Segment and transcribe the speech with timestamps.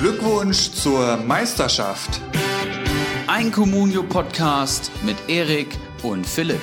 [0.00, 2.20] Glückwunsch zur Meisterschaft.
[3.26, 6.60] Ein Communio-Podcast mit Erik und Philipp.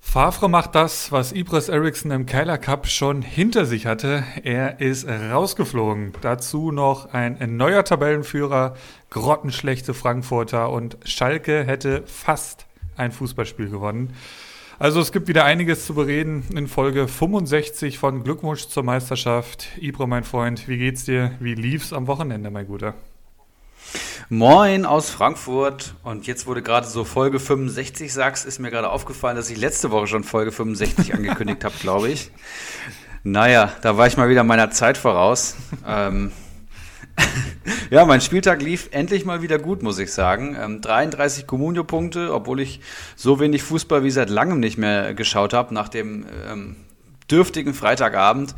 [0.00, 4.24] Favre macht das, was Ibris Eriksson im Keiler Cup schon hinter sich hatte.
[4.42, 6.14] Er ist rausgeflogen.
[6.20, 8.74] Dazu noch ein neuer Tabellenführer,
[9.10, 12.66] grottenschlechte Frankfurter und Schalke hätte fast
[12.96, 14.16] ein Fußballspiel gewonnen.
[14.80, 19.66] Also es gibt wieder einiges zu bereden in Folge 65 von Glückwunsch zur Meisterschaft.
[19.80, 21.32] Ibro, mein Freund, wie geht's dir?
[21.40, 22.94] Wie lief's am Wochenende, mein Guter?
[24.28, 25.96] Moin aus Frankfurt.
[26.04, 29.90] Und jetzt wurde gerade so Folge 65 sagst, ist mir gerade aufgefallen, dass ich letzte
[29.90, 32.30] Woche schon Folge 65 angekündigt habe, glaube ich.
[33.24, 35.56] Naja, da war ich mal wieder meiner Zeit voraus.
[35.88, 36.30] ähm,
[37.90, 40.56] ja, mein Spieltag lief endlich mal wieder gut, muss ich sagen.
[40.60, 42.80] Ähm, 33 Comunio-Punkte, obwohl ich
[43.16, 46.76] so wenig Fußball wie seit langem nicht mehr geschaut habe, nach dem ähm,
[47.30, 48.54] dürftigen Freitagabend.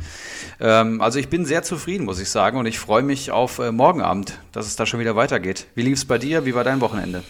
[0.59, 3.71] Ähm, also ich bin sehr zufrieden, muss ich sagen, und ich freue mich auf äh,
[3.71, 5.67] morgen Abend, dass es da schon wieder weitergeht.
[5.75, 6.45] Wie lief es bei dir?
[6.45, 7.23] Wie war dein Wochenende?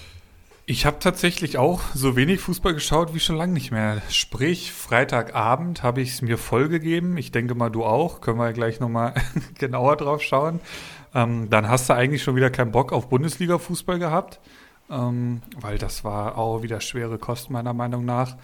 [0.68, 4.02] Ich habe tatsächlich auch so wenig Fußball geschaut wie schon lange nicht mehr.
[4.10, 7.18] Sprich, Freitagabend habe ich es mir vollgegeben.
[7.18, 8.22] Ich denke mal, du auch.
[8.22, 9.14] Können wir gleich nochmal
[9.58, 10.60] genauer drauf schauen.
[11.14, 14.40] Ähm, dann hast du eigentlich schon wieder keinen Bock auf Bundesliga-Fußball gehabt,
[14.90, 18.38] ähm, weil das war auch wieder schwere Kosten meiner Meinung nach.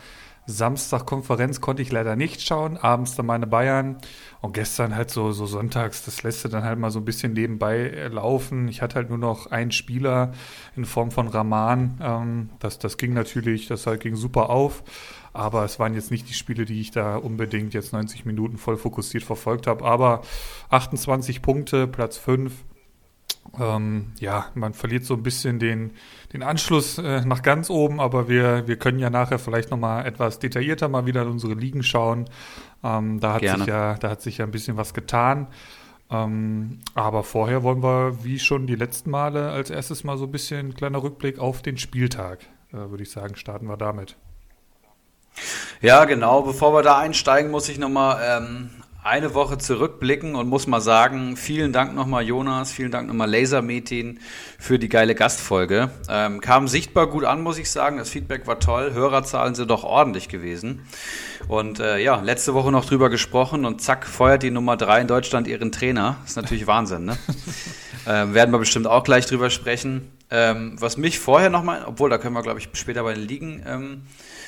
[0.50, 3.98] Samstag Konferenz konnte ich leider nicht schauen, abends dann meine Bayern
[4.40, 7.34] und gestern halt so, so sonntags, das lässt du dann halt mal so ein bisschen
[7.34, 8.70] nebenbei äh, laufen.
[8.70, 10.32] Ich hatte halt nur noch einen Spieler
[10.78, 14.84] in Form von Rahman, ähm, das, das ging natürlich, das halt ging super auf,
[15.38, 18.76] aber es waren jetzt nicht die Spiele, die ich da unbedingt jetzt 90 Minuten voll
[18.76, 20.22] fokussiert verfolgt habe, aber
[20.70, 22.52] 28 Punkte, Platz 5,
[23.60, 25.92] ähm, ja, man verliert so ein bisschen den,
[26.34, 30.40] den Anschluss äh, nach ganz oben, aber wir, wir können ja nachher vielleicht nochmal etwas
[30.40, 32.26] detaillierter mal wieder in unsere Ligen schauen.
[32.84, 35.48] Ähm, da, hat sich ja, da hat sich ja ein bisschen was getan.
[36.10, 40.32] Ähm, aber vorher wollen wir, wie schon die letzten Male, als erstes mal so ein
[40.32, 42.40] bisschen kleiner Rückblick auf den Spieltag,
[42.72, 44.18] äh, würde ich sagen, starten wir damit.
[45.82, 46.42] Ja, genau.
[46.42, 48.70] Bevor wir da einsteigen, muss ich nochmal ähm,
[49.08, 54.20] eine Woche zurückblicken und muss mal sagen, vielen Dank nochmal Jonas, vielen Dank nochmal Lasermeeting
[54.60, 55.92] für die geile Gastfolge.
[56.10, 57.98] Ähm, kam sichtbar gut an, muss ich sagen.
[57.98, 58.94] Das Feedback war toll.
[58.94, 60.86] Hörerzahlen sind doch ordentlich gewesen.
[61.48, 65.08] Und äh, ja, letzte Woche noch drüber gesprochen und zack, feuert die Nummer drei in
[65.08, 66.18] Deutschland ihren Trainer.
[66.22, 67.18] Das ist natürlich Wahnsinn, ne?
[68.08, 70.12] ähm, werden wir bestimmt auch gleich drüber sprechen.
[70.30, 73.64] Ähm, was mich vorher nochmal, obwohl da können wir, glaube ich, später bei den Ligen
[73.66, 74.02] ähm,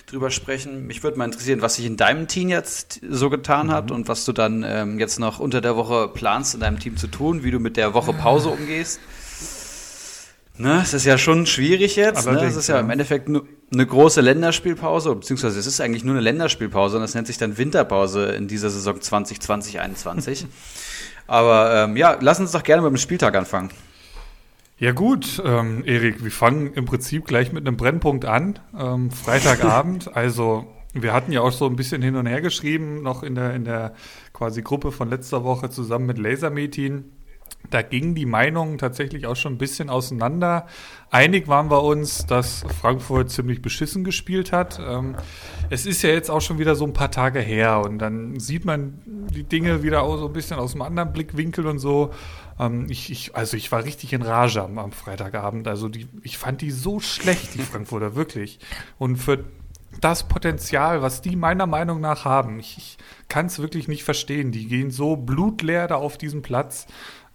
[0.07, 0.87] drüber sprechen.
[0.87, 3.71] Mich würde mal interessieren, was sich in deinem Team jetzt so getan mhm.
[3.71, 6.97] hat und was du dann ähm, jetzt noch unter der Woche planst, in deinem Team
[6.97, 8.99] zu tun, wie du mit der Woche Pause umgehst.
[10.59, 12.25] Ne, es ist ja schon schwierig jetzt.
[12.25, 12.38] Ne?
[12.44, 16.22] Es ist ja, ja im Endeffekt eine große Länderspielpause, beziehungsweise es ist eigentlich nur eine
[16.22, 20.47] Länderspielpause und das nennt sich dann Winterpause in dieser Saison 2020-2021.
[21.28, 23.70] Aber ähm, ja, lass uns doch gerne mit dem Spieltag anfangen.
[24.80, 28.59] Ja gut, ähm, Erik, wir fangen im Prinzip gleich mit einem Brennpunkt an.
[28.78, 33.24] Ähm, Freitagabend, also wir hatten ja auch so ein bisschen hin und her geschrieben, noch
[33.24, 33.94] in der, in der
[34.34, 37.06] quasi Gruppe von letzter Woche zusammen mit Lasermetin.
[37.69, 40.65] Da gingen die Meinungen tatsächlich auch schon ein bisschen auseinander.
[41.11, 44.79] Einig waren wir uns, dass Frankfurt ziemlich beschissen gespielt hat.
[44.79, 45.15] Ähm,
[45.69, 48.65] es ist ja jetzt auch schon wieder so ein paar Tage her und dann sieht
[48.65, 52.11] man die Dinge wieder auch so ein bisschen aus einem anderen Blickwinkel und so.
[52.59, 55.67] Ähm, ich, ich, also ich war richtig in Rage am, am Freitagabend.
[55.67, 58.59] Also die, ich fand die so schlecht, die Frankfurter, wirklich.
[58.97, 59.45] Und für
[60.01, 64.51] das Potenzial, was die meiner Meinung nach haben, ich, ich kann es wirklich nicht verstehen.
[64.51, 66.87] Die gehen so blutleer da auf diesen Platz.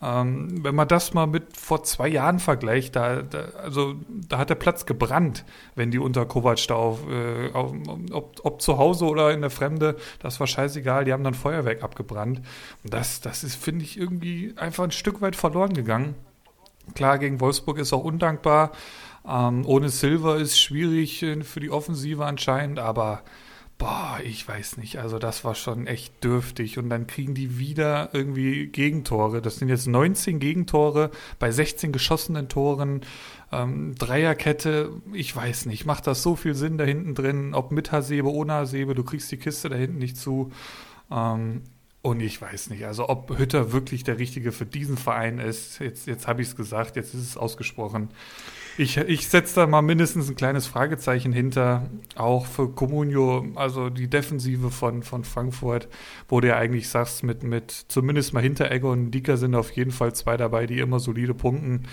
[0.04, 4.50] Ähm, wenn man das mal mit vor zwei Jahren vergleicht, da, da, also, da hat
[4.50, 7.72] der Platz gebrannt, wenn die unter Kovac da auf, äh, auf,
[8.12, 11.82] ob, ob zu Hause oder in der Fremde, das war scheißegal, die haben dann Feuerwerk
[11.82, 12.42] abgebrannt.
[12.82, 16.14] Das, das ist, finde ich, irgendwie einfach ein Stück weit verloren gegangen.
[16.94, 18.72] Klar, gegen Wolfsburg ist auch undankbar.
[19.26, 23.22] Ähm, ohne Silver ist schwierig äh, für die Offensive anscheinend, aber
[23.78, 24.98] boah, ich weiß nicht.
[24.98, 26.78] Also das war schon echt dürftig.
[26.78, 29.42] Und dann kriegen die wieder irgendwie Gegentore.
[29.42, 33.02] Das sind jetzt 19 Gegentore bei 16 geschossenen Toren.
[33.52, 35.86] Ähm, Dreierkette, ich weiß nicht.
[35.86, 37.54] Macht das so viel Sinn da hinten drin?
[37.54, 40.52] Ob mit Hasebe, ohne Hasebe, du kriegst die Kiste da hinten nicht zu.
[41.10, 41.62] Ähm,
[42.02, 45.78] und ich weiß nicht, also ob Hütter wirklich der Richtige für diesen Verein ist.
[45.78, 48.10] Jetzt, jetzt habe ich es gesagt, jetzt ist es ausgesprochen.
[48.76, 54.08] Ich, ich setze da mal mindestens ein kleines Fragezeichen hinter, auch für Comunio, also die
[54.08, 55.86] Defensive von, von Frankfurt,
[56.28, 59.70] wo du ja eigentlich sagst, mit, mit zumindest mal hinter Eggo und Dicker sind auf
[59.70, 61.86] jeden Fall zwei dabei, die immer solide punkten.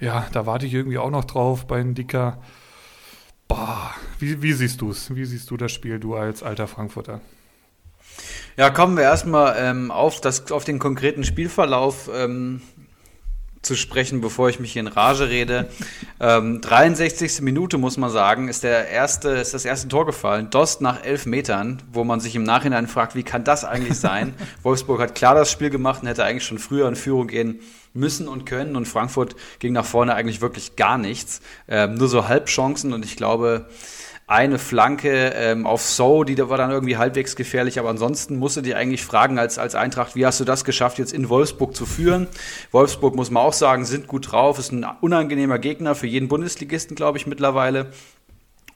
[0.00, 2.42] Ja, da warte ich irgendwie auch noch drauf bei Dicker.
[3.48, 5.14] Boah, wie, wie siehst du es?
[5.14, 7.22] Wie siehst du das Spiel, du als alter Frankfurter?
[8.58, 12.60] Ja, kommen wir erstmal ähm, auf, das, auf den konkreten Spielverlauf ähm,
[13.62, 15.68] zu sprechen, bevor ich mich hier in Rage rede.
[16.20, 17.40] ähm, 63.
[17.40, 20.50] Minute, muss man sagen, ist, der erste, ist das erste Tor gefallen.
[20.50, 24.34] Dost nach elf Metern, wo man sich im Nachhinein fragt, wie kann das eigentlich sein?
[24.62, 27.60] Wolfsburg hat klar das Spiel gemacht und hätte eigentlich schon früher in Führung gehen
[27.94, 28.76] müssen und können.
[28.76, 31.40] Und Frankfurt ging nach vorne eigentlich wirklich gar nichts.
[31.66, 33.66] Ähm, nur so Halbchancen und ich glaube,
[34.28, 38.60] eine Flanke ähm, auf So, die war dann irgendwie halbwegs gefährlich, aber ansonsten musst du
[38.60, 41.86] dir eigentlich fragen als, als Eintracht, wie hast du das geschafft, jetzt in Wolfsburg zu
[41.86, 42.28] führen?
[42.70, 46.94] Wolfsburg, muss man auch sagen, sind gut drauf, ist ein unangenehmer Gegner für jeden Bundesligisten,
[46.94, 47.90] glaube ich, mittlerweile.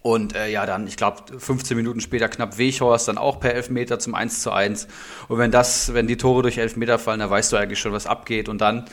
[0.01, 3.99] Und äh, ja, dann, ich glaube, 15 Minuten später knapp Weghorst, dann auch per Elfmeter
[3.99, 4.89] zum 1 zu 1.
[5.29, 8.07] Und wenn das, wenn die Tore durch Elfmeter fallen, dann weißt du eigentlich schon, was
[8.07, 8.49] abgeht.
[8.49, 8.87] Und dann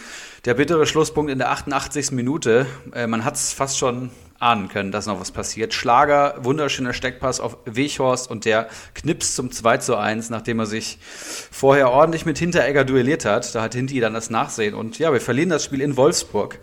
[0.44, 2.12] der bittere Schlusspunkt in der 88.
[2.12, 2.68] Minute.
[2.94, 5.74] Äh, man hat es fast schon ahnen können, dass noch was passiert.
[5.74, 10.98] Schlager, wunderschöner Steckpass auf Weghorst und der knipst zum 2 zu 1, nachdem er sich
[11.52, 13.54] vorher ordentlich mit Hinteregger duelliert hat.
[13.54, 14.76] Da hat Hinti dann das Nachsehen.
[14.76, 16.60] Und ja, wir verlieren das Spiel in Wolfsburg.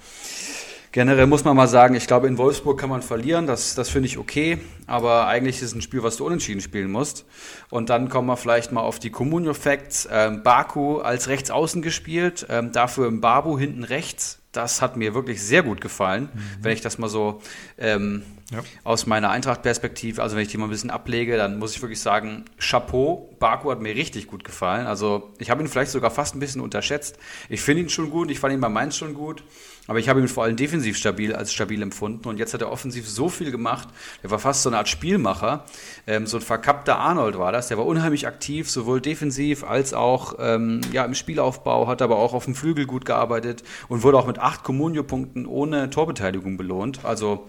[0.92, 3.46] Generell muss man mal sagen, ich glaube, in Wolfsburg kann man verlieren.
[3.46, 4.58] Das, das finde ich okay.
[4.86, 7.24] Aber eigentlich ist es ein Spiel, was du unentschieden spielen musst.
[7.70, 10.08] Und dann kommen wir vielleicht mal auf die Communio Facts.
[10.10, 15.42] Ähm, Baku als Rechtsaußen gespielt, ähm, dafür im Babu hinten rechts das hat mir wirklich
[15.42, 16.40] sehr gut gefallen, mhm.
[16.62, 17.42] wenn ich das mal so
[17.78, 18.60] ähm, ja.
[18.84, 22.00] aus meiner Eintracht-Perspektive, also wenn ich die mal ein bisschen ablege, dann muss ich wirklich
[22.00, 24.86] sagen, Chapeau, Baku hat mir richtig gut gefallen.
[24.86, 27.18] Also ich habe ihn vielleicht sogar fast ein bisschen unterschätzt.
[27.48, 29.44] Ich finde ihn schon gut, ich fand ihn bei Mainz schon gut.
[29.86, 32.28] Aber ich habe ihn vor allem defensiv stabil als stabil empfunden.
[32.28, 33.88] Und jetzt hat er offensiv so viel gemacht.
[34.22, 35.64] Der war fast so eine Art Spielmacher.
[36.06, 37.68] Ähm, so ein verkappter Arnold war das.
[37.68, 42.34] Der war unheimlich aktiv, sowohl defensiv als auch ähm, ja, im Spielaufbau, hat aber auch
[42.34, 47.04] auf dem Flügel gut gearbeitet und wurde auch mit acht Comunio-Punkten ohne Torbeteiligung belohnt.
[47.04, 47.46] Also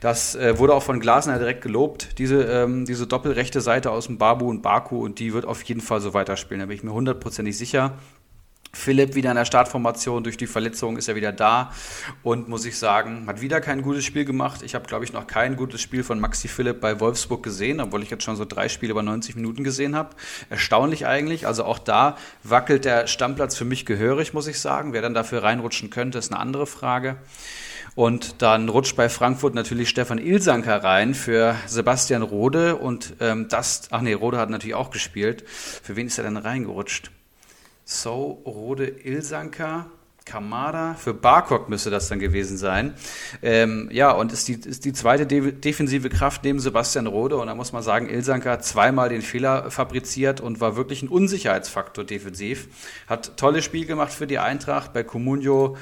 [0.00, 4.18] das äh, wurde auch von Glasner direkt gelobt, diese, ähm, diese doppelrechte Seite aus dem
[4.18, 5.04] Babu und Baku.
[5.04, 6.60] Und die wird auf jeden Fall so weiterspielen.
[6.60, 7.92] Da bin ich mir hundertprozentig sicher.
[8.76, 11.72] Philipp wieder in der Startformation, durch die Verletzung ist er wieder da
[12.22, 14.62] und muss ich sagen, hat wieder kein gutes Spiel gemacht.
[14.62, 18.02] Ich habe, glaube ich, noch kein gutes Spiel von Maxi Philipp bei Wolfsburg gesehen, obwohl
[18.02, 20.10] ich jetzt schon so drei Spiele über 90 Minuten gesehen habe.
[20.50, 21.46] Erstaunlich eigentlich.
[21.46, 24.92] Also auch da wackelt der Stammplatz für mich gehörig, muss ich sagen.
[24.92, 27.16] Wer dann dafür reinrutschen könnte, ist eine andere Frage.
[27.94, 33.88] Und dann rutscht bei Frankfurt natürlich Stefan Ilsanker rein für Sebastian Rode und ähm, das,
[33.90, 35.44] ach nee, Rode hat natürlich auch gespielt.
[35.48, 37.10] Für wen ist er denn reingerutscht?
[37.88, 39.86] So, Rode Ilsanker,
[40.24, 42.94] Kamada, für Barkok müsste das dann gewesen sein.
[43.42, 47.36] Ähm, ja, und ist die, ist die zweite de defensive Kraft neben Sebastian Rode.
[47.36, 51.08] Und da muss man sagen, Ilsanker hat zweimal den Fehler fabriziert und war wirklich ein
[51.08, 52.66] Unsicherheitsfaktor defensiv.
[53.06, 54.92] Hat tolles Spiel gemacht für die Eintracht.
[54.92, 55.76] Bei Comunio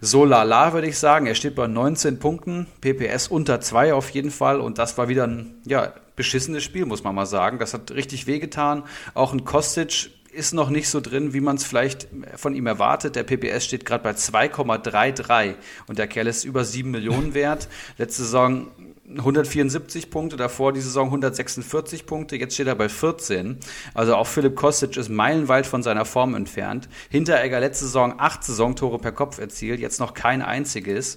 [0.00, 1.26] so lala, würde ich sagen.
[1.26, 4.60] Er steht bei 19 Punkten, PPS unter 2 auf jeden Fall.
[4.60, 7.58] Und das war wieder ein, ja, beschissenes Spiel, muss man mal sagen.
[7.58, 8.82] Das hat richtig wehgetan.
[9.14, 13.16] Auch ein Kostic ist noch nicht so drin, wie man es vielleicht von ihm erwartet.
[13.16, 15.54] Der PPS steht gerade bei 2,33
[15.86, 17.68] und der Kerl ist über 7 Millionen wert.
[17.98, 18.68] Letzte Saison
[19.16, 23.58] 174 Punkte, davor die Saison 146 Punkte, jetzt steht er bei 14.
[23.94, 26.88] Also auch Philipp Kostic ist meilenweit von seiner Form entfernt.
[27.08, 31.16] Hinteregger letzte Saison 8 Saisontore per Kopf erzielt, jetzt noch kein einziges.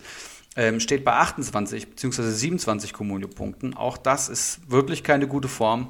[0.56, 2.24] Ähm, steht bei 28 bzw.
[2.24, 3.74] 27 Kommunio-Punkten.
[3.74, 5.88] Auch das ist wirklich keine gute Form.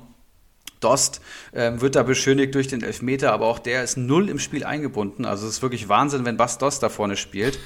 [0.81, 1.21] Dost
[1.53, 5.25] ähm, wird da beschönigt durch den Elfmeter, aber auch der ist null im Spiel eingebunden.
[5.25, 7.59] Also es ist wirklich Wahnsinn, wenn Bas Dost da vorne spielt.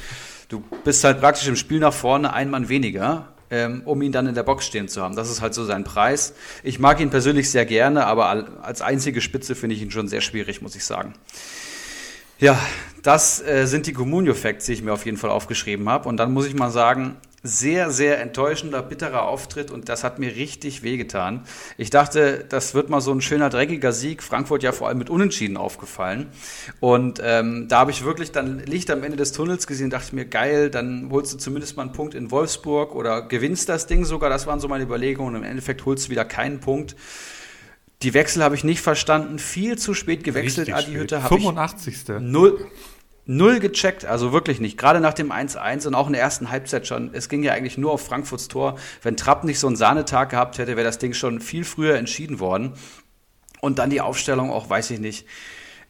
[0.50, 4.27] Du bist halt praktisch im Spiel nach vorne ein Mann weniger, ähm, um ihn dann
[4.27, 5.15] in der Box stehen zu haben.
[5.15, 6.34] Das ist halt so sein Preis.
[6.63, 10.22] Ich mag ihn persönlich sehr gerne, aber als einzige Spitze finde ich ihn schon sehr
[10.22, 11.13] schwierig, muss ich sagen.
[12.38, 12.60] Ja,
[13.01, 16.10] das äh, sind die Communio-Facts, die ich mir auf jeden Fall aufgeschrieben habe.
[16.10, 20.35] Und dann muss ich mal sagen, sehr, sehr enttäuschender, bitterer Auftritt und das hat mir
[20.35, 21.45] richtig wehgetan.
[21.77, 24.23] Ich dachte, das wird mal so ein schöner, dreckiger Sieg.
[24.23, 26.27] Frankfurt ja vor allem mit Unentschieden aufgefallen.
[26.79, 30.13] Und ähm, da habe ich wirklich dann Licht am Ende des Tunnels gesehen, dachte ich
[30.13, 34.05] mir, geil, dann holst du zumindest mal einen Punkt in Wolfsburg oder gewinnst das Ding
[34.05, 34.29] sogar.
[34.29, 35.35] Das waren so meine Überlegungen.
[35.35, 36.95] Und im Endeffekt holst du wieder keinen Punkt.
[38.01, 39.39] Die Wechsel habe ich nicht verstanden.
[39.39, 41.21] Viel zu spät gewechselt, Richtig Adi Hütte.
[41.21, 42.19] 85.
[42.19, 42.67] Null,
[43.25, 44.77] null gecheckt, also wirklich nicht.
[44.77, 47.10] Gerade nach dem 1-1 und auch in der ersten Halbzeit schon.
[47.13, 48.77] Es ging ja eigentlich nur auf Frankfurts Tor.
[49.01, 52.39] Wenn Trapp nicht so einen Sahnetag gehabt hätte, wäre das Ding schon viel früher entschieden
[52.39, 52.74] worden.
[53.62, 55.25] Und dann die Aufstellung auch, weiß ich nicht.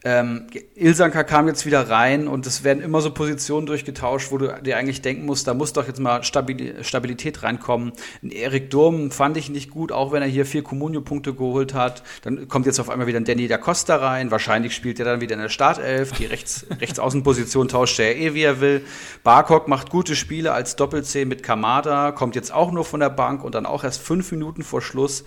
[0.08, 0.46] Ähm,
[0.76, 4.78] Ilsanka kam jetzt wieder rein und es werden immer so Positionen durchgetauscht, wo du dir
[4.78, 7.92] eigentlich denken musst, da muss doch jetzt mal Stabilität reinkommen.
[8.22, 12.04] Erik Durm fand ich nicht gut, auch wenn er hier vier Comunio-Punkte geholt hat.
[12.22, 14.30] Dann kommt jetzt auf einmal wieder ein Danny da Costa rein.
[14.30, 16.12] Wahrscheinlich spielt er dann wieder in der Startelf.
[16.12, 18.86] Die Rechts Rechtsaußenposition tauscht er eh, wie er will.
[19.24, 23.44] Barkok macht gute Spiele als Doppel-C mit Kamada, kommt jetzt auch nur von der Bank
[23.44, 25.24] und dann auch erst fünf Minuten vor Schluss.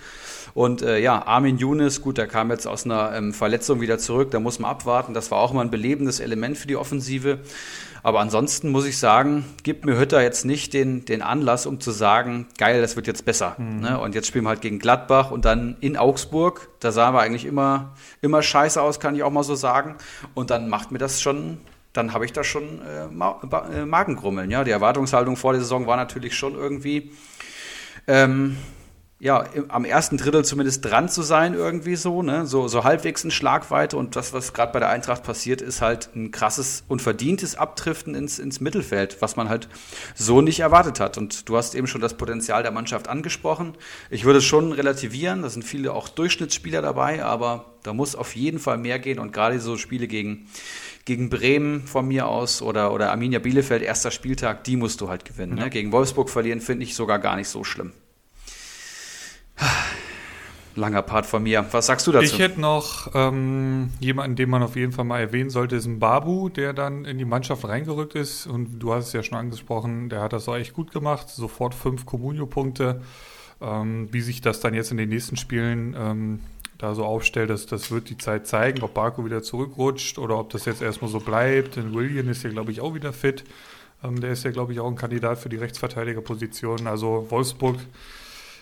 [0.53, 4.31] Und äh, ja, Armin Younes, gut, der kam jetzt aus einer ähm, Verletzung wieder zurück,
[4.31, 5.13] da muss man abwarten.
[5.13, 7.39] Das war auch mal ein belebendes Element für die Offensive.
[8.03, 11.91] Aber ansonsten muss ich sagen, gibt mir Hütter jetzt nicht den, den Anlass, um zu
[11.91, 13.55] sagen, geil, das wird jetzt besser.
[13.57, 13.79] Mhm.
[13.81, 13.99] Ne?
[13.99, 16.69] Und jetzt spielen wir halt gegen Gladbach und dann in Augsburg.
[16.79, 19.95] Da sahen wir eigentlich immer, immer scheiße aus, kann ich auch mal so sagen.
[20.33, 21.59] Und dann macht mir das schon,
[21.93, 23.41] dann habe ich da schon äh, Ma
[23.73, 24.49] äh, Magengrummeln.
[24.49, 24.63] Ja?
[24.63, 27.11] Die Erwartungshaltung vor der Saison war natürlich schon irgendwie.
[28.07, 28.57] Ähm,
[29.21, 32.45] ja, am ersten Drittel zumindest dran zu sein, irgendwie so, ne?
[32.45, 33.97] So, so halbwegs in Schlagweite.
[33.97, 38.15] Und das, was gerade bei der Eintracht passiert, ist halt ein krasses und verdientes Abdriften
[38.15, 39.67] ins, ins Mittelfeld, was man halt
[40.15, 41.17] so nicht erwartet hat.
[41.17, 43.73] Und du hast eben schon das Potenzial der Mannschaft angesprochen.
[44.09, 48.37] Ich würde es schon relativieren, da sind viele auch Durchschnittsspieler dabei, aber da muss auf
[48.37, 49.19] jeden Fall mehr gehen.
[49.19, 50.47] Und gerade so Spiele gegen,
[51.03, 55.25] gegen Bremen von mir aus oder, oder Arminia Bielefeld, erster Spieltag, die musst du halt
[55.25, 55.57] gewinnen.
[55.57, 55.65] Ja.
[55.65, 55.69] Ne?
[55.69, 57.91] Gegen Wolfsburg verlieren finde ich sogar gar nicht so schlimm.
[60.75, 61.65] Langer Part von mir.
[61.71, 62.25] Was sagst du dazu?
[62.25, 65.99] Ich hätte noch ähm, jemanden, den man auf jeden Fall mal erwähnen sollte, ist ein
[65.99, 68.47] Babu, der dann in die Mannschaft reingerückt ist.
[68.47, 71.29] Und du hast es ja schon angesprochen, der hat das auch echt gut gemacht.
[71.29, 73.01] Sofort fünf Comunio-Punkte.
[73.61, 76.39] Ähm, wie sich das dann jetzt in den nächsten Spielen ähm,
[76.77, 80.49] da so aufstellt, das, das wird die Zeit zeigen, ob Baku wieder zurückrutscht oder ob
[80.49, 81.75] das jetzt erstmal so bleibt.
[81.75, 83.43] Denn William ist ja, glaube ich, auch wieder fit.
[84.01, 86.87] Ähm, der ist ja, glaube ich, auch ein Kandidat für die Rechtsverteidigerposition.
[86.87, 87.79] Also Wolfsburg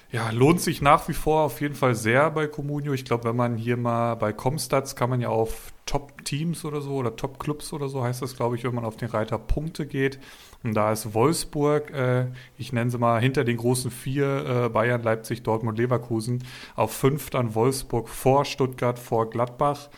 [0.10, 2.94] ja, lohnt sich nach wie vor auf jeden Fall sehr bei Comunio.
[2.94, 6.96] Ich glaube, wenn man hier mal bei Comstats kann man ja auf Top-Teams oder so
[6.96, 10.20] oder Top-Clubs oder so heißt das, glaube ich, wenn man auf den Reiter Punkte geht.
[10.64, 15.04] Und da ist Wolfsburg, äh, ich nenne sie mal hinter den großen vier, äh, Bayern,
[15.04, 16.44] Leipzig, Dortmund, Leverkusen,
[16.76, 19.90] auf fünf dann Wolfsburg vor Stuttgart, vor Gladbach.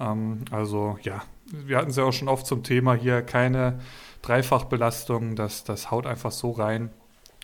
[0.00, 3.78] Ähm, also ja, wir hatten es ja auch schon oft zum Thema hier, keine
[4.22, 6.90] Dreifachbelastung, das, das haut einfach so rein.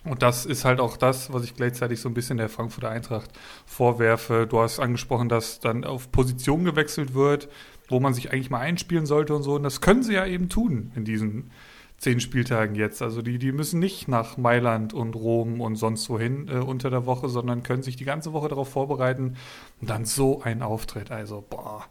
[0.05, 3.31] Und das ist halt auch das, was ich gleichzeitig so ein bisschen der Frankfurter Eintracht
[3.67, 4.47] vorwerfe.
[4.49, 7.49] Du hast angesprochen, dass dann auf Position gewechselt wird,
[7.89, 9.55] wo man sich eigentlich mal einspielen sollte und so.
[9.55, 11.51] Und das können sie ja eben tun in diesen
[11.99, 13.03] zehn Spieltagen jetzt.
[13.03, 17.07] Also die, die müssen nicht nach Mailand und Rom und sonst wohin äh, unter der
[17.07, 19.37] Woche, sondern können sich die ganze Woche darauf vorbereiten
[19.81, 21.11] und dann so ein Auftritt.
[21.11, 21.87] Also, boah.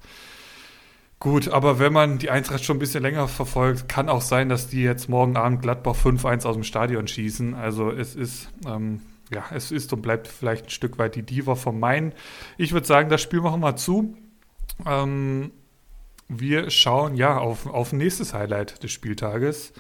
[1.20, 4.68] Gut, aber wenn man die Eintracht schon ein bisschen länger verfolgt, kann auch sein, dass
[4.68, 7.56] die jetzt morgen Abend Gladbach 5-1 aus dem Stadion schießen.
[7.56, 11.56] Also es ist, ähm, ja, es ist und bleibt vielleicht ein Stück weit die Diva
[11.56, 12.14] vom Main.
[12.58, 14.16] Ich würde sagen, das Spiel machen wir zu.
[14.86, 15.52] Ähm,
[16.28, 19.74] wir schauen ja auf, auf nächstes Highlight des Spieltages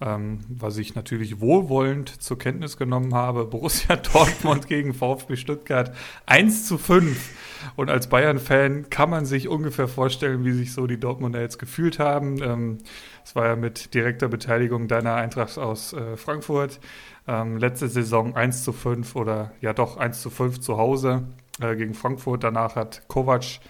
[0.00, 3.44] ähm, was ich natürlich wohlwollend zur Kenntnis genommen habe.
[3.44, 5.94] Borussia Dortmund gegen VfB Stuttgart
[6.26, 7.30] 1 zu 5.
[7.76, 11.98] Und als Bayern-Fan kann man sich ungefähr vorstellen, wie sich so die Dortmunder jetzt gefühlt
[11.98, 12.42] haben.
[12.42, 12.78] Ähm,
[13.24, 16.80] es war ja mit direkter Beteiligung deiner Eintracht aus äh, Frankfurt.
[17.26, 21.24] Ähm, letzte Saison 1 zu 5 oder ja doch 1 zu 5 zu Hause
[21.60, 22.44] äh, gegen Frankfurt.
[22.44, 23.60] Danach hat Kovac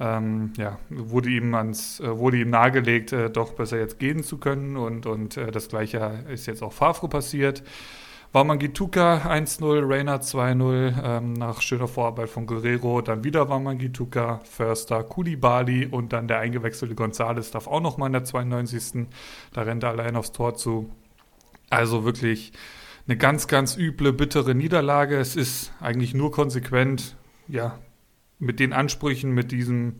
[0.00, 4.38] ähm, ja, wurde ihm ans, äh, wurde ihm nahegelegt, äh, doch besser jetzt gehen zu
[4.38, 7.62] können und, und äh, das gleiche ist jetzt auch Favre passiert.
[8.34, 15.84] Wamangituka 1-0, Reina 2-0 ähm, nach schöner Vorarbeit von Guerrero, dann wieder Wamangituka, Förster, Kulibali
[15.84, 19.06] und dann der eingewechselte Gonzales darf auch nochmal in der 92.
[19.52, 20.90] Da rennt er allein aufs Tor zu.
[21.68, 22.54] Also wirklich
[23.06, 25.18] eine ganz, ganz üble, bittere Niederlage.
[25.18, 27.16] Es ist eigentlich nur konsequent,
[27.48, 27.78] ja,
[28.38, 29.96] mit den Ansprüchen, mit diesem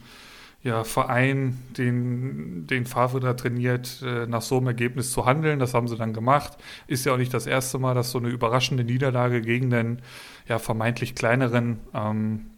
[0.62, 5.59] ja, Verein, den, den Favre da trainiert, äh, nach so einem Ergebnis zu handeln.
[5.59, 6.57] Das haben sie dann gemacht.
[6.87, 10.02] Ist ja auch nicht das erste Mal, dass so eine überraschende Niederlage gegen den
[10.47, 12.50] ja, vermeintlich kleineren ähm,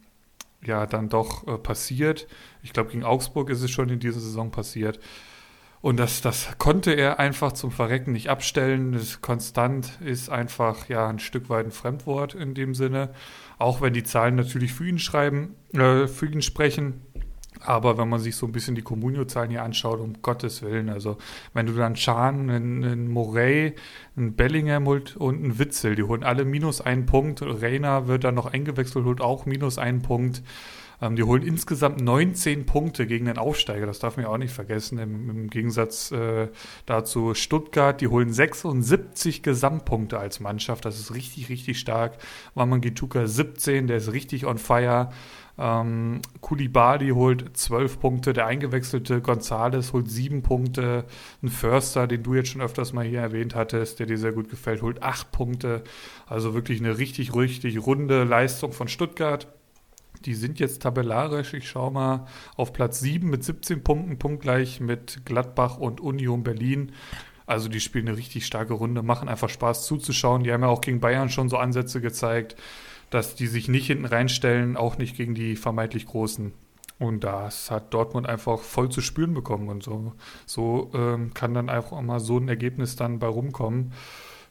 [0.63, 2.27] ja dann doch äh, passiert.
[2.61, 4.99] Ich glaube, gegen Augsburg ist es schon in dieser Saison passiert.
[5.81, 8.93] Und das, das konnte er einfach zum Verrecken nicht abstellen.
[8.93, 13.11] Das konstant ist einfach ja ein Stück weit ein Fremdwort in dem Sinne.
[13.57, 17.01] Auch wenn die Zahlen natürlich für ihn schreiben, äh, für ihn sprechen.
[17.65, 21.17] Aber wenn man sich so ein bisschen die Comunio-Zahlen hier anschaut, um Gottes Willen, also
[21.53, 23.73] wenn du dann Chan, einen, Morey,
[24.15, 27.41] einen Bellingham holt und einen Witzel, die holen alle minus einen Punkt.
[27.41, 30.43] Reina wird dann noch eingewechselt, holt auch minus einen Punkt.
[31.01, 34.53] Ähm, die holen insgesamt 19 Punkte gegen den Aufsteiger, das darf man ja auch nicht
[34.53, 34.97] vergessen.
[34.97, 36.49] Im, im Gegensatz äh,
[36.85, 42.17] dazu Stuttgart, die holen 76 Gesamtpunkte als Mannschaft, das ist richtig, richtig stark.
[42.53, 45.09] Waman Gituka 17, der ist richtig on fire.
[45.57, 51.05] Ähm, Kulibali holt 12 Punkte, der eingewechselte Gonzales holt 7 Punkte,
[51.41, 54.49] ein Förster, den du jetzt schon öfters mal hier erwähnt hattest, der dir sehr gut
[54.49, 55.83] gefällt, holt 8 Punkte.
[56.27, 59.47] Also wirklich eine richtig, richtig runde Leistung von Stuttgart.
[60.25, 62.25] Die sind jetzt tabellarisch, ich schaue mal,
[62.57, 66.91] auf Platz 7 mit 17 Punkten, punktgleich mit Gladbach und Union Berlin.
[67.45, 70.43] Also die spielen eine richtig starke Runde, machen einfach Spaß zuzuschauen.
[70.43, 72.55] Die haben ja auch gegen Bayern schon so Ansätze gezeigt
[73.15, 76.53] dass die sich nicht hinten reinstellen, auch nicht gegen die vermeintlich Großen.
[76.99, 79.69] Und das hat Dortmund einfach voll zu spüren bekommen.
[79.69, 80.13] Und so,
[80.45, 83.93] so ähm, kann dann einfach mal so ein Ergebnis dann bei rumkommen.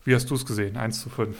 [0.04, 0.76] Wie hast du es gesehen?
[0.76, 1.36] 1 zu 5.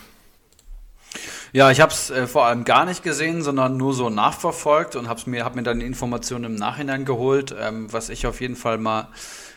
[1.53, 5.09] Ja, ich habe es äh, vor allem gar nicht gesehen, sondern nur so nachverfolgt und
[5.09, 8.79] habe mir, hab mir dann Informationen im Nachhinein geholt, ähm, was ich auf jeden Fall
[8.79, 9.09] mal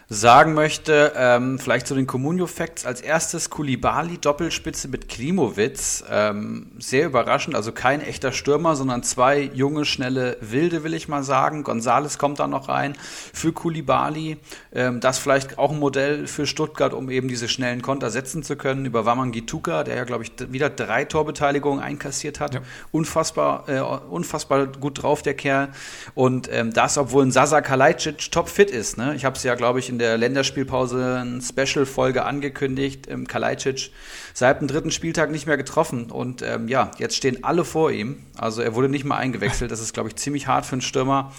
[0.09, 1.13] sagen möchte.
[1.17, 2.85] Ähm, vielleicht zu den Comunio Facts.
[2.85, 6.03] Als erstes Kulibali, Doppelspitze mit Klimowitz.
[6.09, 11.23] Ähm, sehr überraschend, also kein echter Stürmer, sondern zwei junge, schnelle Wilde, will ich mal
[11.23, 11.63] sagen.
[11.63, 12.95] Gonzales kommt da noch rein
[13.33, 14.37] für Kulibali.
[14.73, 18.55] Ähm, das vielleicht auch ein Modell für Stuttgart, um eben diese schnellen Konter setzen zu
[18.55, 18.85] können.
[18.85, 22.53] Über Waman Gituka, der ja, glaube ich, wieder drei Torbeteiligungen einkassiert hat.
[22.53, 22.61] Ja.
[22.91, 25.69] Unfassbar, äh, unfassbar gut drauf, der Kerl.
[26.15, 28.97] Und ähm, das, obwohl ein Sasa Kalajdzic topfit ist.
[28.97, 29.13] Ne?
[29.15, 33.07] Ich habe es ja, glaube ich, in der Länderspielpause eine Special-Folge angekündigt.
[33.09, 33.91] Ähm, Kalajdzic
[34.33, 36.11] seit dem dritten Spieltag nicht mehr getroffen.
[36.11, 38.23] Und ähm, ja, jetzt stehen alle vor ihm.
[38.35, 39.71] Also er wurde nicht mal eingewechselt.
[39.71, 41.33] Das ist, glaube ich, ziemlich hart für einen Stürmer.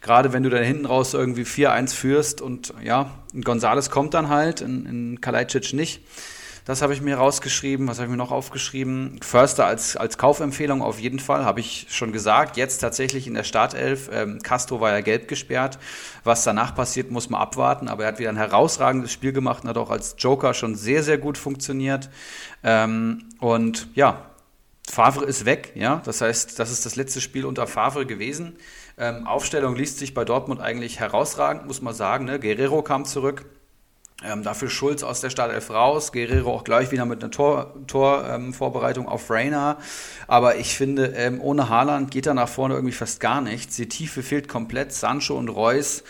[0.00, 3.10] Gerade wenn du dann hinten raus irgendwie 4-1 führst und ja,
[3.42, 6.02] Gonzales kommt dann halt, in, in Kalajdzic nicht.
[6.64, 7.88] Das habe ich mir rausgeschrieben.
[7.88, 9.20] Was habe ich mir noch aufgeschrieben?
[9.22, 12.56] Förster als, als Kaufempfehlung auf jeden Fall, habe ich schon gesagt.
[12.56, 14.08] Jetzt tatsächlich in der Startelf.
[14.10, 15.78] Ähm, Castro war ja gelb gesperrt.
[16.24, 17.88] Was danach passiert, muss man abwarten.
[17.88, 21.02] Aber er hat wieder ein herausragendes Spiel gemacht und hat auch als Joker schon sehr,
[21.02, 22.08] sehr gut funktioniert.
[22.62, 24.22] Ähm, und ja,
[24.90, 26.00] Favre ist weg, ja.
[26.04, 28.56] Das heißt, das ist das letzte Spiel unter Favre gewesen.
[28.96, 32.24] Ähm, Aufstellung liest sich bei Dortmund eigentlich herausragend, muss man sagen.
[32.24, 32.40] Ne?
[32.40, 33.44] Guerrero kam zurück.
[34.24, 39.08] Ähm, dafür Schulz aus der Startelf raus, Guerrero auch gleich wieder mit einer Torvorbereitung Tor,
[39.08, 39.78] ähm, auf Rainer.
[40.26, 43.76] Aber ich finde, ähm, ohne Haaland geht da nach vorne irgendwie fast gar nichts.
[43.76, 44.92] Die Tiefe fehlt komplett.
[44.92, 46.02] Sancho und Reus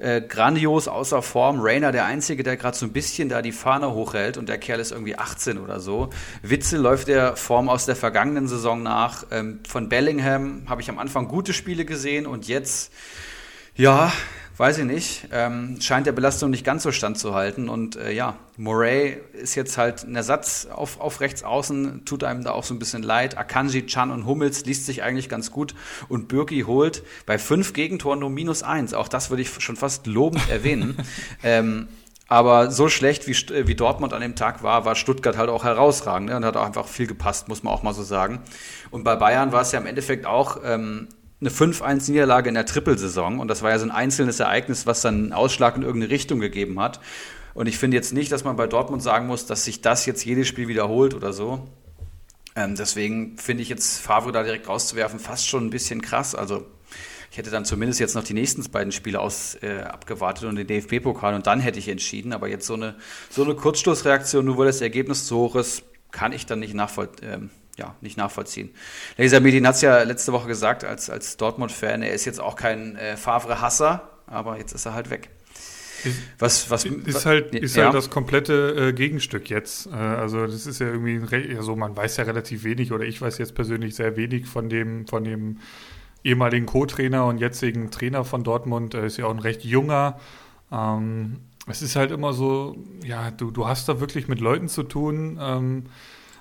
[0.00, 1.60] äh, grandios außer Form.
[1.60, 4.80] Rainer der Einzige, der gerade so ein bisschen da die Fahne hochhält und der Kerl
[4.80, 6.10] ist irgendwie 18 oder so.
[6.42, 9.26] Witze läuft der Form aus der vergangenen Saison nach.
[9.30, 12.92] Ähm, von Bellingham habe ich am Anfang gute Spiele gesehen und jetzt,
[13.76, 14.12] ja,
[14.60, 17.70] weiß ich nicht, ähm, scheint der Belastung nicht ganz so standzuhalten.
[17.70, 22.44] Und äh, ja, Moray ist jetzt halt ein Ersatz auf, auf rechts außen, tut einem
[22.44, 23.38] da auch so ein bisschen leid.
[23.38, 25.74] Akanji, Chan und Hummels liest sich eigentlich ganz gut.
[26.10, 28.92] Und Birki holt bei fünf Gegentoren nur minus eins.
[28.92, 30.94] Auch das würde ich schon fast lobend erwähnen.
[31.42, 31.88] ähm,
[32.28, 36.28] aber so schlecht wie, wie Dortmund an dem Tag war, war Stuttgart halt auch herausragend
[36.28, 36.36] ne?
[36.36, 38.42] und hat auch einfach viel gepasst, muss man auch mal so sagen.
[38.90, 41.08] Und bei Bayern war es ja im Endeffekt auch ähm,
[41.40, 45.14] eine 5-1-Niederlage in der Trippelsaison und das war ja so ein einzelnes Ereignis, was dann
[45.14, 47.00] einen Ausschlag in irgendeine Richtung gegeben hat.
[47.54, 50.24] Und ich finde jetzt nicht, dass man bei Dortmund sagen muss, dass sich das jetzt
[50.24, 51.66] jedes Spiel wiederholt oder so.
[52.56, 56.34] Ähm, deswegen finde ich jetzt Favre da direkt rauszuwerfen fast schon ein bisschen krass.
[56.34, 56.66] Also
[57.30, 60.66] ich hätte dann zumindest jetzt noch die nächsten beiden Spiele aus äh, abgewartet und den
[60.66, 62.32] DFB-Pokal und dann hätte ich entschieden.
[62.32, 62.96] Aber jetzt so eine,
[63.30, 67.28] so eine Kurzstoßreaktion, nur weil das Ergebnis zu hoch ist, kann ich dann nicht nachvollziehen.
[67.32, 67.50] Ähm,
[67.80, 68.70] ja, nicht nachvollziehen.
[69.16, 72.54] Laser Medin hat es ja letzte Woche gesagt, als, als Dortmund-Fan, er ist jetzt auch
[72.54, 75.30] kein äh, Favre-Hasser, aber jetzt ist er halt weg.
[76.38, 77.84] Was, was, ist halt, ist ja.
[77.84, 79.86] halt das komplette äh, Gegenstück jetzt.
[79.86, 83.36] Äh, also das ist ja irgendwie, also man weiß ja relativ wenig oder ich weiß
[83.38, 85.58] jetzt persönlich sehr wenig von dem, von dem
[86.24, 88.94] ehemaligen Co-Trainer und jetzigen Trainer von Dortmund.
[88.94, 90.18] Er ist ja auch ein recht junger.
[90.72, 94.82] Ähm, es ist halt immer so, ja, du, du hast da wirklich mit Leuten zu
[94.82, 95.38] tun.
[95.40, 95.84] Ähm,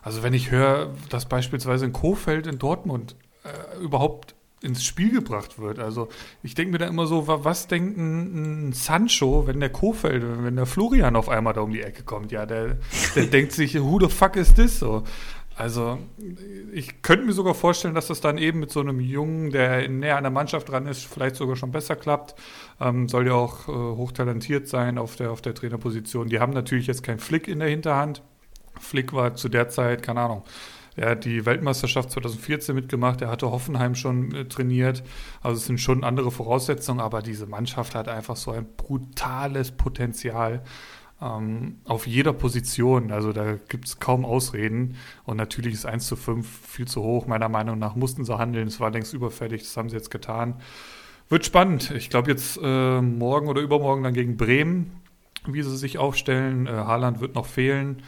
[0.10, 5.60] also wenn ich höre, dass beispielsweise ein Kofeld in Dortmund äh, überhaupt ins Spiel gebracht
[5.60, 5.78] wird.
[5.78, 6.08] Also
[6.42, 10.56] ich denke mir da immer so, was denkt ein, ein Sancho, wenn der Kofeld, wenn
[10.56, 12.32] der Florian auf einmal da um die Ecke kommt?
[12.32, 12.80] Ja, der,
[13.16, 14.80] der denkt sich, who the fuck is this?
[14.80, 15.04] So.
[15.56, 16.00] Also
[16.74, 20.18] ich könnte mir sogar vorstellen, dass das dann eben mit so einem Jungen, der näher
[20.18, 22.34] an der Mannschaft dran ist, vielleicht sogar schon besser klappt.
[22.82, 26.30] Ähm, soll ja auch äh, hochtalentiert sein auf der, auf der Trainerposition.
[26.30, 28.24] Die haben natürlich jetzt keinen Flick in der Hinterhand.
[28.80, 30.44] Flick war zu der Zeit, keine Ahnung,
[30.96, 35.04] er hat die Weltmeisterschaft 2014 mitgemacht, er hatte Hoffenheim schon äh, trainiert.
[35.42, 40.62] Also es sind schon andere Voraussetzungen, aber diese Mannschaft hat einfach so ein brutales Potenzial.
[41.22, 43.12] ähm, auf jeder Position.
[43.12, 44.96] Also da gibt es kaum Ausreden.
[45.26, 47.28] Und natürlich ist 1 zu 5 viel zu hoch.
[47.28, 48.68] Meiner Meinung nach mussten sie handeln.
[48.68, 49.64] Es war längst überfällig.
[49.64, 50.56] Das haben sie jetzt getan.
[51.30, 51.92] Wird spannend.
[51.92, 54.92] Ich glaube jetzt äh, morgen oder übermorgen dann gegen Bremen,
[55.46, 56.68] wie sie sich aufstellen.
[56.68, 58.02] Äh, Haaland wird noch fehlen.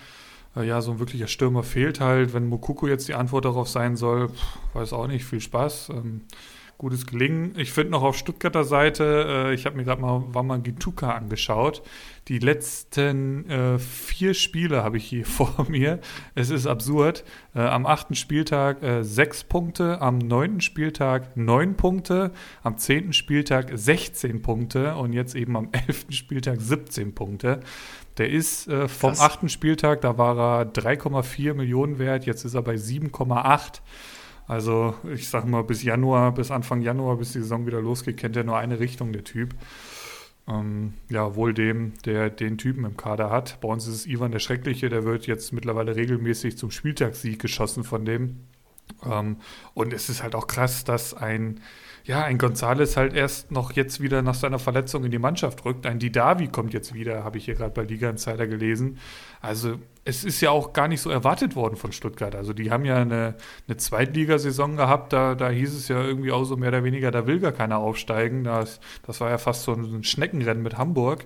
[0.55, 2.33] Äh, ja, so ein wirklicher Stürmer fehlt halt.
[2.33, 5.25] Wenn Mokuku jetzt die Antwort darauf sein soll, pff, weiß auch nicht.
[5.25, 5.89] Viel Spaß.
[5.89, 6.21] Ähm,
[6.81, 7.53] gutes Gelingen.
[7.57, 11.83] Ich finde noch auf Stuttgarter Seite, äh, ich habe mir gerade mal Wamagituka angeschaut.
[12.27, 15.99] Die letzten äh, vier Spiele habe ich hier vor mir.
[16.33, 17.23] Es ist absurd.
[17.53, 22.31] Äh, am achten Spieltag äh, sechs Punkte, am neunten Spieltag neun Punkte,
[22.63, 27.59] am zehnten Spieltag 16 Punkte und jetzt eben am elften Spieltag 17 Punkte.
[28.17, 32.61] Der ist äh, vom achten Spieltag, da war er 3,4 Millionen wert, jetzt ist er
[32.61, 33.81] bei 7,8.
[34.47, 38.35] Also ich sag mal, bis Januar, bis Anfang Januar, bis die Saison wieder losgeht, kennt
[38.35, 39.55] er nur eine Richtung, der Typ.
[40.47, 43.61] Ähm, ja, wohl dem, der den Typen im Kader hat.
[43.61, 47.83] Bei uns ist es Ivan der Schreckliche, der wird jetzt mittlerweile regelmäßig zum Spieltagssieg geschossen
[47.83, 48.41] von dem.
[49.05, 49.37] Ähm,
[49.73, 51.61] und es ist halt auch krass, dass ein
[52.05, 55.85] ja, ein Gonzales halt erst noch jetzt wieder nach seiner Verletzung in die Mannschaft rückt.
[55.85, 58.97] Ein Didavi kommt jetzt wieder, habe ich hier gerade bei Liga Insider gelesen.
[59.39, 62.35] Also es ist ja auch gar nicht so erwartet worden von Stuttgart.
[62.35, 63.35] Also die haben ja eine,
[63.67, 67.27] eine Zweitligasaison gehabt, da, da hieß es ja irgendwie auch so mehr oder weniger, da
[67.27, 68.43] will gar keiner aufsteigen.
[68.43, 71.25] Das, das war ja fast so ein Schneckenrennen mit Hamburg.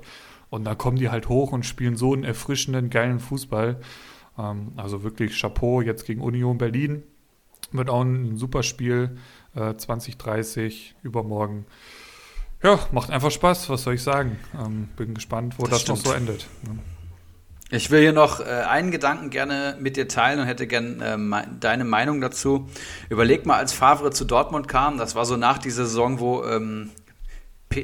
[0.50, 3.80] Und da kommen die halt hoch und spielen so einen erfrischenden, geilen Fußball.
[4.38, 7.04] Ähm, also wirklich Chapeau jetzt gegen Union Berlin.
[7.72, 9.18] Wird auch ein super Spiel
[9.56, 11.66] äh, 2030, übermorgen.
[12.64, 14.40] Ja, macht einfach Spaß, was soll ich sagen.
[14.60, 16.48] Ähm, bin gespannt, wo das, das noch so endet.
[16.64, 16.72] Ja.
[17.72, 21.18] Ich will hier noch äh, einen Gedanken gerne mit dir teilen und hätte gerne äh,
[21.18, 22.70] me deine Meinung dazu.
[23.10, 26.92] Überleg mal, als Favre zu Dortmund kam, das war so nach dieser Saison, wo ähm,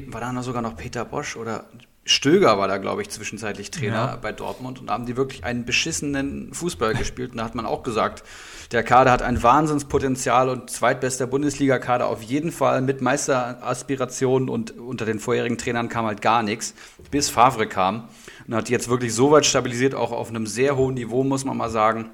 [0.08, 1.66] war da sogar noch Peter Bosch oder
[2.04, 4.18] Stöger war da, glaube ich, zwischenzeitlich Trainer ja.
[4.20, 7.32] bei Dortmund und da haben die wirklich einen beschissenen Fußball gespielt.
[7.32, 8.24] Und da hat man auch gesagt,
[8.72, 15.04] der Kader hat ein Wahnsinnspotenzial und zweitbester Bundesliga-Kader auf jeden Fall mit Meisteraspirationen und unter
[15.04, 16.74] den vorherigen Trainern kam halt gar nichts,
[17.10, 18.08] bis Favre kam
[18.46, 21.56] und hat jetzt wirklich so weit stabilisiert, auch auf einem sehr hohen Niveau, muss man
[21.56, 22.10] mal sagen.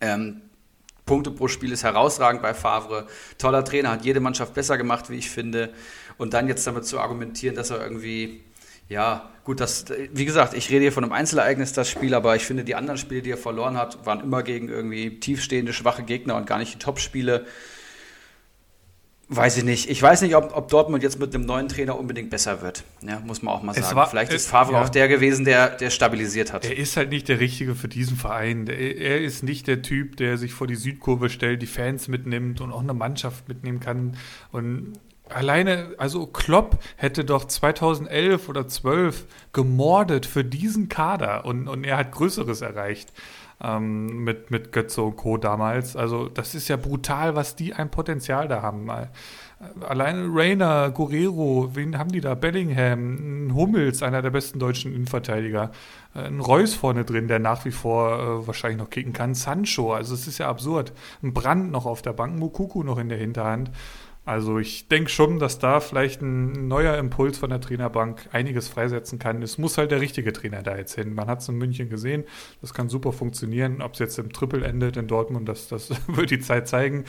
[0.00, 0.42] Ähm,
[1.04, 3.06] Punkte pro Spiel ist herausragend bei Favre.
[3.38, 5.72] Toller Trainer, hat jede Mannschaft besser gemacht, wie ich finde.
[6.18, 8.42] Und dann jetzt damit zu argumentieren, dass er irgendwie
[8.88, 12.44] ja, gut, das, wie gesagt, ich rede hier von einem Einzelereignis, das Spiel, aber ich
[12.44, 16.34] finde, die anderen Spiele, die er verloren hat, waren immer gegen irgendwie tiefstehende, schwache Gegner
[16.34, 17.46] und gar nicht die Top-Spiele.
[19.28, 19.88] Weiß ich nicht.
[19.88, 22.84] Ich weiß nicht, ob, ob, Dortmund jetzt mit einem neuen Trainer unbedingt besser wird.
[23.02, 23.96] Ja, muss man auch mal sagen.
[23.96, 24.82] War, Vielleicht ist Favre ja.
[24.82, 26.64] auch der gewesen, der, der stabilisiert hat.
[26.64, 28.68] Er ist halt nicht der Richtige für diesen Verein.
[28.68, 32.72] Er ist nicht der Typ, der sich vor die Südkurve stellt, die Fans mitnimmt und
[32.72, 34.16] auch eine Mannschaft mitnehmen kann.
[34.52, 34.92] Und
[35.28, 41.96] Alleine, also Klopp hätte doch 2011 oder 12 gemordet für diesen Kader und, und er
[41.96, 43.12] hat Größeres erreicht
[43.62, 45.36] ähm, mit, mit Götze und Co.
[45.36, 45.96] damals.
[45.96, 48.88] Also das ist ja brutal, was die ein Potenzial da haben.
[48.88, 49.06] Äh,
[49.84, 52.34] alleine Rainer, Guerrero, wen haben die da?
[52.34, 55.70] Bellingham, Hummels, einer der besten deutschen Innenverteidiger.
[56.14, 59.34] Äh, ein Reus vorne drin, der nach wie vor äh, wahrscheinlich noch kicken kann.
[59.34, 60.92] Sancho, also es ist ja absurd.
[61.22, 63.70] Ein Brand noch auf der Bank, Mukuku noch in der Hinterhand.
[64.26, 69.20] Also ich denke schon, dass da vielleicht ein neuer Impuls von der Trainerbank einiges freisetzen
[69.20, 69.40] kann.
[69.40, 71.14] Es muss halt der richtige Trainer da jetzt hin.
[71.14, 72.24] Man hat es in München gesehen,
[72.60, 73.80] das kann super funktionieren.
[73.80, 77.04] Ob es jetzt im Triple endet in Dortmund, das, das wird die Zeit zeigen.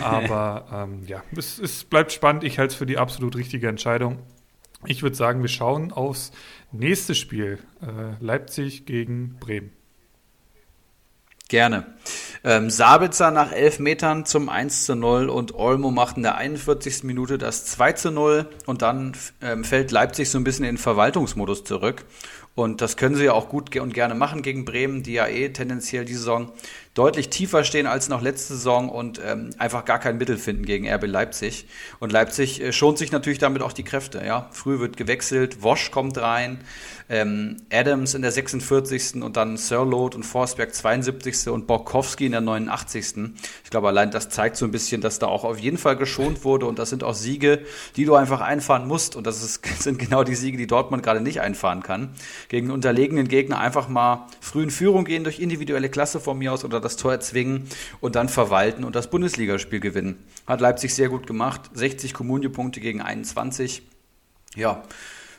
[0.00, 2.44] Aber ähm, ja, es, es bleibt spannend.
[2.44, 4.20] Ich halte es für die absolut richtige Entscheidung.
[4.86, 6.32] Ich würde sagen, wir schauen aufs
[6.72, 7.58] nächste Spiel.
[7.82, 9.70] Äh, Leipzig gegen Bremen.
[11.48, 11.86] Gerne.
[12.42, 17.04] Ähm, Sabitzer nach elf Metern zum 1 zu 0 und Olmo macht in der 41.
[17.04, 21.64] Minute das 2 zu 0 und dann ähm, fällt Leipzig so ein bisschen in Verwaltungsmodus
[21.64, 22.06] zurück.
[22.54, 25.48] Und das können sie ja auch gut und gerne machen gegen Bremen, die ja eh
[25.48, 26.52] tendenziell die Saison
[26.94, 30.88] deutlich tiefer stehen als noch letzte Saison und ähm, einfach gar kein Mittel finden gegen
[30.88, 31.66] RB Leipzig.
[31.98, 34.22] Und Leipzig äh, schont sich natürlich damit auch die Kräfte.
[34.24, 36.60] Ja, früh wird gewechselt, Wosch kommt rein,
[37.08, 39.22] ähm, Adams in der 46.
[39.22, 41.48] und dann Sirlot und Forsberg 72.
[41.48, 43.34] und Borkowski in der 89.
[43.64, 46.44] Ich glaube, allein das zeigt so ein bisschen, dass da auch auf jeden Fall geschont
[46.44, 47.60] wurde und das sind auch Siege,
[47.96, 51.20] die du einfach einfahren musst und das ist, sind genau die Siege, die Dortmund gerade
[51.20, 52.10] nicht einfahren kann.
[52.48, 56.64] Gegen unterlegenen Gegner einfach mal früh in Führung gehen durch individuelle Klasse von mir aus
[56.64, 57.68] oder das Tor erzwingen
[58.00, 60.18] und dann verwalten und das Bundesligaspiel gewinnen.
[60.46, 61.70] Hat Leipzig sehr gut gemacht.
[61.74, 63.82] 60 Kommunio-Punkte gegen 21.
[64.54, 64.82] Ja,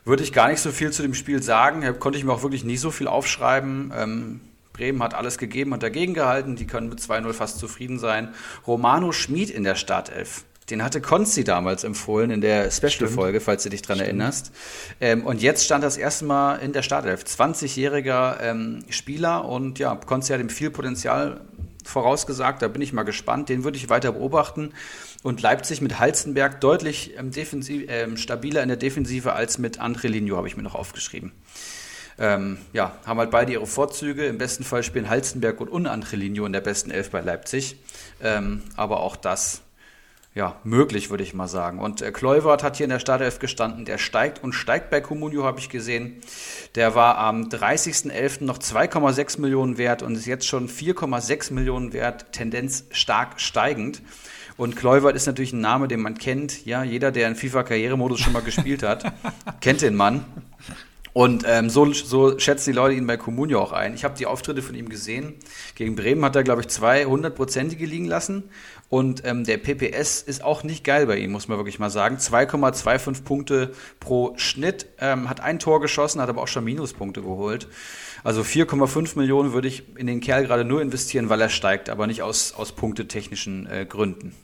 [0.03, 1.99] würde ich gar nicht so viel zu dem Spiel sagen.
[1.99, 3.93] Konnte ich mir auch wirklich nicht so viel aufschreiben.
[3.95, 4.41] Ähm,
[4.73, 6.55] Bremen hat alles gegeben und dagegen gehalten.
[6.55, 8.33] Die können mit 2-0 fast zufrieden sein.
[8.67, 10.43] Romano Schmid in der Startelf.
[10.69, 14.07] Den hatte Konzi damals empfohlen in der Special-Folge, falls du dich dran Stimmt.
[14.07, 14.51] erinnerst.
[14.99, 17.23] Ähm, und jetzt stand das erste Mal in der Startelf.
[17.23, 21.41] 20-jähriger ähm, Spieler und ja, Konzi hat ihm viel Potenzial
[21.83, 22.63] vorausgesagt.
[22.63, 23.49] Da bin ich mal gespannt.
[23.49, 24.73] Den würde ich weiter beobachten.
[25.21, 30.07] Und Leipzig mit Halzenberg deutlich ähm, defensiv, ähm, stabiler in der Defensive als mit André
[30.07, 31.31] Ligno, habe ich mir noch aufgeschrieben.
[32.17, 34.25] Ähm, ja, haben halt beide ihre Vorzüge.
[34.25, 37.77] Im besten Fall spielen Halzenberg und Unandre Ligno in der besten Elf bei Leipzig.
[38.21, 39.61] Ähm, aber auch das
[40.35, 41.79] ja, möglich, würde ich mal sagen.
[41.79, 45.45] Und äh, Kluivert hat hier in der Startelf gestanden, der steigt und steigt bei Comunio,
[45.45, 46.21] habe ich gesehen.
[46.75, 48.43] Der war am 30.11.
[48.43, 54.01] noch 2,6 Millionen wert und ist jetzt schon 4,6 Millionen wert, Tendenz stark steigend.
[54.57, 56.65] Und Kluivert ist natürlich ein Name, den man kennt.
[56.65, 59.13] Ja, jeder, der in FIFA-Karrieremodus schon mal gespielt hat,
[59.61, 60.25] kennt den Mann.
[61.15, 63.95] Und ähm, so, so schätzen die Leute ihn bei Comunio auch ein.
[63.95, 65.35] Ich habe die Auftritte von ihm gesehen.
[65.75, 68.49] Gegen Bremen hat er, glaube ich, zwei hundertprozentige liegen lassen.
[68.89, 72.17] Und ähm, der PPS ist auch nicht geil bei ihm, muss man wirklich mal sagen.
[72.17, 74.87] 2,25 Punkte pro Schnitt.
[74.99, 77.67] Ähm, hat ein Tor geschossen, hat aber auch schon Minuspunkte geholt.
[78.23, 82.07] Also 4,5 Millionen würde ich in den Kerl gerade nur investieren, weil er steigt, aber
[82.07, 84.35] nicht aus, aus punktetechnischen äh, Gründen.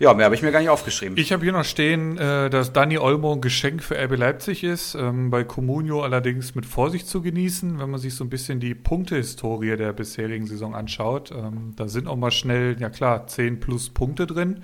[0.00, 1.18] Ja, mehr habe ich mir gar nicht aufgeschrieben.
[1.18, 4.94] Ich habe hier noch stehen, äh, dass Dani Olmo ein Geschenk für RB Leipzig ist,
[4.94, 8.76] ähm, bei Comunio allerdings mit Vorsicht zu genießen, wenn man sich so ein bisschen die
[8.76, 11.32] Punktehistorie der bisherigen Saison anschaut.
[11.32, 14.62] Ähm, da sind auch mal schnell, ja klar, 10 plus Punkte drin,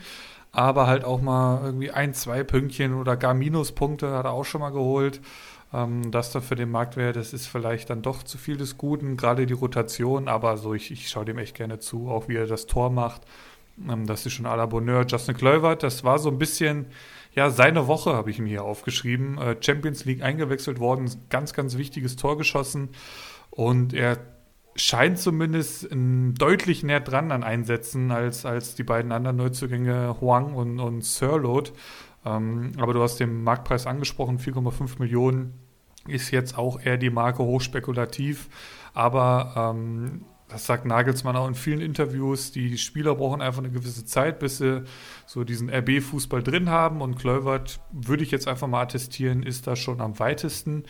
[0.53, 4.61] aber halt auch mal irgendwie ein, zwei Pünktchen oder gar Minuspunkte hat er auch schon
[4.61, 5.21] mal geholt.
[5.73, 9.17] Ähm, das da für den Marktwert, das ist vielleicht dann doch zu viel des Guten,
[9.17, 12.47] gerade die Rotation, aber so ich, ich schaue dem echt gerne zu, auch wie er
[12.47, 13.23] das Tor macht.
[13.89, 15.07] Ähm, das ist schon à la Bonheur.
[15.07, 16.87] Justin Kluivert, das war so ein bisschen,
[17.35, 19.39] ja, seine Woche habe ich mir hier aufgeschrieben.
[19.39, 22.91] Äh, Champions League eingewechselt worden, ganz, ganz wichtiges Tor geschossen.
[23.51, 24.19] Und er
[24.77, 30.81] scheint zumindest deutlich näher dran an Einsätzen als, als die beiden anderen Neuzugänge Huang und,
[30.81, 31.73] und Sirlot.
[32.25, 35.55] Ähm, aber du hast den Marktpreis angesprochen, 4,5 Millionen
[36.07, 38.49] ist jetzt auch eher die Marke hochspekulativ.
[38.93, 44.05] Aber ähm, das sagt Nagelsmann auch in vielen Interviews, die Spieler brauchen einfach eine gewisse
[44.05, 44.85] Zeit, bis sie
[45.27, 47.01] so diesen RB-Fußball drin haben.
[47.01, 50.85] Und Klövert, würde ich jetzt einfach mal attestieren, ist da schon am weitesten.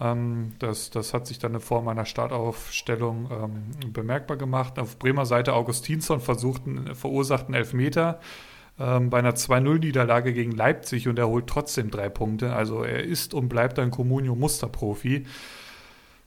[0.00, 4.78] Ähm, das, das hat sich dann in Form einer Startaufstellung ähm, bemerkbar gemacht.
[4.78, 8.20] Auf Bremer Seite Augustinsson versuchten, verursachten Elfmeter
[8.78, 12.54] ähm, bei einer 2-0-Niederlage gegen Leipzig und er holt trotzdem drei Punkte.
[12.54, 15.24] Also er ist und bleibt ein Comunio-Musterprofi.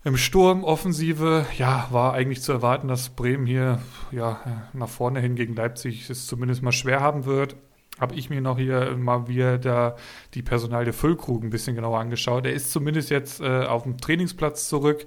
[0.06, 3.82] Im Sturm, Offensive, ja, war eigentlich zu erwarten, dass Bremen hier
[4.12, 4.40] ja,
[4.72, 7.58] nach vorne hin gegen Leipzig es zumindest mal schwer haben wird.
[8.00, 9.98] Habe ich mir noch hier mal wieder da
[10.36, 12.46] die Personalie Füllkrug ein bisschen genauer angeschaut.
[12.46, 15.06] Er ist zumindest jetzt äh, auf dem Trainingsplatz zurück.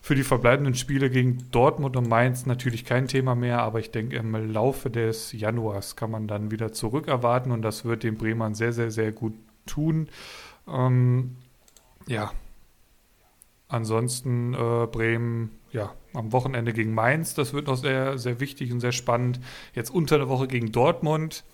[0.00, 4.16] Für die verbleibenden Spiele gegen Dortmund und Mainz natürlich kein Thema mehr, aber ich denke,
[4.16, 8.54] im Laufe des Januars kann man dann wieder zurück erwarten und das wird den Bremern
[8.54, 9.34] sehr, sehr, sehr gut
[9.66, 10.08] tun.
[10.68, 11.36] Ähm,
[12.06, 12.30] ja,
[13.70, 18.80] Ansonsten äh, Bremen, ja, am Wochenende gegen Mainz, das wird noch sehr, sehr wichtig und
[18.80, 19.38] sehr spannend.
[19.74, 21.44] Jetzt unter der Woche gegen Dortmund.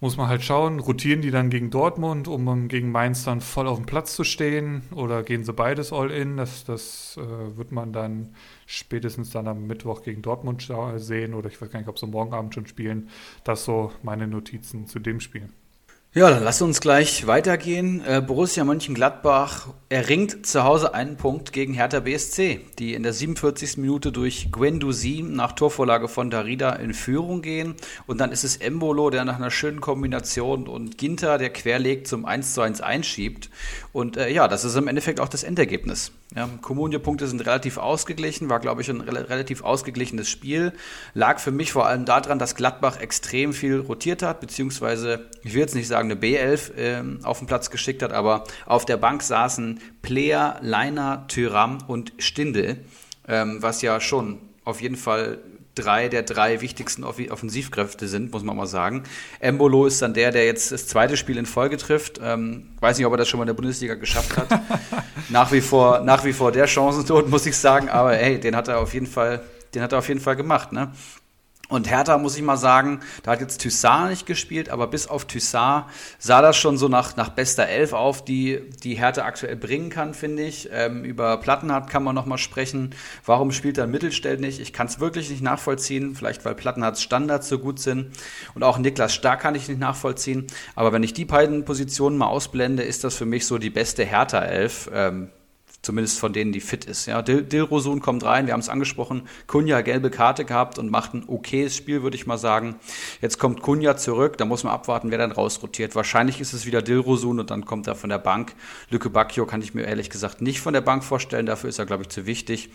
[0.00, 3.78] Muss man halt schauen, rotieren die dann gegen Dortmund, um gegen Mainz dann voll auf
[3.78, 6.36] dem Platz zu stehen oder gehen sie beides all in?
[6.36, 8.34] Das, das äh, wird man dann
[8.66, 12.34] spätestens dann am Mittwoch gegen Dortmund sehen oder ich weiß gar nicht, ob sie morgen
[12.34, 13.08] Abend schon spielen.
[13.44, 15.48] Das so meine Notizen zu dem Spiel.
[16.16, 18.00] Ja, dann lass uns gleich weitergehen.
[18.06, 23.78] Äh, Borussia Mönchengladbach erringt zu Hause einen Punkt gegen Hertha BSC, die in der 47.
[23.78, 27.74] Minute durch Guendouzi nach Torvorlage von Darida in Führung gehen.
[28.06, 32.26] Und dann ist es Embolo, der nach einer schönen Kombination und Ginter, der querlegt, zum
[32.26, 33.50] 1 zu 1 einschiebt.
[33.92, 36.12] Und äh, ja, das ist im Endeffekt auch das Endergebnis.
[36.34, 40.72] Ja, Kommunio-Punkte sind relativ ausgeglichen, war, glaube ich, ein re relativ ausgeglichenes Spiel.
[41.12, 45.60] Lag für mich vor allem daran, dass Gladbach extrem viel rotiert hat, beziehungsweise, ich will
[45.60, 49.22] jetzt nicht sagen, eine B11 äh, auf den Platz geschickt hat, aber auf der Bank
[49.22, 52.84] saßen Player, Leiner, Tyram und Stindel,
[53.28, 55.38] ähm, was ja schon auf jeden Fall
[55.74, 59.04] drei der drei wichtigsten Offensivkräfte sind, muss man mal sagen.
[59.40, 62.20] Embolo ist dann der, der jetzt das zweite Spiel in Folge trifft.
[62.22, 64.48] Ähm, weiß nicht, ob er das schon mal in der Bundesliga geschafft hat.
[65.28, 67.88] nach wie vor, nach wie vor der Chancentod, muss ich sagen.
[67.88, 69.42] Aber hey, den hat er auf jeden Fall,
[69.74, 70.92] den hat er auf jeden Fall gemacht, ne?
[71.68, 75.24] Und Hertha, muss ich mal sagen, da hat jetzt Toussaint nicht gespielt, aber bis auf
[75.24, 75.86] Toussaint
[76.18, 80.12] sah das schon so nach, nach bester Elf auf, die, die Hertha aktuell bringen kann,
[80.12, 80.68] finde ich.
[80.72, 82.94] Ähm, über Plattenhardt kann man nochmal sprechen.
[83.24, 84.60] Warum spielt er Mittelstell nicht?
[84.60, 86.14] Ich kann es wirklich nicht nachvollziehen.
[86.14, 88.10] Vielleicht, weil Plattenhardts Standards so gut sind.
[88.54, 90.46] Und auch Niklas Stark kann ich nicht nachvollziehen.
[90.74, 94.04] Aber wenn ich die beiden Positionen mal ausblende, ist das für mich so die beste
[94.04, 94.90] Hertha-Elf.
[94.92, 95.30] Ähm,
[95.84, 97.04] Zumindest von denen, die fit ist.
[97.04, 99.28] Ja, Dil Dilrosun kommt rein, wir haben es angesprochen.
[99.46, 102.76] Kunja gelbe Karte gehabt und macht ein okayes Spiel, würde ich mal sagen.
[103.20, 105.94] Jetzt kommt Kunja zurück, da muss man abwarten, wer dann rausrotiert.
[105.94, 108.54] Wahrscheinlich ist es wieder Dilrosun und dann kommt er von der Bank.
[108.88, 111.84] Lücke Bacchio kann ich mir ehrlich gesagt nicht von der Bank vorstellen, dafür ist er,
[111.84, 112.70] glaube ich, zu wichtig.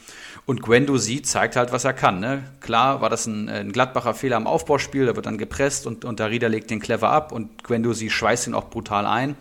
[0.45, 2.19] Und Guendouzi zeigt halt, was er kann.
[2.19, 2.43] Ne?
[2.59, 6.19] Klar war das ein, ein Gladbacher Fehler im Aufbauspiel, da wird dann gepresst und, und
[6.19, 9.35] Darida legt den clever ab und Guendouzi schweißt ihn auch brutal ein.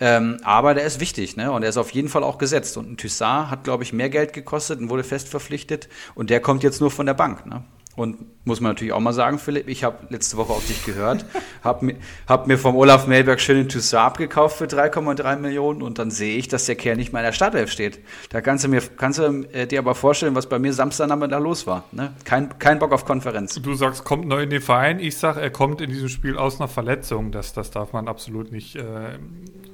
[0.00, 1.52] Ähm, aber der ist wichtig ne?
[1.52, 2.76] und er ist auf jeden Fall auch gesetzt.
[2.76, 5.88] Und ein Toussaint hat, glaube ich, mehr Geld gekostet und wurde fest verpflichtet.
[6.14, 7.46] Und der kommt jetzt nur von der Bank.
[7.46, 7.64] Ne?
[7.96, 11.24] Und muss man natürlich auch mal sagen, Philipp, ich habe letzte Woche auf dich gehört,
[11.64, 11.96] habe mir,
[12.28, 16.36] hab mir vom Olaf Melberg schön den Toussaint abgekauft für 3,3 Millionen und dann sehe
[16.36, 18.00] ich, dass der Kerl nicht mal in der Startelf steht.
[18.28, 21.38] Da kannst du, mir, kannst du äh, dir aber vorstellen, was bei mir Samstagnachmittag da
[21.38, 21.84] los war.
[21.90, 22.12] Ne?
[22.24, 23.54] Kein, kein Bock auf Konferenz.
[23.54, 25.00] Du sagst, kommt neu in den Verein.
[25.00, 27.32] Ich sage, er kommt in diesem Spiel aus einer Verletzung.
[27.32, 28.82] Das, das darf man absolut nicht äh,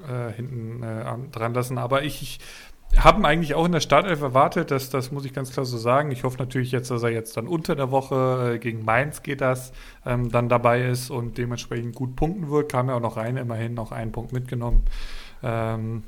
[0.09, 1.77] äh, hinten äh, dran lassen.
[1.77, 2.39] Aber ich, ich
[2.97, 6.11] haben eigentlich auch in der Startelf erwartet, dass, das muss ich ganz klar so sagen.
[6.11, 9.41] Ich hoffe natürlich jetzt, dass er jetzt dann unter der Woche äh, gegen Mainz geht
[9.41, 9.73] das,
[10.05, 12.71] ähm, dann dabei ist und dementsprechend gut punkten wird.
[12.71, 14.85] Kam ja auch noch rein, immerhin noch einen Punkt mitgenommen.
[15.43, 16.03] Ähm,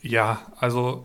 [0.00, 1.04] ja, also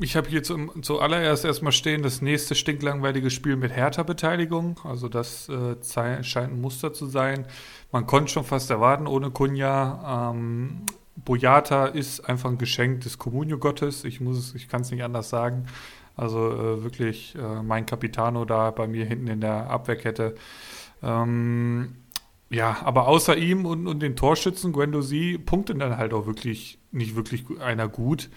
[0.00, 4.80] ich habe hier zum, zuallererst erstmal stehen, das nächste stinklangweilige Spiel mit Hertha-Beteiligung.
[4.84, 5.76] Also das äh,
[6.22, 7.46] scheint ein Muster zu sein.
[7.92, 10.30] Man konnte schon fast erwarten ohne Kunja.
[10.32, 14.04] Ähm, Boyata ist einfach ein Geschenk des Communio-Gottes.
[14.04, 15.66] Ich muss es, ich kann es nicht anders sagen.
[16.16, 20.34] Also äh, wirklich äh, mein Capitano da bei mir hinten in der Abwehrkette.
[21.02, 21.96] Ähm,
[22.48, 27.16] ja, aber außer ihm und, und den Torschützen, Guendouzi, punktet dann halt auch wirklich nicht
[27.16, 28.30] wirklich einer gut.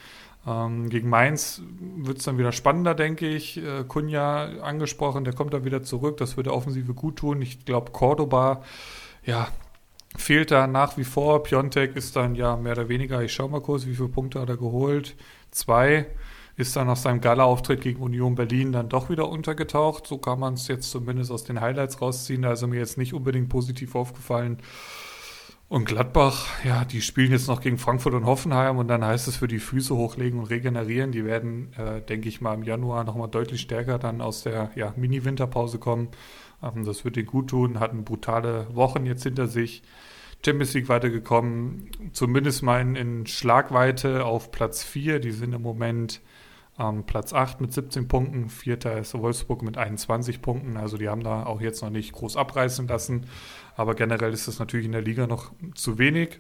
[0.48, 1.62] Ähm, gegen Mainz
[1.98, 3.58] wird es dann wieder spannender, denke ich.
[3.58, 6.18] Äh, Kunja angesprochen, der kommt dann wieder zurück.
[6.18, 7.42] Das würde Offensive gut tun.
[7.42, 8.64] Ich glaube, Cordoba,
[9.24, 9.48] ja,
[10.22, 11.44] fehlt da nach wie vor.
[11.44, 14.50] Piontek ist dann ja mehr oder weniger, ich schaue mal kurz, wie viele Punkte hat
[14.50, 15.16] er geholt?
[15.52, 16.08] Zwei.
[16.58, 20.06] Ist dann nach seinem Gala-Auftritt gegen Union Berlin dann doch wieder untergetaucht.
[20.06, 22.44] So kann man es jetzt zumindest aus den Highlights rausziehen.
[22.44, 24.58] Also mir jetzt nicht unbedingt positiv aufgefallen.
[25.70, 29.38] Und Gladbach, ja, die spielen jetzt noch gegen Frankfurt und Hoffenheim und dann heißt es
[29.38, 31.12] für die Füße hochlegen und regenerieren.
[31.12, 34.94] Die werden, äh, denke ich mal, im Januar nochmal deutlich stärker dann aus der ja,
[34.98, 36.10] Mini-Winterpause kommen.
[36.64, 39.84] Ähm, das wird ihnen gut tun, hatten brutale Wochen jetzt hinter sich.
[40.46, 45.20] Champions League weitergekommen, zumindest mal in, in Schlagweite auf Platz 4.
[45.20, 46.22] Die sind im Moment
[46.80, 50.78] ähm, Platz 8 mit 17 Punkten, vierter ist Wolfsburg mit 21 Punkten.
[50.78, 53.26] Also die haben da auch jetzt noch nicht groß abreißen lassen.
[53.76, 56.40] Aber generell ist das natürlich in der Liga noch zu wenig.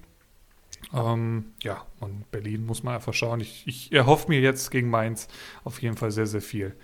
[0.93, 3.41] Ähm, ja, und Berlin muss man einfach schauen.
[3.41, 5.27] Ich, ich erhoffe mir jetzt gegen Mainz
[5.65, 6.75] auf jeden Fall sehr, sehr viel.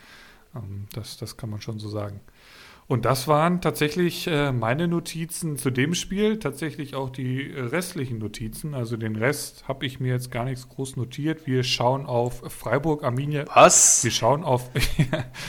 [0.54, 2.20] Ähm, das, das kann man schon so sagen.
[2.88, 8.76] Und das waren tatsächlich äh, meine Notizen zu dem Spiel, tatsächlich auch die restlichen Notizen.
[8.76, 11.48] Also den Rest habe ich mir jetzt gar nichts groß notiert.
[11.48, 13.46] Wir schauen auf Freiburg, Arminia.
[13.56, 14.04] Was?
[14.04, 14.70] Wir schauen auf.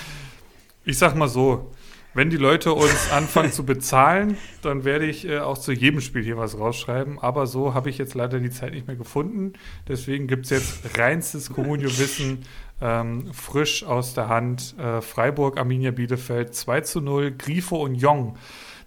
[0.87, 1.73] ich sag mal so,
[2.17, 6.25] wenn die Leute uns anfangen zu bezahlen, dann werde ich äh, auch zu jedem Spiel
[6.25, 7.19] hier was rausschreiben.
[7.19, 9.53] Aber so habe ich jetzt leider die Zeit nicht mehr gefunden.
[9.87, 12.47] Deswegen gibt es jetzt reinstes Communio-Wissen
[12.81, 14.75] ähm, frisch aus der Hand.
[14.79, 18.37] Äh, Freiburg, Arminia Bielefeld 2 zu 0, Grifo und Jong.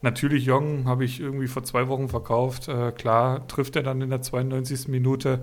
[0.01, 2.69] Natürlich, Jong habe ich irgendwie vor zwei Wochen verkauft.
[2.69, 4.87] Äh, klar, trifft er dann in der 92.
[4.87, 5.41] Minute.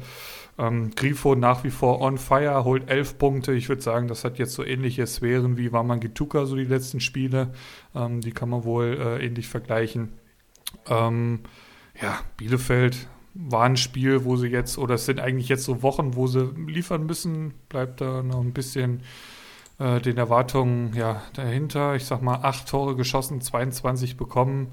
[0.58, 3.52] Ähm, Grifo nach wie vor on fire, holt elf Punkte.
[3.52, 7.00] Ich würde sagen, das hat jetzt so ähnliche Sphären wie Waman Gituka, so die letzten
[7.00, 7.52] Spiele.
[7.94, 10.14] Ähm, die kann man wohl äh, ähnlich vergleichen.
[10.88, 11.40] Ähm,
[12.00, 16.14] ja, Bielefeld war ein Spiel, wo sie jetzt, oder es sind eigentlich jetzt so Wochen,
[16.14, 19.02] wo sie liefern müssen, bleibt da noch ein bisschen
[19.78, 21.94] äh, den Erwartungen ja, dahinter.
[21.94, 24.68] Ich sag mal, acht Tore geschossen, 22 bekommen.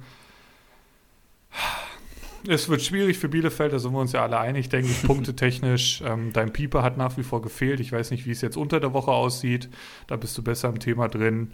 [2.48, 6.02] Es wird schwierig für Bielefeld, da sind wir uns ja alle einig, denke ich, punktetechnisch.
[6.06, 7.80] Ähm, dein Pieper hat nach wie vor gefehlt.
[7.80, 9.70] Ich weiß nicht, wie es jetzt unter der Woche aussieht.
[10.08, 11.52] Da bist du besser im Thema drin.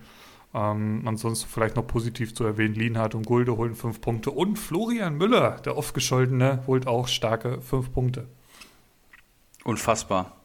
[0.53, 5.15] Ähm, ansonsten vielleicht noch positiv zu erwähnen, Lienhardt und Gulde holen fünf Punkte und Florian
[5.15, 8.27] Müller, der oft gescholtene, holt auch starke fünf Punkte.
[9.63, 10.37] Unfassbar.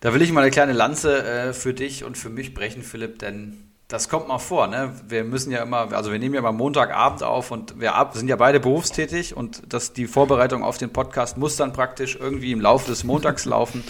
[0.00, 3.18] Da will ich mal eine kleine Lanze äh, für dich und für mich brechen, Philipp,
[3.20, 4.94] denn das kommt mal vor, ne?
[5.08, 8.36] Wir müssen ja immer, also wir nehmen ja mal Montagabend auf und wir sind ja
[8.36, 12.86] beide berufstätig und das, die Vorbereitung auf den Podcast muss dann praktisch irgendwie im Laufe
[12.90, 13.82] des Montags laufen.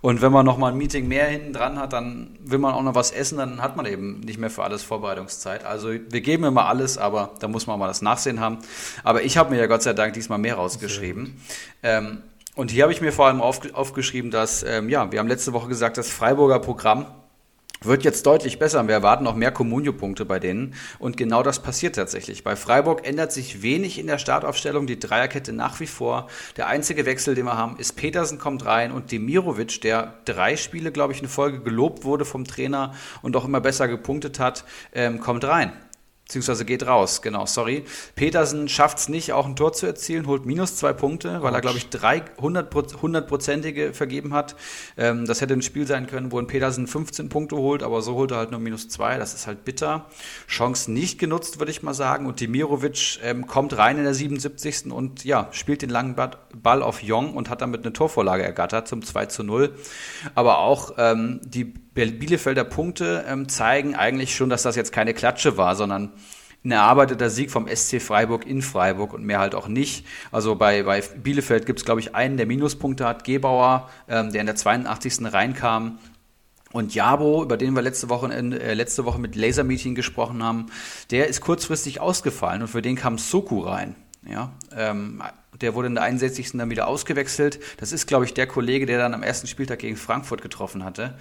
[0.00, 2.82] Und wenn man noch mal ein Meeting mehr hinten dran hat, dann will man auch
[2.82, 5.64] noch was essen, dann hat man eben nicht mehr für alles Vorbereitungszeit.
[5.64, 8.58] Also wir geben immer alles, aber da muss man mal das Nachsehen haben.
[9.04, 11.40] Aber ich habe mir ja Gott sei Dank diesmal mehr rausgeschrieben.
[11.82, 12.22] Ähm,
[12.54, 15.68] und hier habe ich mir vor allem aufgeschrieben, dass, ähm, ja, wir haben letzte Woche
[15.68, 17.06] gesagt, das Freiburger Programm
[17.82, 18.86] wird jetzt deutlich besser.
[18.86, 20.74] Wir erwarten noch mehr Comunio-Punkte bei denen.
[20.98, 22.44] Und genau das passiert tatsächlich.
[22.44, 24.86] Bei Freiburg ändert sich wenig in der Startaufstellung.
[24.86, 26.28] Die Dreierkette nach wie vor.
[26.56, 30.92] Der einzige Wechsel, den wir haben, ist Petersen kommt rein und Demirovic, der drei Spiele,
[30.92, 35.20] glaube ich, in Folge gelobt wurde vom Trainer und auch immer besser gepunktet hat, ähm,
[35.20, 35.72] kommt rein.
[36.26, 37.84] Beziehungsweise geht raus, genau, sorry.
[38.16, 41.60] Petersen schafft es nicht, auch ein Tor zu erzielen, holt minus zwei Punkte, weil er,
[41.60, 44.56] glaube ich, drei hundertprozentige vergeben hat.
[44.96, 48.14] Ähm, das hätte ein Spiel sein können, wo ein Petersen 15 Punkte holt, aber so
[48.14, 49.18] holt er halt nur minus zwei.
[49.18, 50.06] Das ist halt bitter.
[50.48, 52.26] Chance nicht genutzt, würde ich mal sagen.
[52.26, 54.90] Und Dimirovic ähm, kommt rein in der 77.
[54.90, 59.04] und ja, spielt den langen Ball auf Jong und hat damit eine Torvorlage ergattert zum
[59.04, 59.76] 2 zu 0.
[60.34, 65.56] Aber auch ähm, die Bielefelder Punkte ähm, zeigen eigentlich schon, dass das jetzt keine Klatsche
[65.56, 66.12] war, sondern
[66.66, 70.04] ein erarbeiteter Sieg vom SC Freiburg in Freiburg und mehr halt auch nicht.
[70.32, 74.40] Also bei, bei Bielefeld gibt es, glaube ich, einen, der Minuspunkte hat, Gebauer, ähm, der
[74.40, 75.32] in der 82.
[75.32, 75.98] reinkam.
[76.72, 80.66] Und Jabo, über den wir letzte Woche, äh, letzte Woche mit Lasermeeting gesprochen haben,
[81.10, 83.94] der ist kurzfristig ausgefallen und für den kam Soku rein.
[84.28, 85.22] Ja, ähm,
[85.60, 86.58] der wurde in der 61.
[86.58, 87.60] dann wieder ausgewechselt.
[87.78, 91.16] Das ist, glaube ich, der Kollege, der dann am ersten Spieltag gegen Frankfurt getroffen hatte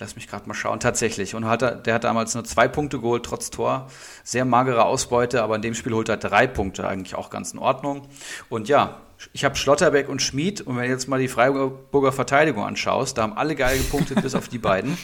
[0.00, 1.34] lass mich gerade mal schauen, tatsächlich.
[1.34, 3.88] Und hat, der hat damals nur zwei Punkte geholt, trotz Tor.
[4.24, 7.58] Sehr magere Ausbeute, aber in dem Spiel holt er drei Punkte, eigentlich auch ganz in
[7.58, 8.08] Ordnung.
[8.48, 9.00] Und ja,
[9.32, 13.22] ich habe Schlotterbeck und Schmid und wenn du jetzt mal die Freiburger Verteidigung anschaust, da
[13.22, 14.96] haben alle geil gepunktet, bis auf die beiden.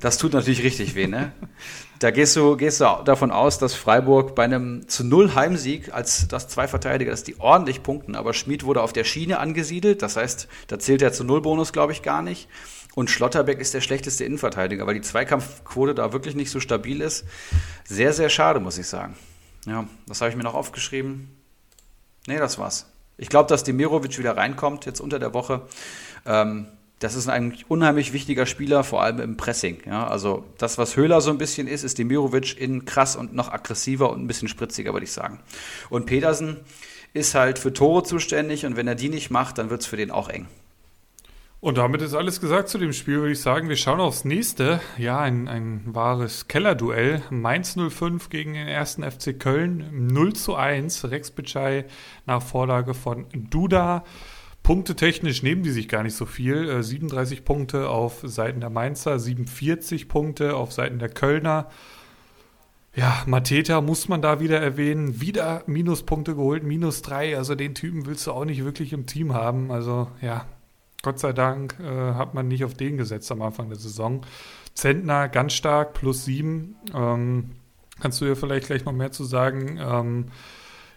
[0.00, 1.32] Das tut natürlich richtig weh, ne?
[2.00, 6.26] Da gehst du, gehst du davon aus, dass Freiburg bei einem zu Null Heimsieg als
[6.26, 10.16] das zwei Verteidiger, dass die ordentlich punkten, aber Schmid wurde auf der Schiene angesiedelt, das
[10.16, 12.48] heißt, da zählt der zu Null Bonus, glaube ich, gar nicht.
[12.94, 17.24] Und Schlotterbeck ist der schlechteste Innenverteidiger, weil die Zweikampfquote da wirklich nicht so stabil ist.
[17.84, 19.16] Sehr, sehr schade, muss ich sagen.
[19.66, 21.30] Ja, was habe ich mir noch aufgeschrieben?
[22.26, 22.86] Nee, das war's.
[23.16, 25.62] Ich glaube, dass Demirovic wieder reinkommt, jetzt unter der Woche.
[26.26, 26.66] Ähm,
[26.98, 29.82] das ist ein unheimlich wichtiger Spieler, vor allem im Pressing.
[29.86, 33.52] Ja, also das, was Höhler so ein bisschen ist, ist Demirovic in krass und noch
[33.52, 35.40] aggressiver und ein bisschen spritziger, würde ich sagen.
[35.90, 36.58] Und Pedersen
[37.12, 39.96] ist halt für Tore zuständig und wenn er die nicht macht, dann wird es für
[39.96, 40.46] den auch eng.
[41.62, 43.68] Und damit ist alles gesagt zu dem Spiel, würde ich sagen.
[43.68, 44.80] Wir schauen aufs nächste.
[44.98, 47.22] Ja, ein, ein wahres Kellerduell.
[47.30, 50.08] Mainz 05 gegen den ersten FC Köln.
[50.08, 51.12] 0 zu 1.
[51.12, 51.84] Rex Bitschei
[52.26, 54.02] nach Vorlage von Duda.
[54.64, 56.82] Punkte technisch nehmen die sich gar nicht so viel.
[56.82, 61.70] 37 äh, Punkte auf Seiten der Mainzer, 47 Punkte auf Seiten der Kölner.
[62.96, 65.20] Ja, Mateta muss man da wieder erwähnen.
[65.20, 67.36] Wieder Minuspunkte geholt, minus drei.
[67.36, 69.70] Also den Typen willst du auch nicht wirklich im Team haben.
[69.70, 70.44] Also ja,
[71.02, 74.24] Gott sei Dank äh, hat man nicht auf den gesetzt am Anfang der Saison.
[74.74, 76.76] Zentner ganz stark, plus sieben.
[76.94, 77.50] Ähm,
[78.00, 79.78] kannst du ja vielleicht gleich noch mehr zu sagen.
[79.80, 80.26] Ähm,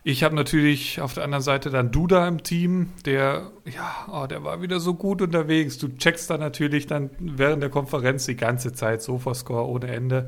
[0.07, 4.43] ich habe natürlich auf der anderen Seite dann Duda im Team, der, ja, oh, der
[4.43, 5.79] war wieder so gut unterwegs.
[5.79, 10.27] Du checkst da natürlich dann während der Konferenz die ganze Zeit Sofascore ohne Ende,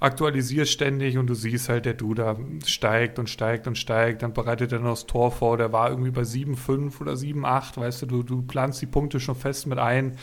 [0.00, 4.22] aktualisierst ständig und du siehst halt, der Duda steigt und steigt und steigt.
[4.22, 8.02] Dann bereitet er noch das Tor vor, der war irgendwie bei 7,5 oder 7,8, weißt
[8.02, 10.16] du, du, du planst die Punkte schon fest mit ein.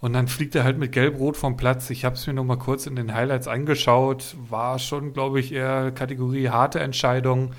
[0.00, 1.88] Und dann fliegt er halt mit Gelb-Rot vom Platz.
[1.88, 4.36] Ich habe es mir noch mal kurz in den Highlights angeschaut.
[4.50, 7.52] War schon, glaube ich, eher Kategorie harte Entscheidung.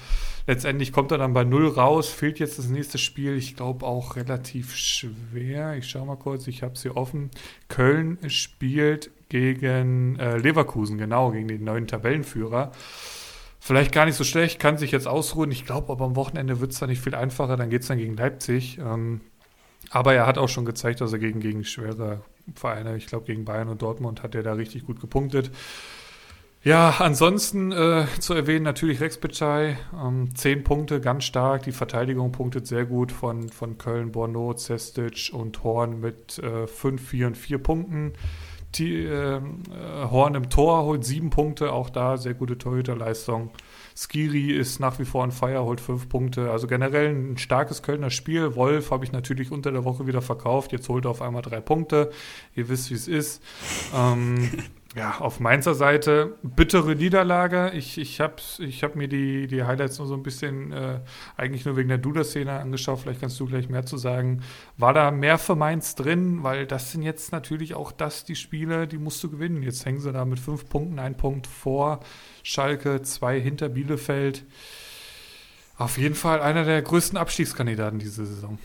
[0.48, 3.36] Letztendlich kommt er dann bei null raus, fehlt jetzt das nächste Spiel.
[3.36, 5.76] Ich glaube auch relativ schwer.
[5.76, 7.32] Ich schaue mal kurz, ich habe es hier offen.
[7.68, 12.72] Köln spielt gegen äh, Leverkusen, genau, gegen den neuen Tabellenführer.
[13.60, 15.50] Vielleicht gar nicht so schlecht, kann sich jetzt ausruhen.
[15.50, 17.58] Ich glaube, aber am Wochenende wird es dann nicht viel einfacher.
[17.58, 18.78] Dann geht es dann gegen Leipzig.
[18.78, 19.22] Ähm,
[19.90, 22.22] aber er hat auch schon gezeigt, dass er gegen, gegen schwere
[22.54, 25.50] Vereine, ich glaube gegen Bayern und Dortmund, hat er da richtig gut gepunktet.
[26.66, 31.62] Ja, ansonsten äh, zu erwähnen natürlich Rex Bitschei, ähm, zehn Punkte, ganz stark.
[31.62, 37.08] Die Verteidigung punktet sehr gut von, von Köln, Borno, Zestic und Horn mit äh, fünf,
[37.08, 38.14] vier und vier Punkten.
[38.74, 39.42] Die, äh,
[40.10, 43.52] Horn im Tor holt sieben Punkte, auch da sehr gute Torhüterleistung.
[43.96, 46.50] Skiri ist nach wie vor ein Feier, holt fünf Punkte.
[46.50, 48.56] Also generell ein starkes Kölner Spiel.
[48.56, 50.72] Wolf habe ich natürlich unter der Woche wieder verkauft.
[50.72, 52.10] Jetzt holt er auf einmal drei Punkte.
[52.56, 53.44] Ihr wisst, wie es ist.
[53.96, 54.50] Ähm,
[54.96, 57.72] Ja, auf Mainzer Seite bittere Niederlage.
[57.72, 61.02] Ich, ich habe ich hab mir die, die Highlights nur so ein bisschen äh,
[61.36, 63.00] eigentlich nur wegen der Duda-Szene angeschaut.
[63.00, 64.42] Vielleicht kannst du gleich mehr zu sagen.
[64.78, 66.44] War da mehr für Mainz drin?
[66.44, 69.64] Weil das sind jetzt natürlich auch das, die Spiele, die musst du gewinnen.
[69.64, 72.00] Jetzt hängen sie da mit fünf Punkten, ein Punkt vor
[72.42, 74.46] Schalke, zwei hinter Bielefeld.
[75.78, 78.58] Auf jeden Fall einer der größten Abstiegskandidaten diese Saison.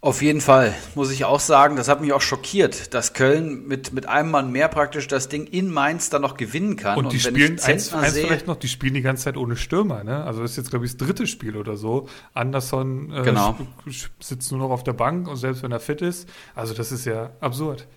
[0.00, 3.92] Auf jeden Fall, muss ich auch sagen, das hat mich auch schockiert, dass Köln mit,
[3.92, 6.98] mit einem Mann mehr praktisch das Ding in Mainz dann noch gewinnen kann.
[6.98, 9.56] Und die und spielen, eins, eins sehe, vielleicht noch, die spielen die ganze Zeit ohne
[9.56, 10.22] Stürmer, ne?
[10.22, 12.08] Also das ist jetzt, glaube ich, das dritte Spiel oder so.
[12.32, 13.56] Anderson äh, genau.
[14.20, 17.04] sitzt nur noch auf der Bank und selbst wenn er fit ist, also das ist
[17.04, 17.88] ja absurd.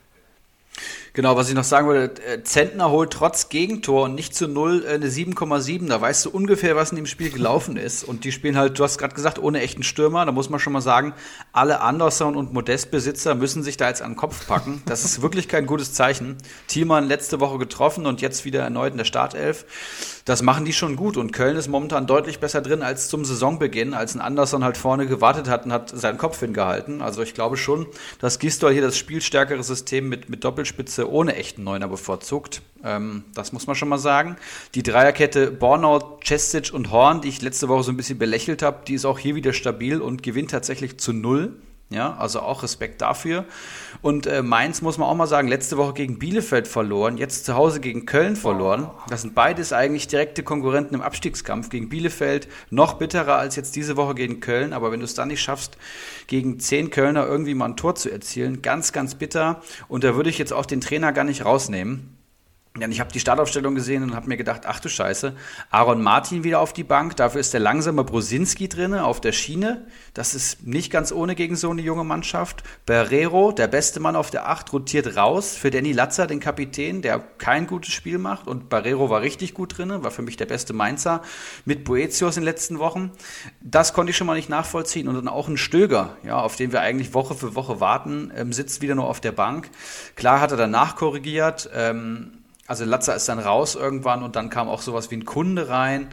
[1.14, 4.86] Genau, was ich noch sagen wollte, äh, Zentner holt trotz Gegentor und nicht zu null
[4.86, 5.90] äh, eine 7,7.
[5.90, 8.04] Da weißt du ungefähr, was in dem Spiel gelaufen ist.
[8.06, 10.26] Und die spielen halt, du hast gerade gesagt, ohne echten Stürmer.
[10.26, 11.14] Da muss man schon mal sagen,
[11.52, 14.82] alle Anderson und Modestbesitzer müssen sich da jetzt an den Kopf packen.
[14.86, 16.38] Das ist wirklich kein gutes Zeichen.
[16.68, 19.66] Thielmann letzte Woche getroffen und jetzt wieder erneut in der Startelf.
[20.26, 21.18] Das machen die schon gut.
[21.18, 25.08] Und Köln ist momentan deutlich besser drin als zum Saisonbeginn, als ein Anderson halt vorne
[25.08, 27.02] gewartet hat und hat seinen Kopf hingehalten.
[27.02, 27.88] Also ich glaube schon,
[28.20, 32.62] dass Gistol hier das spielstärkere System mit, mit Doppelspitze Spitze ohne echten Neuner bevorzugt.
[32.84, 34.36] Ähm, das muss man schon mal sagen.
[34.74, 38.80] Die Dreierkette Bornau, Cestic und Horn, die ich letzte Woche so ein bisschen belächelt habe,
[38.88, 41.54] die ist auch hier wieder stabil und gewinnt tatsächlich zu null.
[41.90, 43.46] Ja, also auch Respekt dafür.
[44.02, 47.56] Und äh, Mainz muss man auch mal sagen, letzte Woche gegen Bielefeld verloren, jetzt zu
[47.56, 48.90] Hause gegen Köln verloren.
[49.10, 51.70] Das sind beides eigentlich direkte Konkurrenten im Abstiegskampf.
[51.70, 54.74] Gegen Bielefeld noch bitterer als jetzt diese Woche gegen Köln.
[54.74, 55.78] Aber wenn du es dann nicht schaffst,
[56.26, 59.62] gegen zehn Kölner irgendwie mal ein Tor zu erzielen, ganz, ganz bitter.
[59.88, 62.21] Und da würde ich jetzt auch den Trainer gar nicht rausnehmen.
[62.80, 65.36] Ja, ich habe die Startaufstellung gesehen und habe mir gedacht, ach du Scheiße,
[65.72, 69.86] Aaron Martin wieder auf die Bank, dafür ist der langsame Brosinski drinne auf der Schiene.
[70.14, 72.64] Das ist nicht ganz ohne gegen so eine junge Mannschaft.
[72.86, 77.20] Barrero, der beste Mann auf der Acht, rotiert raus für Danny Latzer, den Kapitän, der
[77.20, 78.48] kein gutes Spiel macht.
[78.48, 81.24] Und Barrero war richtig gut drinne, war für mich der beste Mainzer
[81.66, 83.12] mit Boetius in den letzten Wochen.
[83.60, 85.10] Das konnte ich schon mal nicht nachvollziehen.
[85.10, 88.54] Und dann auch ein Stöger, ja, auf den wir eigentlich Woche für Woche warten, ähm,
[88.54, 89.70] sitzt wieder nur auf der Bank.
[90.16, 91.70] Klar hat er danach korrigiert.
[91.76, 92.38] Ähm,
[92.72, 96.08] also Latzer ist dann raus irgendwann und dann kam auch sowas wie ein Kunde rein,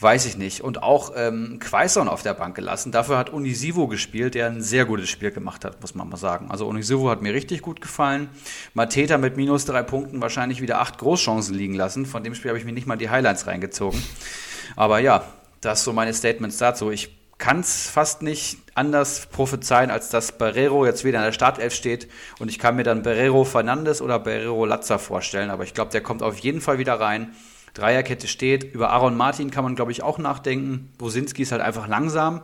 [0.00, 0.62] weiß ich nicht.
[0.62, 2.92] Und auch ähm, Quaison auf der Bank gelassen.
[2.92, 6.50] Dafür hat Unisivo gespielt, der ein sehr gutes Spiel gemacht hat, muss man mal sagen.
[6.50, 8.30] Also Unisivo hat mir richtig gut gefallen.
[8.72, 12.06] Mateta mit minus drei Punkten wahrscheinlich wieder acht Großchancen liegen lassen.
[12.06, 14.02] Von dem Spiel habe ich mir nicht mal die Highlights reingezogen.
[14.76, 15.24] Aber ja,
[15.60, 16.90] das so meine Statements dazu.
[16.90, 21.72] Ich kann es fast nicht anders prophezeien, als dass Barrero jetzt wieder in der Startelf
[21.72, 22.08] steht.
[22.40, 25.50] Und ich kann mir dann Barrero Fernandes oder Barrero Latza vorstellen.
[25.50, 27.34] Aber ich glaube, der kommt auf jeden Fall wieder rein.
[27.74, 28.64] Dreierkette steht.
[28.64, 30.92] Über Aaron Martin kann man, glaube ich, auch nachdenken.
[30.98, 32.42] Bosinski ist halt einfach langsam.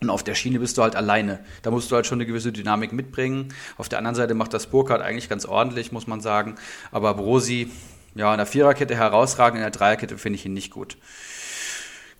[0.00, 1.40] Und auf der Schiene bist du halt alleine.
[1.62, 3.52] Da musst du halt schon eine gewisse Dynamik mitbringen.
[3.76, 6.54] Auf der anderen Seite macht das Burkhardt eigentlich ganz ordentlich, muss man sagen.
[6.90, 7.70] Aber Brosi,
[8.14, 10.96] ja, in der Viererkette herausragend, in der Dreierkette finde ich ihn nicht gut.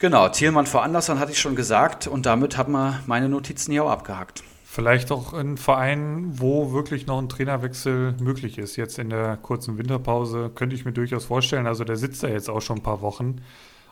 [0.01, 3.84] Genau, Thielmann vor Anderson hatte ich schon gesagt und damit haben wir meine Notizen hier
[3.84, 4.42] auch abgehakt.
[4.64, 8.76] Vielleicht auch ein Verein, wo wirklich noch ein Trainerwechsel möglich ist.
[8.76, 11.66] Jetzt in der kurzen Winterpause könnte ich mir durchaus vorstellen.
[11.66, 13.42] Also der sitzt da jetzt auch schon ein paar Wochen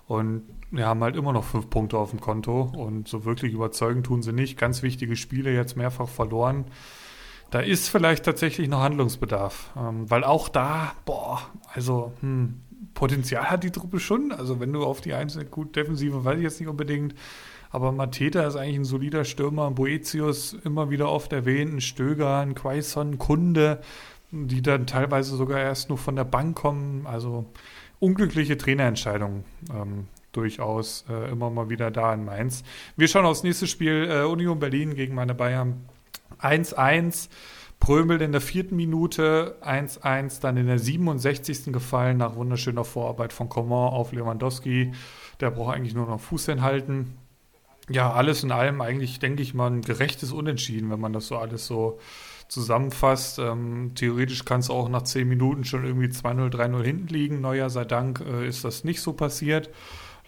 [0.06, 4.06] und wir haben halt immer noch fünf Punkte auf dem Konto und so wirklich überzeugend
[4.06, 4.59] tun sie nicht.
[4.59, 6.64] Ganz wichtige Spiele jetzt mehrfach verloren.
[7.50, 11.42] Da ist vielleicht tatsächlich noch Handlungsbedarf, ähm, weil auch da, boah,
[11.74, 12.62] also hm,
[12.99, 14.32] Potenzial hat die Truppe schon.
[14.32, 17.14] Also wenn du auf die einzelne, gut, Defensive weiß ich jetzt nicht unbedingt,
[17.70, 19.70] aber Mateta ist eigentlich ein solider Stürmer.
[19.70, 23.80] Boetius immer wieder oft erwähnt, ein Stöger, ein Quaison, Kunde,
[24.32, 27.07] die dann teilweise sogar erst nur von der Bank kommen.
[27.07, 27.46] Also
[28.01, 32.64] unglückliche Trainerentscheidungen ähm, durchaus äh, immer mal wieder da in Mainz.
[32.96, 35.84] Wir schauen aufs nächste Spiel äh, Union Berlin gegen meine Bayern
[36.40, 37.28] 1-1.
[37.80, 41.72] Prömel in der vierten Minute 1-1, dann in der 67.
[41.72, 44.92] gefallen nach wunderschöner Vorarbeit von Coman auf Lewandowski.
[45.40, 47.16] Der braucht eigentlich nur noch Fuß hinhalten.
[47.88, 51.38] Ja, alles in allem eigentlich, denke ich mal, ein gerechtes Unentschieden, wenn man das so
[51.38, 51.98] alles so
[52.48, 53.38] zusammenfasst.
[53.38, 57.40] Ähm, theoretisch kann es auch nach 10 Minuten schon irgendwie 2-0, 3-0 hinten liegen.
[57.40, 59.70] Neuer sei Dank äh, ist das nicht so passiert.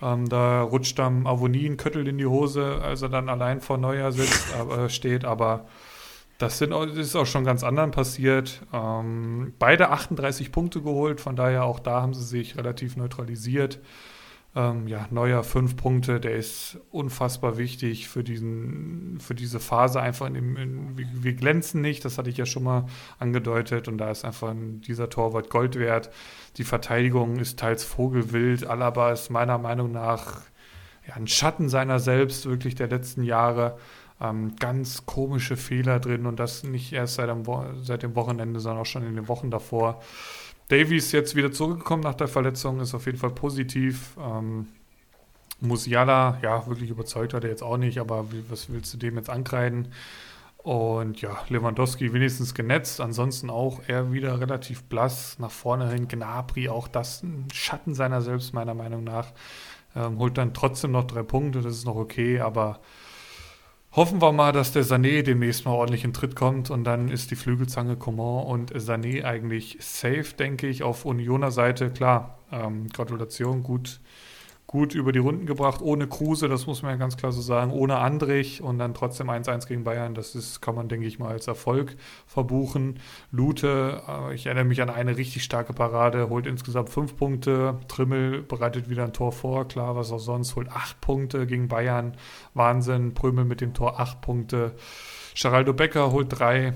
[0.01, 3.77] Ähm, da rutscht dann Avonie ein Köttel in die Hose, als er dann allein vor
[3.77, 5.67] Neuer sitzt, aber, steht, aber
[6.41, 8.63] das, sind, das ist auch schon ganz anderen passiert.
[8.73, 13.79] Ähm, beide 38 Punkte geholt, von daher auch da haben sie sich relativ neutralisiert.
[14.57, 20.01] Ähm, ja, neuer fünf Punkte, der ist unfassbar wichtig für, diesen, für diese Phase.
[20.01, 22.87] Einfach in dem, in, wir, wir, glänzen nicht, das hatte ich ja schon mal
[23.19, 23.87] angedeutet.
[23.87, 26.11] Und da ist einfach dieser Torwart Gold wert.
[26.57, 28.67] Die Verteidigung ist teils vogelwild.
[28.67, 30.41] Alaba ist meiner Meinung nach
[31.07, 33.77] ja, ein Schatten seiner selbst, wirklich der letzten Jahre
[34.21, 37.45] ähm, ganz komische Fehler drin und das nicht erst seit dem,
[37.83, 40.01] seit dem Wochenende, sondern auch schon in den Wochen davor.
[40.69, 44.17] Davies jetzt wieder zurückgekommen nach der Verletzung, ist auf jeden Fall positiv.
[44.21, 44.69] Ähm,
[45.61, 49.29] Musiala, ja, wirklich überzeugt hat er jetzt auch nicht, aber was willst du dem jetzt
[49.29, 49.89] ankreiden?
[50.63, 56.07] Und ja, Lewandowski wenigstens genetzt, ansonsten auch er wieder relativ blass nach vorne hin.
[56.07, 59.33] Gnabry, auch das ein Schatten seiner selbst, meiner Meinung nach.
[59.97, 62.81] Ähm, holt dann trotzdem noch drei Punkte, das ist noch okay, aber
[63.93, 67.33] Hoffen wir mal, dass der Sané demnächst mal ordentlich in Tritt kommt und dann ist
[67.33, 71.91] die Flügelzange Coman und Sané eigentlich safe, denke ich, auf Unioner Seite.
[71.91, 74.01] Klar, ähm, Gratulation, gut,
[74.71, 77.73] gut über die Runden gebracht, ohne Kruse, das muss man ja ganz klar so sagen,
[77.73, 80.15] ohne Andrich und dann trotzdem 1-1 gegen Bayern.
[80.15, 81.97] Das ist, kann man, denke ich mal, als Erfolg
[82.29, 83.01] verbuchen.
[83.33, 87.81] Lute, äh, ich erinnere mich an eine richtig starke Parade, holt insgesamt fünf Punkte.
[87.89, 92.17] Trimmel bereitet wieder ein Tor vor, klar, was auch sonst, holt acht Punkte gegen Bayern.
[92.55, 94.77] Wahnsinn, Prömel mit dem Tor acht Punkte.
[95.35, 96.75] Geraldo Becker holt drei.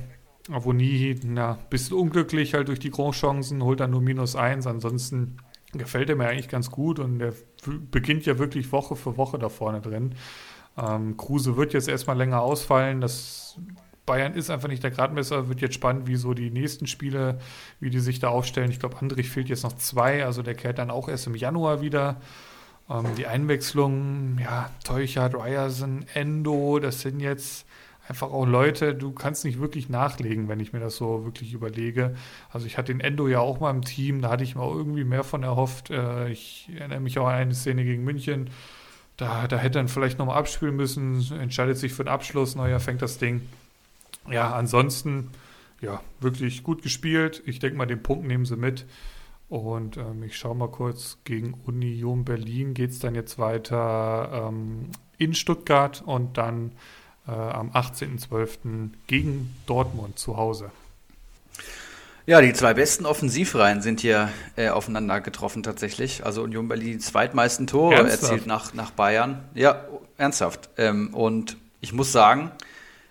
[0.51, 4.67] Avoni, na, bisschen unglücklich halt durch die Großchancen, holt dann nur minus eins.
[4.67, 5.37] Ansonsten
[5.79, 7.35] gefällt er mir eigentlich ganz gut und der
[7.91, 10.15] beginnt ja wirklich Woche für Woche da vorne drin.
[10.77, 13.01] Ähm, Kruse wird jetzt erstmal länger ausfallen.
[13.01, 13.59] Das
[14.07, 15.49] Bayern ist einfach nicht der Gradmesser.
[15.49, 17.39] Wird jetzt spannend, wie so die nächsten Spiele,
[17.81, 18.71] wie die sich da aufstellen.
[18.71, 21.81] Ich glaube, Andrich fehlt jetzt noch zwei, also der kehrt dann auch erst im Januar
[21.81, 22.21] wieder.
[22.91, 27.67] Ähm, die Einwechslung, ja, Teuchert, Ryerson, Endo, das sind jetzt
[28.09, 32.15] einfach auch Leute, du kannst nicht wirklich nachlegen, wenn ich mir das so wirklich überlege.
[32.51, 34.75] Also ich hatte den Endo ja auch mal im Team, da hatte ich mir auch
[34.75, 35.91] irgendwie mehr von erhofft.
[35.91, 38.51] Äh, ich erinnere mich auch an eine Szene gegen München.
[39.17, 43.01] Da, da hätte er vielleicht nochmal abspielen müssen, entscheidet sich für den Abschluss, neuer fängt
[43.01, 43.43] das Ding.
[44.31, 45.31] Ja, ansonsten,
[45.81, 47.43] ja, wirklich gut gespielt.
[47.47, 48.87] Ich denke mal, den Punkt nehmen sie mit.
[49.49, 54.89] Und ähm, ich schaue mal kurz, gegen Union Berlin geht es dann jetzt weiter ähm,
[55.17, 56.73] in Stuttgart und dann
[57.27, 58.91] äh, am 18.12.
[59.07, 60.71] gegen Dortmund zu Hause.
[62.27, 66.25] Ja, die zwei besten Offensivreihen sind hier äh, aufeinander getroffen tatsächlich.
[66.25, 68.23] Also Union Berlin die zweitmeisten Tore ernsthaft?
[68.23, 69.45] erzielt nach, nach Bayern.
[69.55, 69.85] Ja,
[70.17, 70.71] ernsthaft.
[70.79, 72.51] Ähm, und ich muss sagen,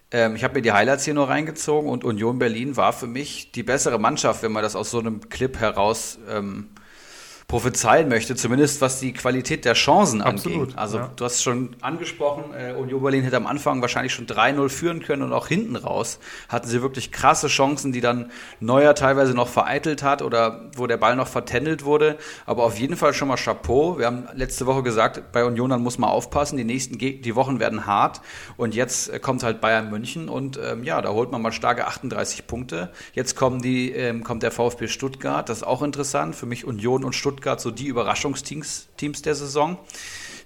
[0.09, 3.51] ähm, ich habe mir die Highlights hier nur reingezogen und Union Berlin war für mich
[3.51, 6.69] die bessere Mannschaft, wenn man das aus so einem Clip heraus ähm,
[7.53, 10.77] prophezeien möchte, zumindest was die Qualität der Chancen Absolut, angeht.
[10.79, 11.11] Also ja.
[11.15, 15.21] du hast schon angesprochen, äh, Union Berlin hätte am Anfang wahrscheinlich schon 3-0 führen können
[15.21, 16.17] und auch hinten raus
[16.49, 20.97] hatten sie wirklich krasse Chancen, die dann Neuer teilweise noch vereitelt hat oder wo der
[20.97, 22.17] Ball noch vertändelt wurde.
[22.47, 23.99] Aber auf jeden Fall schon mal Chapeau.
[23.99, 27.35] Wir haben letzte Woche gesagt, bei Union dann muss man aufpassen, die nächsten Ge die
[27.35, 28.21] Wochen werden hart
[28.57, 31.85] und jetzt äh, kommt halt Bayern München und ähm, ja, da holt man mal starke
[31.85, 32.89] 38 Punkte.
[33.13, 36.35] Jetzt kommen die, ähm, kommt der VfB Stuttgart, das ist auch interessant.
[36.35, 39.77] Für mich Union und Stuttgart Stuttgart so die Überraschungsteams Teams der Saison.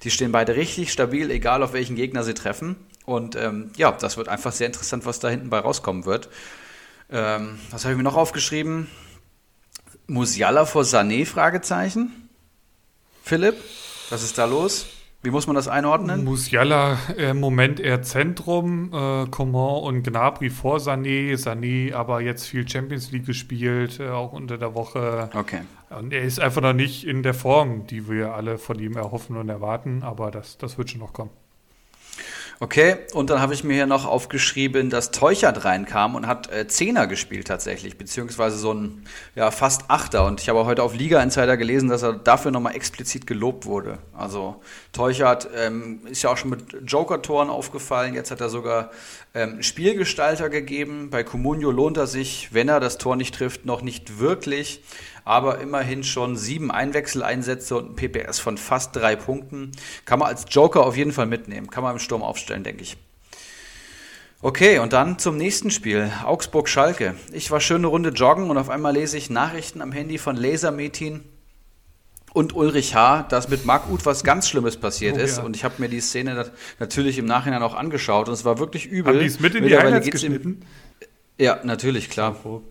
[0.01, 2.75] Die stehen beide richtig stabil, egal auf welchen Gegner sie treffen.
[3.05, 6.27] Und ähm, ja, das wird einfach sehr interessant, was da hinten bei rauskommen wird.
[7.11, 8.87] Ähm, was habe ich mir noch aufgeschrieben?
[10.07, 11.27] Musiala vor Sané?
[11.27, 12.29] Fragezeichen.
[13.23, 13.57] Philipp,
[14.09, 14.87] was ist da los?
[15.27, 16.23] Wie muss man das einordnen?
[16.23, 21.35] Musiala im Moment eher Zentrum, äh, Coman und Gnabry vor Sané.
[21.35, 25.29] Sané aber jetzt viel Champions League gespielt, äh, auch unter der Woche.
[25.33, 25.63] Okay.
[25.89, 29.35] Und er ist einfach noch nicht in der Form, die wir alle von ihm erhoffen
[29.35, 31.31] und erwarten, aber das, das wird schon noch kommen.
[32.59, 36.67] Okay, und dann habe ich mir hier noch aufgeschrieben, dass Teuchert reinkam und hat äh,
[36.67, 39.05] Zehner gespielt tatsächlich, beziehungsweise so ein
[39.35, 40.25] ja, fast Achter.
[40.25, 43.99] Und ich habe heute auf Liga Insider gelesen, dass er dafür nochmal explizit gelobt wurde.
[44.11, 44.59] Also
[44.91, 48.15] Teuchert ähm, ist ja auch schon mit Joker-Toren aufgefallen.
[48.15, 48.89] Jetzt hat er sogar
[49.37, 51.09] ähm, Spielgestalter gegeben.
[51.09, 54.81] Bei Comunio lohnt er sich, wenn er das Tor nicht trifft, noch nicht wirklich
[55.27, 59.73] aber immerhin schon sieben Einwechseleinsätze und ein PPS von fast drei Punkten.
[60.05, 61.69] Kann man als Joker auf jeden Fall mitnehmen.
[61.69, 62.95] Kann man im Sturm aufstellen, denke ich.
[64.41, 66.13] Okay, und dann zum nächsten Spiel.
[66.23, 67.15] Augsburg-Schalke.
[67.33, 71.25] Ich war schöne Runde joggen und auf einmal lese ich Nachrichten am Handy von Lasermetin
[72.33, 75.37] und Ulrich H., dass mit Marc Uth was ganz Schlimmes passiert oh, ist.
[75.37, 75.43] Ja.
[75.43, 78.85] Und ich habe mir die Szene natürlich im Nachhinein auch angeschaut und es war wirklich
[78.85, 79.13] übel.
[79.13, 80.61] Haben die es mit in die Highlights geschnitten?
[81.37, 82.35] ja, natürlich, klar.
[82.43, 82.61] Oh.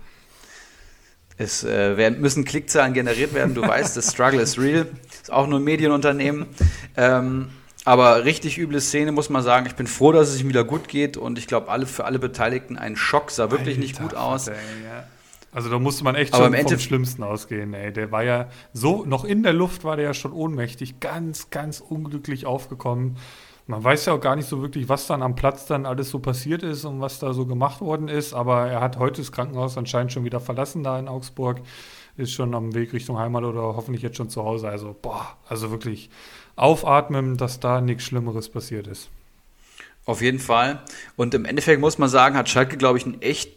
[1.39, 3.55] Es äh, werden, müssen Klickzahlen generiert werden.
[3.55, 4.87] Du weißt, das Struggle is real.
[5.11, 6.47] Ist auch nur ein Medienunternehmen.
[6.97, 7.51] Ähm,
[7.85, 9.67] aber richtig üble Szene, muss man sagen.
[9.67, 11.17] Ich bin froh, dass es ihm wieder gut geht.
[11.17, 13.31] Und ich glaube, alle, für alle Beteiligten ein Schock.
[13.31, 14.45] Sah wirklich Alter, nicht gut aus.
[14.45, 15.07] Vater, ja.
[15.57, 17.73] Also da musste man echt aber schon vom Schlimmsten ausgehen.
[17.73, 17.91] Ey.
[17.91, 21.01] Der war ja so, noch in der Luft war der ja schon ohnmächtig.
[21.01, 23.17] Ganz, ganz unglücklich aufgekommen.
[23.67, 26.19] Man weiß ja auch gar nicht so wirklich, was dann am Platz dann alles so
[26.19, 28.35] passiert ist und was da so gemacht worden ist.
[28.35, 31.63] Aber er hat heute das Krankenhaus anscheinend schon wieder verlassen da in Augsburg.
[32.19, 34.69] Ist schon am Weg Richtung Heimat oder hoffentlich jetzt schon zu Hause.
[34.69, 36.11] Also, boah, also wirklich
[36.57, 39.09] aufatmen, dass da nichts Schlimmeres passiert ist.
[40.05, 40.83] Auf jeden Fall.
[41.17, 43.57] Und im Endeffekt muss man sagen, hat Schalke, glaube ich, einen echt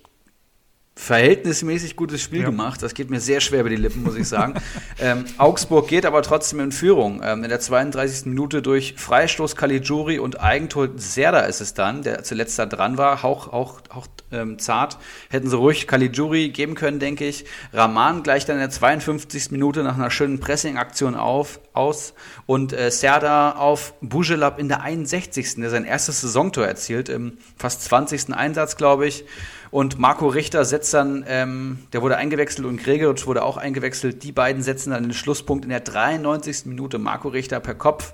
[0.99, 2.45] verhältnismäßig gutes Spiel ja.
[2.47, 2.83] gemacht.
[2.83, 4.55] Das geht mir sehr schwer über die Lippen, muss ich sagen.
[4.99, 7.21] ähm, Augsburg geht aber trotzdem in Führung.
[7.23, 8.25] Ähm, in der 32.
[8.25, 13.23] Minute durch Freistoß Caligiuri und Eigentor Serda ist es dann, der zuletzt da dran war,
[13.23, 14.97] auch, auch, auch ähm, zart.
[15.29, 17.45] Hätten sie ruhig Caligiuri geben können, denke ich.
[17.71, 19.51] Rahman gleich dann in der 52.
[19.51, 22.13] Minute nach einer schönen Pressing-Aktion auf, aus
[22.45, 25.55] und äh, Serda auf Bujelab in der 61.
[25.55, 28.33] der sein erstes Saisontor erzielt, im fast 20.
[28.33, 29.23] Einsatz, glaube ich.
[29.71, 34.23] Und Marco Richter setzt dann, ähm, der wurde eingewechselt und Gregoritsch wurde auch eingewechselt.
[34.23, 36.65] Die beiden setzen dann den Schlusspunkt in der 93.
[36.65, 36.97] Minute.
[36.97, 38.13] Marco Richter per Kopf.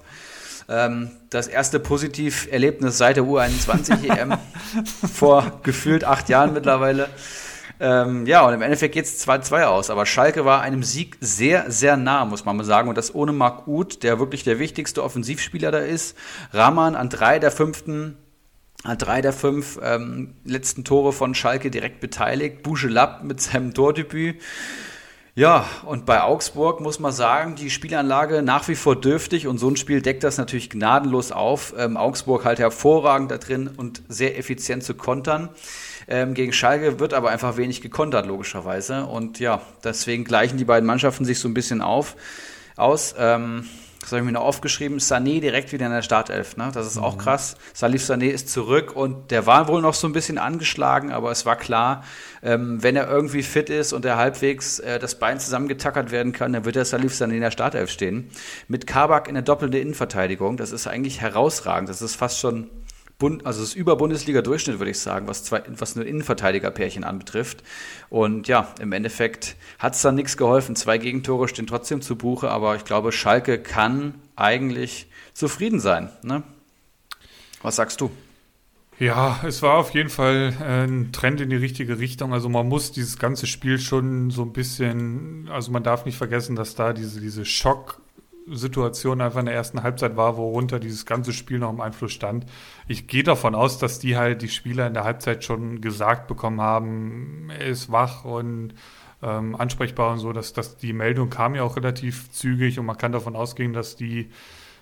[0.68, 4.34] Ähm, das erste Positiverlebnis seit der U21 EM
[5.14, 7.08] vor gefühlt acht Jahren mittlerweile.
[7.80, 9.90] Ähm, ja, und im Endeffekt geht es 2-2 aus.
[9.90, 12.90] Aber Schalke war einem Sieg sehr, sehr nah, muss man mal sagen.
[12.90, 16.18] Und das ohne Marc Uth, der wirklich der wichtigste Offensivspieler da ist.
[16.52, 18.18] Rahman an drei der fünften
[18.86, 22.64] hat drei der fünf ähm, letzten Tore von Schalke direkt beteiligt.
[22.64, 24.42] Bougelab mit seinem Tordebüt.
[25.38, 29.70] Ja, und bei Augsburg muss man sagen, die Spielanlage nach wie vor dürftig und so
[29.70, 31.74] ein Spiel deckt das natürlich gnadenlos auf.
[31.78, 35.50] Ähm, Augsburg halt hervorragend da drin und sehr effizient zu kontern.
[36.08, 39.08] Ähm, gegen Schalke wird aber einfach wenig gekontert, logischerweise.
[39.08, 42.16] Und ja, deswegen gleichen die beiden Mannschaften sich so ein bisschen auf,
[42.78, 43.14] aus.
[43.18, 43.66] Ähm,
[44.06, 46.58] das habe ich mir noch aufgeschrieben, Sané direkt wieder in der Startelf.
[46.58, 46.70] Ne?
[46.72, 47.22] Das ist auch mhm.
[47.22, 47.56] krass.
[47.74, 51.48] Salif Sané ist zurück und der war wohl noch so ein bisschen angeschlagen, aber es
[51.48, 52.04] war klar,
[52.44, 56.54] ähm, wenn er irgendwie fit ist und er halbwegs äh, das Bein zusammengetackert werden kann,
[56.54, 58.30] dann wird der Salif Sané in der Startelf stehen.
[58.68, 61.90] Mit Kabak in der doppelten Innenverteidigung, das ist eigentlich herausragend.
[61.90, 62.70] Das ist fast schon
[63.18, 67.64] Bund, also ist über Bundesliga-Durchschnitt, würde ich sagen, was, zwei, was nur Innenverteidigerpärchen anbetrifft.
[68.10, 70.76] Und ja, im Endeffekt hat es dann nichts geholfen.
[70.76, 76.10] Zwei Gegentore stehen trotzdem zu Buche, aber ich glaube, Schalke kann eigentlich zufrieden sein.
[76.24, 76.44] Ne?
[77.62, 78.12] Was sagst du?
[79.00, 82.34] Ja, es war auf jeden Fall äh, ein Trend in die richtige Richtung.
[82.34, 86.56] Also man muss dieses ganze Spiel schon so ein bisschen, also man darf nicht vergessen,
[86.56, 88.02] dass da diese, diese Schock
[88.48, 92.46] Situation einfach in der ersten Halbzeit war, worunter dieses ganze Spiel noch im Einfluss stand.
[92.88, 96.62] Ich gehe davon aus, dass die halt die Spieler in der Halbzeit schon gesagt bekommen
[96.62, 98.76] haben, er ist wach und
[99.24, 102.98] ähm, ansprechbar und so, dass, dass die Meldung kam ja auch relativ zügig und man
[102.98, 104.30] kann davon ausgehen, dass die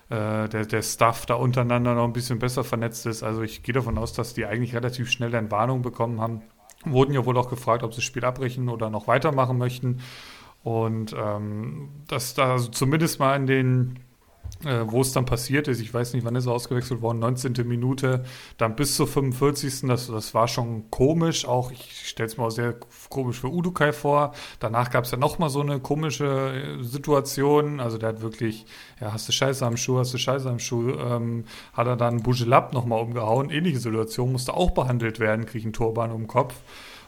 [0.10, 3.24] äh, der, der Staff da untereinander noch ein bisschen besser vernetzt ist.
[3.24, 6.42] Also ich gehe davon aus, dass die eigentlich relativ schnell eine Warnung bekommen haben.
[6.86, 10.02] Wurden ja wohl auch gefragt, ob sie das Spiel abbrechen oder noch weitermachen möchten.
[10.64, 14.00] Und ähm, dass da also zumindest mal in den,
[14.64, 17.54] äh, wo es dann passiert ist, ich weiß nicht, wann ist er ausgewechselt worden, 19.
[17.66, 18.24] Minute,
[18.58, 19.82] dann bis zur 45.
[19.90, 21.46] Das, das war schon komisch.
[21.46, 22.76] Auch ich stelle es mir auch sehr
[23.10, 24.34] komisch für Udukai vor.
[24.62, 27.82] Danach gab es ja nochmal so eine komische äh, Situation.
[27.82, 28.66] Also der hat wirklich,
[29.02, 31.44] ja, hast du Scheiße am Schuh, hast du Scheiße am Schuh, ähm,
[31.74, 33.50] hat er dann Bujelab nochmal umgehauen.
[33.50, 36.56] Ähnliche Situation, musste auch behandelt werden, kriegt einen Turban um den Kopf.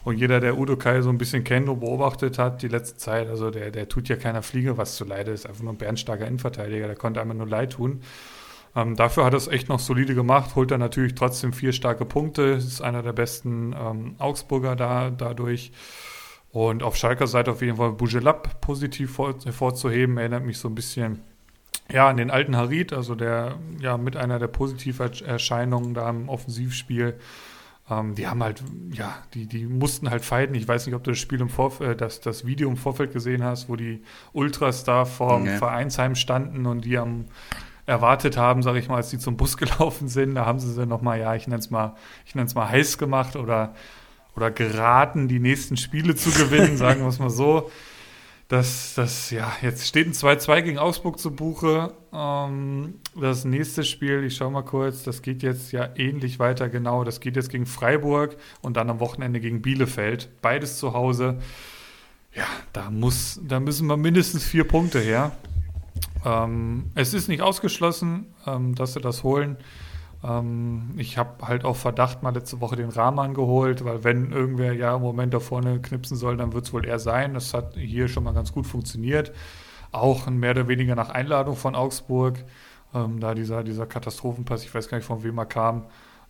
[0.05, 3.27] Und jeder, der Udo Kai so ein bisschen kennt und beobachtet hat die letzte Zeit,
[3.27, 6.27] also der, der tut ja keiner Fliege was zu leide, ist einfach nur ein bärenstarker
[6.27, 8.01] Innenverteidiger, der konnte einmal nur leid tun.
[8.75, 12.05] Ähm, dafür hat er es echt noch solide gemacht, holt er natürlich trotzdem vier starke
[12.05, 15.71] Punkte, ist einer der besten ähm, Augsburger da dadurch.
[16.51, 21.21] Und auf Schalker Seite auf jeden Fall Bujelab positiv hervorzuheben, erinnert mich so ein bisschen
[21.91, 26.29] ja, an den alten Harit, also der ja mit einer der positiven Erscheinungen da im
[26.29, 27.15] Offensivspiel.
[27.89, 30.55] Ähm, die haben halt, ja, die, die mussten halt fighten.
[30.55, 33.13] Ich weiß nicht, ob du das Spiel im Vorfeld, äh, das, das Video im Vorfeld
[33.13, 34.01] gesehen hast, wo die
[34.33, 37.25] Ultras da vor dem Vereinsheim standen und die am
[37.85, 40.35] erwartet haben, sage ich mal, als die zum Bus gelaufen sind.
[40.35, 42.97] Da haben sie sie nochmal, ja, ich nenne es mal, ich nenne es mal heiß
[42.97, 43.75] gemacht oder,
[44.35, 47.69] oder geraten, die nächsten Spiele zu gewinnen, sagen wir es mal so.
[48.47, 51.93] Das, das, ja, jetzt steht ein 2-2 gegen Augsburg zu Buche.
[52.13, 57.03] Ähm, das nächste Spiel, ich schau mal kurz, das geht jetzt ja ähnlich weiter, genau.
[57.03, 60.29] Das geht jetzt gegen Freiburg und dann am Wochenende gegen Bielefeld.
[60.41, 61.39] Beides zu Hause.
[62.35, 65.31] Ja, da muss, da müssen wir mindestens vier Punkte her.
[66.23, 69.57] Ähm, es ist nicht ausgeschlossen, ähm, dass sie das holen.
[70.25, 74.73] Ähm, ich habe halt auch Verdacht mal letzte Woche den Rahman geholt, weil wenn irgendwer
[74.73, 77.33] ja im Moment da vorne knipsen soll, dann wird es wohl er sein.
[77.33, 79.31] Das hat hier schon mal ganz gut funktioniert.
[79.91, 82.43] Auch mehr oder weniger nach Einladung von Augsburg.
[82.93, 85.85] Ähm, da dieser, dieser Katastrophenpass, ich weiß gar nicht, von wem er kam,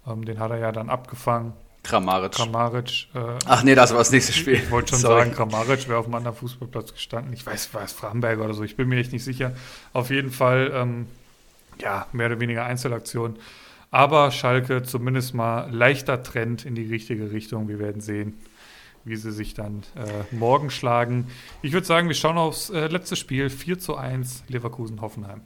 [0.08, 1.54] ähm, den hat er ja dann abgefangen.
[1.84, 2.32] Kramaric.
[2.32, 3.08] Kramaric.
[3.14, 4.56] Äh, Ach nee, das war das nächste Spiel.
[4.56, 5.22] Ich wollte schon Sorry.
[5.22, 7.32] sagen, Kramaric wäre auf einem anderen Fußballplatz gestanden.
[7.34, 9.54] Ich weiß, war es Framberg oder so, ich bin mir echt nicht sicher.
[9.94, 11.08] Auf jeden Fall, ähm,
[11.80, 13.38] ja, mehr oder weniger Einzelaktion.
[13.96, 17.70] Aber Schalke zumindest mal leichter Trend in die richtige Richtung.
[17.70, 18.34] Wir werden sehen,
[19.06, 21.28] wie sie sich dann äh, morgen schlagen.
[21.62, 23.50] Ich würde sagen, wir schauen aufs äh, letzte Spiel.
[23.50, 25.44] 4 zu 1 Leverkusen-Hoffenheim.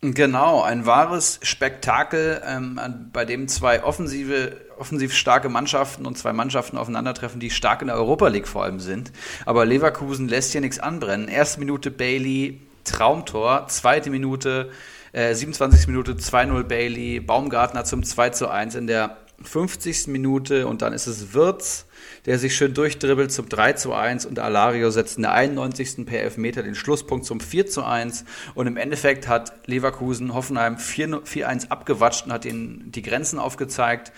[0.00, 2.80] Genau, ein wahres Spektakel, ähm,
[3.12, 7.96] bei dem zwei offensive, offensiv starke Mannschaften und zwei Mannschaften aufeinandertreffen, die stark in der
[7.96, 9.12] Europa League vor allem sind.
[9.44, 11.28] Aber Leverkusen lässt hier nichts anbrennen.
[11.28, 13.68] Erste Minute Bailey, Traumtor.
[13.68, 14.70] Zweite Minute
[15.12, 15.86] äh, 27.
[15.88, 20.08] Minute 2-0 Bailey, Baumgartner zum 2 1 in der 50.
[20.08, 21.86] Minute und dann ist es Wirtz,
[22.26, 26.06] der sich schön durchdribbelt zum 3 zu 1 und Alario setzt in der 91.
[26.06, 31.68] per Elfmeter den Schlusspunkt zum 4 zu 1 und im Endeffekt hat Leverkusen Hoffenheim 4-1
[31.68, 34.12] abgewatscht und hat ihnen die Grenzen aufgezeigt.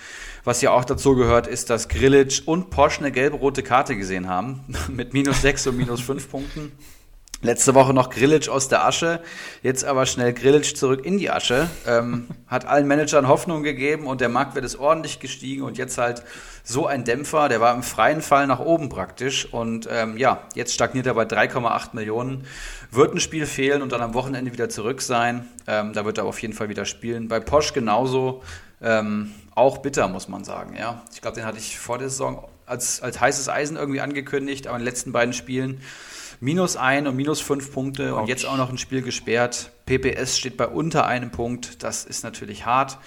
[0.45, 4.65] Was ja auch dazu gehört, ist, dass Grillitsch und Porsche eine gelbe-rote Karte gesehen haben
[4.89, 6.73] mit minus 6 und minus 5 Punkten.
[7.43, 9.23] Letzte Woche noch Grillitsch aus der Asche,
[9.63, 11.71] jetzt aber schnell Grillitsch zurück in die Asche.
[11.87, 16.23] Ähm, hat allen Managern Hoffnung gegeben und der Marktwert ist ordentlich gestiegen und jetzt halt
[16.65, 20.75] so ein Dämpfer, der war im freien Fall nach oben praktisch und ähm, ja, jetzt
[20.75, 22.45] stagniert er bei 3,8 Millionen.
[22.91, 25.49] Wird ein Spiel fehlen und dann am Wochenende wieder zurück sein.
[25.67, 27.29] Ähm, da wird er auf jeden Fall wieder spielen.
[27.29, 28.43] Bei Posch genauso,
[28.83, 30.77] ähm, auch bitter, muss man sagen.
[30.79, 34.67] Ja, ich glaube, den hatte ich vor der Saison als, als heißes Eisen irgendwie angekündigt,
[34.67, 35.81] aber in den letzten beiden Spielen
[36.41, 39.71] minus ein und minus fünf Punkte und jetzt auch noch ein Spiel gesperrt.
[39.87, 41.83] PPS steht bei unter einem Punkt.
[41.83, 42.99] Das ist natürlich hart.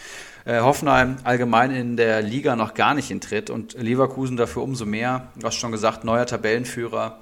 [0.45, 4.85] Äh, Hoffenheim allgemein in der Liga noch gar nicht in Tritt und Leverkusen dafür umso
[4.85, 5.29] mehr.
[5.35, 7.19] Du hast schon gesagt, neuer Tabellenführer.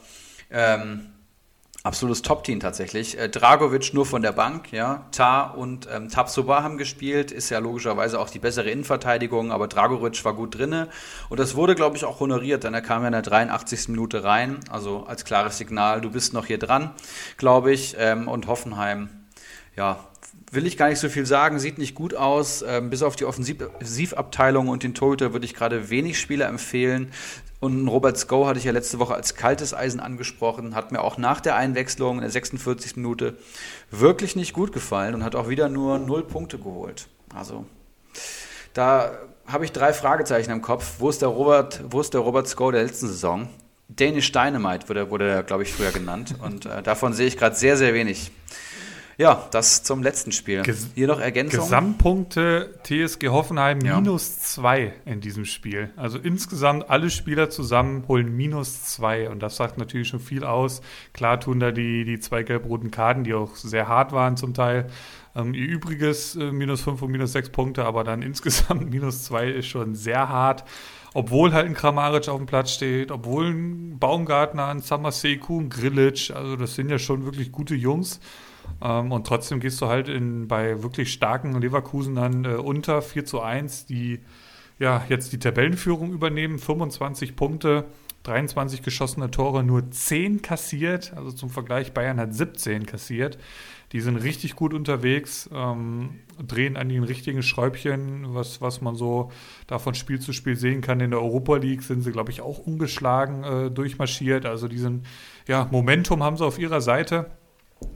[0.50, 1.11] Ähm,
[1.84, 3.18] Absolutes Top-Team tatsächlich.
[3.18, 5.08] Äh, Dragovic nur von der Bank, ja.
[5.12, 10.24] Tar und ähm, Tabsoba haben gespielt, ist ja logischerweise auch die bessere Innenverteidigung, aber Dragovic
[10.24, 10.90] war gut drinne.
[11.30, 13.88] Und das wurde, glaube ich, auch honoriert, denn er kam ja in der 83.
[13.88, 16.92] Minute rein, also als klares Signal, du bist noch hier dran,
[17.38, 17.96] glaube ich.
[17.98, 19.10] Ähm, und Hoffenheim,
[19.76, 20.06] ja,
[20.52, 22.64] will ich gar nicht so viel sagen, sieht nicht gut aus.
[22.68, 27.12] Ähm, bis auf die Offensivabteilung und den Torhüter würde ich gerade wenig Spieler empfehlen.
[27.62, 31.20] Und Robert Sko hatte ich ja letzte Woche als kaltes Eisen angesprochen, hat mir auch
[31.20, 32.96] nach der Einwechslung in der 46.
[32.96, 33.38] Minute
[33.92, 37.08] wirklich nicht gut gefallen und hat auch wieder nur null Punkte geholt.
[37.36, 37.66] Also
[38.74, 39.12] da
[39.46, 40.96] habe ich drei Fragezeichen im Kopf.
[40.98, 43.48] Wo ist der Robert, wo ist der Robert Sko der letzten Saison?
[43.90, 46.34] Danish Dynamite wurde, wurde glaube ich, früher genannt.
[46.42, 48.32] Und äh, davon sehe ich gerade sehr, sehr wenig.
[49.22, 50.64] Ja, das zum letzten Spiel.
[50.64, 51.60] Ges Hier noch Ergänzung.
[51.60, 54.02] Gesamtpunkte TSG Hoffenheim ja.
[54.02, 55.92] minus zwei in diesem Spiel.
[55.96, 59.30] Also insgesamt alle Spieler zusammen holen minus zwei.
[59.30, 60.82] Und das sagt natürlich schon viel aus.
[61.14, 64.88] Klar tun da die, die zwei gelb-roten Karten, die auch sehr hart waren zum Teil.
[65.36, 69.48] Ähm, ihr übriges äh, minus fünf und minus sechs Punkte, aber dann insgesamt minus zwei
[69.50, 70.64] ist schon sehr hart
[71.14, 76.32] obwohl halt ein Kramaric auf dem Platz steht, obwohl ein Baumgartner, ein Samaseku, ein Grillitsch,
[76.32, 78.22] also das sind ja schon wirklich gute Jungs.
[78.82, 83.26] Ähm, und trotzdem gehst du halt in, bei wirklich starken Leverkusen dann äh, unter 4
[83.26, 84.20] zu 1, die
[84.80, 87.86] ja jetzt die Tabellenführung übernehmen, 25 Punkte.
[88.24, 91.14] 23 geschossene Tore, nur 10 kassiert.
[91.16, 93.38] Also zum Vergleich, Bayern hat 17 kassiert.
[93.94, 99.32] Die sind richtig gut unterwegs, ähm, drehen an den richtigen Schräubchen, was, was man so
[99.68, 101.02] da von Spiel zu Spiel sehen kann.
[101.02, 104.46] In der Europa League sind sie, glaube ich, auch ungeschlagen äh, durchmarschiert.
[104.46, 105.04] Also diesen,
[105.48, 107.32] ja, Momentum haben sie auf ihrer Seite.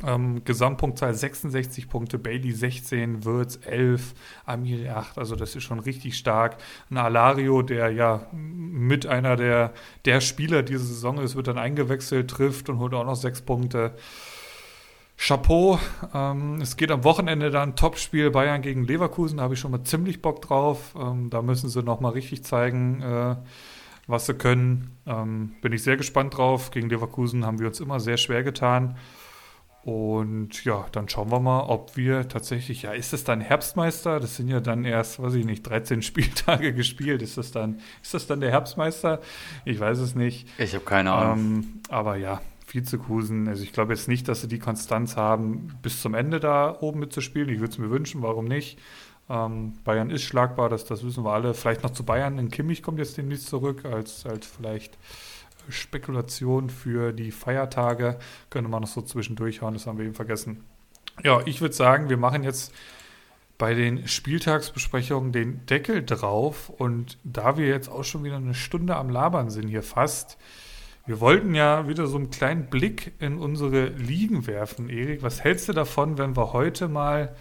[0.05, 4.13] Ähm, Gesamtpunktzahl 66 Punkte, Bailey 16, Wirtz 11,
[4.45, 6.57] Amiri 8, also das ist schon richtig stark.
[6.89, 9.73] Ein Alario, der ja mit einer der,
[10.05, 13.93] der Spieler diese Saison ist, wird dann eingewechselt, trifft und holt auch noch 6 Punkte.
[15.17, 15.79] Chapeau,
[16.13, 19.83] ähm, es geht am Wochenende dann Topspiel Bayern gegen Leverkusen, da habe ich schon mal
[19.83, 20.93] ziemlich Bock drauf.
[20.99, 23.35] Ähm, da müssen sie nochmal richtig zeigen, äh,
[24.07, 24.97] was sie können.
[25.07, 26.69] Ähm, bin ich sehr gespannt drauf.
[26.71, 28.97] Gegen Leverkusen haben wir uns immer sehr schwer getan.
[29.85, 34.19] Und ja, dann schauen wir mal, ob wir tatsächlich, ja, ist es dann Herbstmeister?
[34.19, 37.21] Das sind ja dann erst, weiß ich nicht, 13 Spieltage gespielt.
[37.21, 39.21] Ist das dann, ist das dann der Herbstmeister?
[39.63, 40.47] Ich weiß es nicht.
[40.57, 41.37] Ich habe keine Ahnung.
[41.37, 46.01] Ähm, aber ja, Vizekusen, also ich glaube jetzt nicht, dass sie die Konstanz haben, bis
[46.01, 47.49] zum Ende da oben mitzuspielen.
[47.49, 48.79] Ich würde es mir wünschen, warum nicht?
[49.29, 51.53] Ähm, Bayern ist schlagbar, das, das wissen wir alle.
[51.53, 52.39] Vielleicht noch zu Bayern.
[52.39, 54.97] In Kimmich kommt jetzt demnächst zurück, als, als vielleicht
[55.69, 58.17] Spekulation für die Feiertage.
[58.49, 60.63] Könnte man noch so zwischendurch hauen, das haben wir eben vergessen.
[61.23, 62.73] Ja, ich würde sagen, wir machen jetzt
[63.57, 66.69] bei den Spieltagsbesprechungen den Deckel drauf.
[66.69, 70.37] Und da wir jetzt auch schon wieder eine Stunde am Labern sind hier fast,
[71.05, 75.21] wir wollten ja wieder so einen kleinen Blick in unsere Ligen werfen, Erik.
[75.21, 77.35] Was hältst du davon, wenn wir heute mal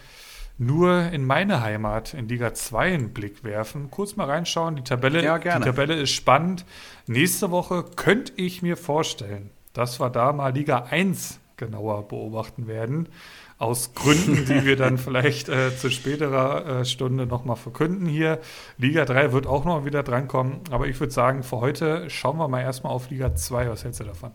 [0.57, 3.91] nur in meine Heimat, in Liga 2, einen Blick werfen.
[3.91, 4.75] Kurz mal reinschauen.
[4.75, 6.65] Die Tabelle, ja, die Tabelle ist spannend.
[7.07, 13.09] Nächste Woche könnte ich mir vorstellen, dass wir da mal Liga 1 genauer beobachten werden.
[13.57, 18.39] Aus Gründen, die wir dann vielleicht äh, zu späterer äh, Stunde nochmal verkünden hier.
[18.77, 20.59] Liga 3 wird auch noch wieder drankommen.
[20.71, 23.69] Aber ich würde sagen, für heute schauen wir mal erstmal auf Liga 2.
[23.69, 24.31] Was hältst du davon?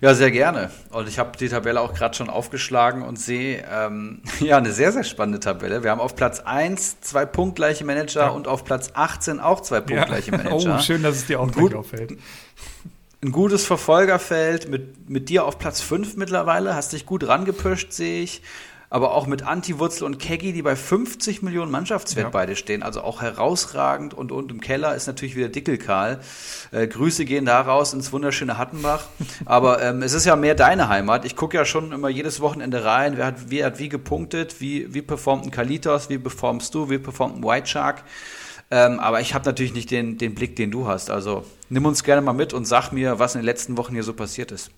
[0.00, 0.70] Ja, sehr gerne.
[0.90, 4.92] Und ich habe die Tabelle auch gerade schon aufgeschlagen und sehe ähm, ja eine sehr,
[4.92, 5.84] sehr spannende Tabelle.
[5.84, 8.28] Wir haben auf Platz 1 zwei punktgleiche Manager ja.
[8.28, 10.36] und auf Platz 18 auch zwei punktgleiche ja.
[10.42, 10.76] Manager.
[10.78, 12.18] Oh, schön, dass es dir auch gut auffällt.
[13.22, 16.74] Ein gutes Verfolgerfeld mit, mit dir auf Platz 5 mittlerweile.
[16.74, 18.42] Hast dich gut rangepusht, sehe ich.
[18.92, 22.30] Aber auch mit Anti-Wurzel und Keggy, die bei 50 Millionen Mannschaftswert ja.
[22.30, 26.20] beide stehen, also auch herausragend und, und im Keller ist natürlich wieder Dickelkarl.
[26.72, 29.06] Äh, Grüße gehen da raus ins wunderschöne Hattenbach,
[29.46, 31.24] aber ähm, es ist ja mehr deine Heimat.
[31.24, 34.92] Ich gucke ja schon immer jedes Wochenende rein, wer hat, wer hat wie gepunktet, wie,
[34.92, 38.04] wie performt ein Kalitos, wie performst du, wie performt ein White Shark.
[38.70, 41.08] Ähm, aber ich habe natürlich nicht den, den Blick, den du hast.
[41.08, 44.04] Also nimm uns gerne mal mit und sag mir, was in den letzten Wochen hier
[44.04, 44.70] so passiert ist.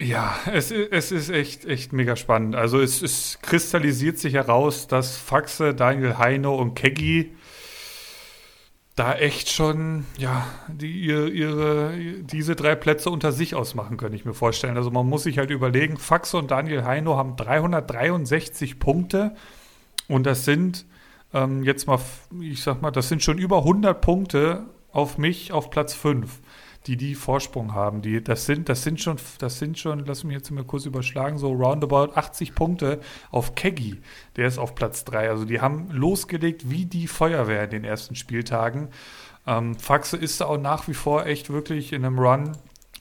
[0.00, 2.56] Ja, es, es ist echt, echt mega spannend.
[2.56, 7.32] Also es, es kristallisiert sich heraus, dass Faxe, Daniel Heino und Keggy
[8.96, 11.92] da echt schon, ja, die, ihre, ihre,
[12.22, 14.76] diese drei Plätze unter sich ausmachen, könnte ich mir vorstellen.
[14.76, 19.34] Also man muss sich halt überlegen, Faxe und Daniel Heino haben 363 Punkte
[20.06, 20.86] und das sind
[21.32, 21.98] ähm, jetzt mal,
[22.40, 26.40] ich sag mal, das sind schon über 100 Punkte auf mich auf Platz 5,
[26.86, 28.02] die die Vorsprung haben.
[28.02, 31.38] Die, das sind, das sind schon, das sind schon, lass mich jetzt mal kurz überschlagen,
[31.38, 34.00] so roundabout 80 Punkte auf Keggy.
[34.36, 35.30] Der ist auf Platz 3.
[35.30, 38.88] Also die haben losgelegt wie die Feuerwehr in den ersten Spieltagen.
[39.46, 42.52] Ähm, Faxe ist auch nach wie vor echt wirklich in einem Run,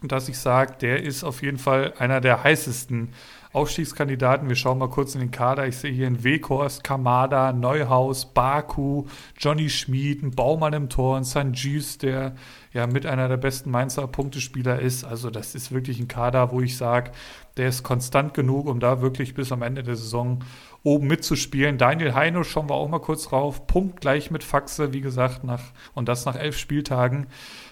[0.02, 3.10] dass ich sage, der ist auf jeden Fall einer der heißesten
[3.54, 4.50] Aufstiegskandidaten.
[4.50, 5.68] Wir schauen mal kurz in den Kader.
[5.68, 9.06] Ich sehe hier einen Weghorst, Kamada, Neuhaus, Baku,
[9.38, 12.36] Johnny Schmid, ein Baumann im Tor, ein Sanjus, der
[12.74, 15.04] ja mit einer der besten Mainzer Punktespieler ist.
[15.04, 17.12] Also das ist wirklich ein Kader, wo ich sage,
[17.58, 20.44] der ist konstant genug, um da wirklich bis am Ende der Saison
[20.82, 21.78] oben mitzuspielen.
[21.78, 23.68] Daniel Heino schauen wir auch mal kurz drauf.
[23.68, 25.62] Punkt gleich mit Faxe, wie gesagt, nach,
[25.94, 27.28] und das nach elf Spieltagen.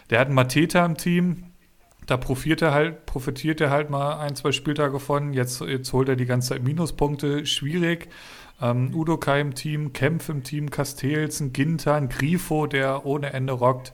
[0.10, 1.52] Der hat einen Mateta im Team,
[2.08, 5.34] da profitiert er halt, profitiert er halt mal ein, zwei Spieltage von.
[5.34, 7.46] Jetzt, jetzt holt er die ganze Zeit Minuspunkte.
[7.46, 8.10] Schwierig.
[8.62, 13.54] Ähm, Udo Kai im Team, Kempf im Team, Castells, ein Ginter, Grifo, der ohne Ende
[13.54, 13.94] rockt.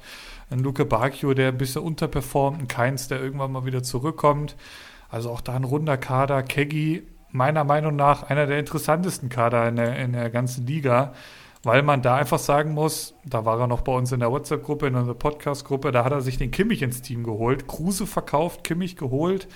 [0.49, 2.59] Ein Luke Bacchio, der ein bisschen unterperformt.
[2.59, 4.55] Ein Keins, der irgendwann mal wieder zurückkommt.
[5.09, 6.43] Also auch da ein runder Kader.
[6.43, 11.13] Keggy, meiner Meinung nach, einer der interessantesten Kader in der, in der ganzen Liga
[11.67, 14.87] weil man da einfach sagen muss, da war er noch bei uns in der WhatsApp-Gruppe,
[14.87, 18.95] in unserer Podcast-Gruppe, da hat er sich den Kimmich ins Team geholt, Kruse verkauft, Kimmich
[18.95, 19.49] geholt.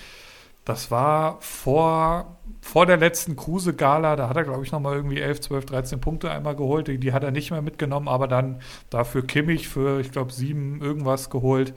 [0.64, 5.42] Das war vor, vor der letzten Kruse-Gala, da hat er, glaube ich, nochmal irgendwie 11,
[5.42, 6.88] 12, 13 Punkte einmal geholt.
[6.88, 10.80] Die, die, hat er nicht mehr mitgenommen, aber dann dafür Kimmich für, ich glaube, sieben
[10.80, 11.74] irgendwas geholt.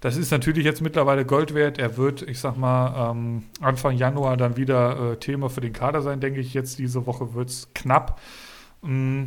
[0.00, 1.78] Das ist natürlich jetzt mittlerweile Gold wert.
[1.78, 6.02] Er wird, ich sag mal, ähm, Anfang Januar dann wieder äh, Thema für den Kader
[6.02, 6.52] sein, denke ich.
[6.52, 8.20] Jetzt diese Woche wird es knapp.
[8.82, 9.24] Mm.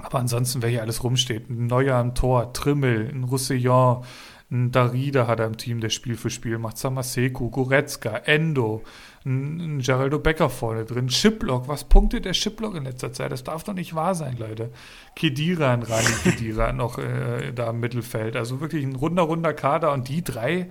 [0.00, 4.04] Aber ansonsten, wer hier alles rumsteht, ein Neuer am Tor, Trimmel, ein Roussillon,
[4.50, 8.82] ein Darida hat er im Team, der Spiel für Spiel macht, Samaseku, Goretzka, Endo,
[9.26, 13.30] ein, Geraldo Becker vorne drin, Shiplock, was punktet der Shiplock in letzter Zeit?
[13.30, 14.70] Das darf doch nicht wahr sein, Leute.
[15.14, 18.36] Kedira, ein Rani Kedira noch äh, da im Mittelfeld.
[18.36, 20.70] Also wirklich ein runder, runder Kader und die drei,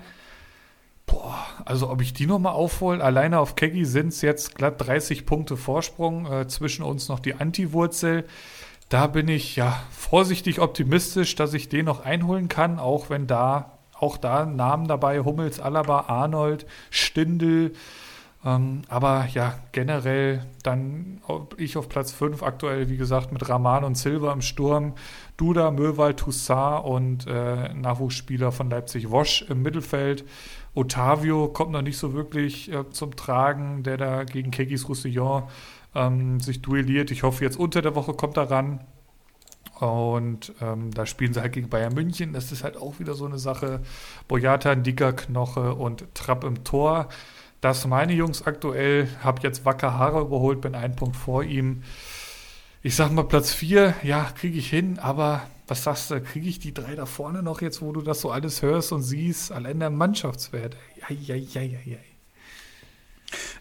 [1.05, 5.27] boah, also ob ich die nochmal aufhole, alleine auf Keggy sind es jetzt glatt 30
[5.27, 8.25] Punkte Vorsprung, äh, zwischen uns noch die Anti-Wurzel
[8.89, 13.77] da bin ich ja vorsichtig optimistisch, dass ich den noch einholen kann, auch wenn da
[13.99, 17.73] auch da Namen dabei, Hummels, Alaba, Arnold, Stindel.
[18.45, 21.21] Ähm, aber ja, generell dann
[21.57, 24.93] ich auf Platz 5 aktuell, wie gesagt, mit Rahman und Silva im Sturm,
[25.35, 30.23] Duda, Möwald, Toussaint und äh, Nachwuchsspieler von Leipzig Wosch im Mittelfeld.
[30.75, 35.43] Otavio kommt noch nicht so wirklich äh, zum Tragen, der da gegen Kegis Roussillon
[35.97, 37.11] ähm, sich duelliert.
[37.11, 38.79] Ich hoffe, jetzt unter der Woche kommt er ran.
[39.79, 42.33] Und ähm, da spielen sie halt gegen Bayern München.
[42.33, 43.81] Das ist halt auch wieder so eine Sache.
[44.27, 47.09] Boyata, ein dicker Knoche und Trapp im Tor.
[47.61, 49.07] Das meine Jungs aktuell.
[49.23, 51.83] Hab jetzt Wacker Haare überholt, bin einen Punkt vor ihm.
[52.83, 56.59] Ich sag mal, Platz 4, ja, kriege ich hin, aber was sagst du, kriege ich
[56.59, 59.51] die drei da vorne noch jetzt, wo du das so alles hörst und siehst?
[59.51, 60.77] Allein der Mannschaftswert.
[61.07, 61.99] Eieieiei.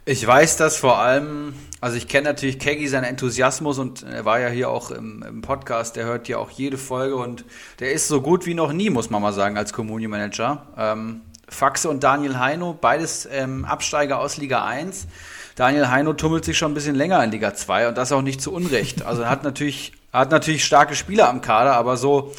[0.09, 4.39] Ich weiß das vor allem, also ich kenne natürlich Keggy seinen Enthusiasmus und er war
[4.39, 7.45] ja hier auch im, im, Podcast, der hört ja auch jede Folge und
[7.81, 10.65] der ist so gut wie noch nie, muss man mal sagen, als Community Manager.
[10.79, 15.09] Ähm, Faxe und Daniel Heino, beides ähm, Absteiger aus Liga 1.
[15.57, 18.41] Daniel Heino tummelt sich schon ein bisschen länger in Liga 2 und das auch nicht
[18.41, 19.05] zu Unrecht.
[19.05, 22.33] Also er hat natürlich, hat natürlich starke Spieler am Kader, aber so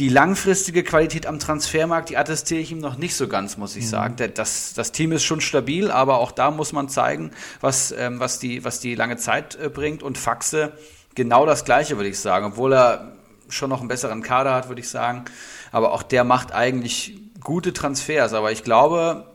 [0.00, 3.84] die langfristige Qualität am Transfermarkt, die attestiere ich ihm noch nicht so ganz, muss ich
[3.84, 3.88] mhm.
[3.88, 4.16] sagen.
[4.34, 8.38] Das, das Team ist schon stabil, aber auch da muss man zeigen, was, ähm, was,
[8.38, 10.02] die, was die lange Zeit äh, bringt.
[10.02, 10.72] Und Faxe
[11.14, 12.46] genau das Gleiche, würde ich sagen.
[12.46, 13.12] Obwohl er
[13.50, 15.26] schon noch einen besseren Kader hat, würde ich sagen.
[15.70, 18.32] Aber auch der macht eigentlich gute Transfers.
[18.32, 19.26] Aber ich glaube,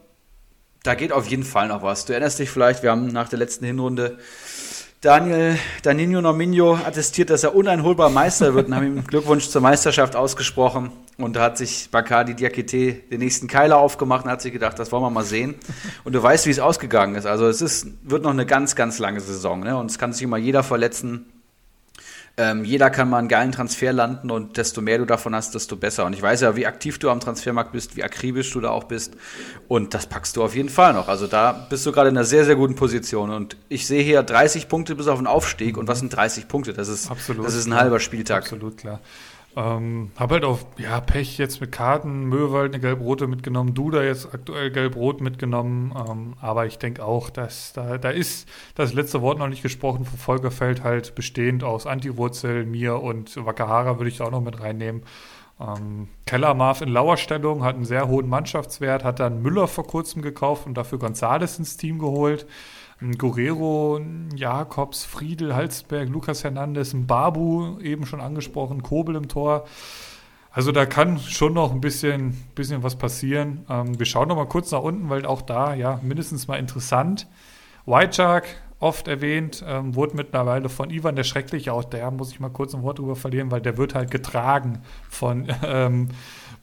[0.81, 2.05] da geht auf jeden Fall noch was.
[2.05, 4.17] Du erinnerst dich vielleicht, wir haben nach der letzten Hinrunde
[5.05, 10.15] Daniel, Danilo Nominio attestiert, dass er uneinholbar Meister wird und haben ihm Glückwunsch zur Meisterschaft
[10.15, 10.89] ausgesprochen.
[11.19, 14.91] Und da hat sich Bacardi Diakite den nächsten Keiler aufgemacht und hat sich gedacht, das
[14.91, 15.53] wollen wir mal sehen.
[16.05, 17.27] Und du weißt, wie es ausgegangen ist.
[17.27, 19.59] Also es ist, wird noch eine ganz, ganz lange Saison.
[19.59, 19.77] Ne?
[19.77, 21.27] Und es kann sich immer jeder verletzen.
[22.37, 25.77] Ähm, jeder kann mal einen geilen Transfer landen und desto mehr du davon hast, desto
[25.77, 26.05] besser.
[26.05, 28.83] Und ich weiß ja, wie aktiv du am Transfermarkt bist, wie akribisch du da auch
[28.83, 29.15] bist.
[29.69, 31.07] Und das packst du auf jeden Fall noch.
[31.07, 33.29] Also da bist du gerade in einer sehr, sehr guten Position.
[33.29, 35.77] Und ich sehe hier 30 Punkte bis auf den Aufstieg.
[35.77, 36.73] Und was sind 30 Punkte?
[36.73, 38.43] Das ist, Absolut, das ist ein halber Spieltag.
[38.43, 38.99] Absolut klar.
[39.57, 44.33] Ähm, hab halt auf ja, Pech jetzt mit Karten, Möwald eine gelb-rote mitgenommen, Duda jetzt
[44.33, 45.93] aktuell gelb-rot mitgenommen.
[45.95, 50.03] Ähm, aber ich denke auch, dass da, da ist das letzte Wort noch nicht gesprochen.
[50.03, 54.59] Für Volkerfeld halt bestehend aus Antiwurzel, mir und Wakahara würde ich da auch noch mit
[54.59, 55.03] reinnehmen.
[55.57, 60.67] Ähm, Kellermarf in Lauerstellung hat einen sehr hohen Mannschaftswert, hat dann Müller vor kurzem gekauft
[60.67, 62.45] und dafür Gonzales ins Team geholt.
[62.99, 63.99] Guerrero,
[64.35, 69.65] Jakobs, Friedel, Halsberg, Lukas Hernandez, Babu, eben schon angesprochen, Kobel im Tor.
[70.51, 73.65] Also da kann schon noch ein bisschen, bisschen was passieren.
[73.69, 77.27] Ähm, wir schauen noch mal kurz nach unten, weil auch da ja mindestens mal interessant.
[77.85, 78.47] White Shark,
[78.79, 82.75] oft erwähnt, ähm, wurde mittlerweile von Ivan der Schreckliche, auch der muss ich mal kurz
[82.75, 86.09] ein Wort drüber verlieren, weil der wird halt getragen von ähm,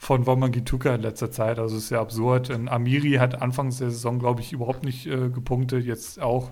[0.02, 1.60] von Womangituka in letzter Zeit.
[1.60, 2.50] Also ist ja absurd.
[2.50, 5.84] Und Amiri hat anfangs der Saison, glaube ich, überhaupt nicht äh, gepunktet.
[5.84, 6.50] Jetzt auch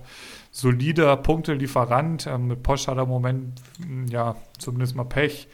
[0.52, 2.28] solider Punktelieferant.
[2.28, 5.48] Ähm, mit Posch hat er im Moment, hm, ja, zumindest mal Pech.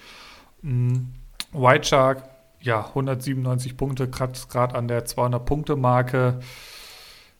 [0.60, 1.14] Mhm.
[1.52, 2.28] White Shark,
[2.60, 6.40] ja, 197 Punkte, gerade an der 200-Punkte-Marke.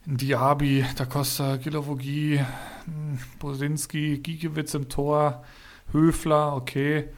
[0.07, 2.41] Diaby, Da Costa, Gilavogi,
[2.85, 5.43] hm, Bosinski, Giekewitz im Tor,
[5.93, 7.09] Höfler, okay.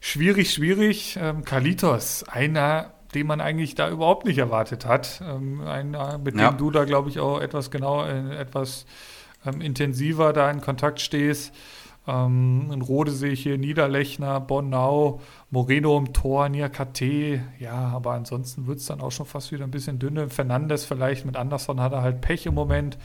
[0.00, 1.18] Schwierig, schwierig.
[1.20, 5.22] Ähm, Kalitos, einer, den man eigentlich da überhaupt nicht erwartet hat.
[5.22, 6.50] Ähm, einer, mit ja.
[6.50, 8.86] dem du da, glaube ich, auch etwas genau, äh, etwas
[9.44, 11.54] ähm, intensiver da in Kontakt stehst.
[12.06, 17.42] Ähm, in Rode sehe ich hier Niederlechner, Bonnau, Moreno im Tor, Niakate.
[17.58, 20.28] Ja, aber ansonsten wird es dann auch schon fast wieder ein bisschen dünne.
[20.28, 22.98] Fernandes vielleicht, mit Anderson hat er halt Pech im Moment.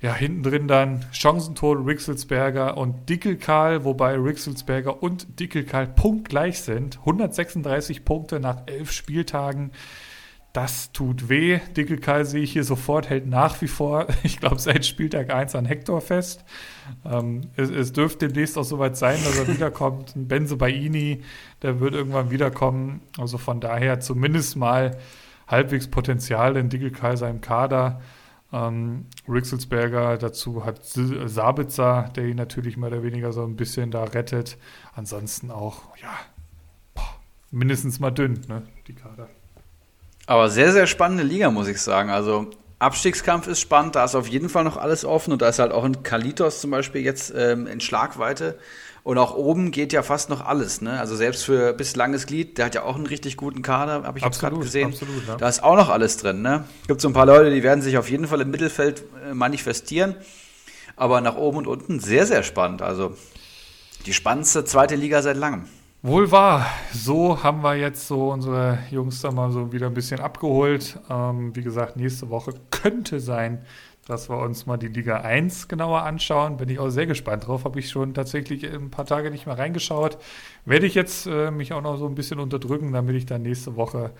[0.00, 6.98] Ja, hinten drin dann Chancentod, Rixelsberger und Dickelkarl, wobei Rixelsberger und Dickelkarl punktgleich sind.
[6.98, 9.72] 136 Punkte nach elf Spieltagen.
[10.54, 11.58] Das tut weh.
[11.76, 15.64] Dickelkarl sehe ich hier sofort, hält nach wie vor, ich glaube, seit Spieltag 1 an
[15.64, 16.44] Hector fest.
[17.04, 20.14] Ähm, es, es, dürfte demnächst auch soweit sein, dass er wiederkommt.
[20.14, 21.22] Ein Benze Baini,
[21.62, 23.00] der wird irgendwann wiederkommen.
[23.18, 24.96] Also von daher zumindest mal
[25.48, 28.00] halbwegs Potenzial in Dickelkarl seinem Kader.
[28.52, 34.04] Ähm, Rixelsberger dazu hat Sabitzer, der ihn natürlich mehr oder weniger so ein bisschen da
[34.04, 34.56] rettet.
[34.94, 36.14] Ansonsten auch, ja,
[36.94, 37.16] boah,
[37.50, 39.28] mindestens mal dünn, ne, die Kader.
[40.26, 42.10] Aber sehr, sehr spannende Liga, muss ich sagen.
[42.10, 45.58] Also Abstiegskampf ist spannend, da ist auf jeden Fall noch alles offen und da ist
[45.58, 48.58] halt auch ein Kalitos zum Beispiel jetzt ähm, in Schlagweite.
[49.02, 50.80] Und auch oben geht ja fast noch alles.
[50.80, 50.98] Ne?
[50.98, 54.24] Also selbst für bislanges Glied, der hat ja auch einen richtig guten Kader, habe ich
[54.24, 54.88] gerade gesehen.
[54.88, 55.36] Absolut, ja.
[55.36, 56.40] Da ist auch noch alles drin.
[56.40, 56.64] Ne?
[56.88, 60.14] Gibt so ein paar Leute, die werden sich auf jeden Fall im Mittelfeld äh, manifestieren.
[60.96, 62.80] Aber nach oben und unten sehr, sehr spannend.
[62.80, 63.14] Also
[64.06, 65.66] die spannendste zweite Liga seit langem.
[66.06, 66.66] Wohl wahr.
[66.92, 70.98] So haben wir jetzt so unsere Jungs da mal so wieder ein bisschen abgeholt.
[71.08, 73.64] Ähm, wie gesagt, nächste Woche könnte sein,
[74.06, 76.58] dass wir uns mal die Liga 1 genauer anschauen.
[76.58, 77.64] Bin ich auch sehr gespannt drauf.
[77.64, 80.18] Habe ich schon tatsächlich ein paar Tage nicht mehr reingeschaut.
[80.66, 83.74] Werde ich jetzt äh, mich auch noch so ein bisschen unterdrücken, damit ich dann nächste
[83.76, 84.10] Woche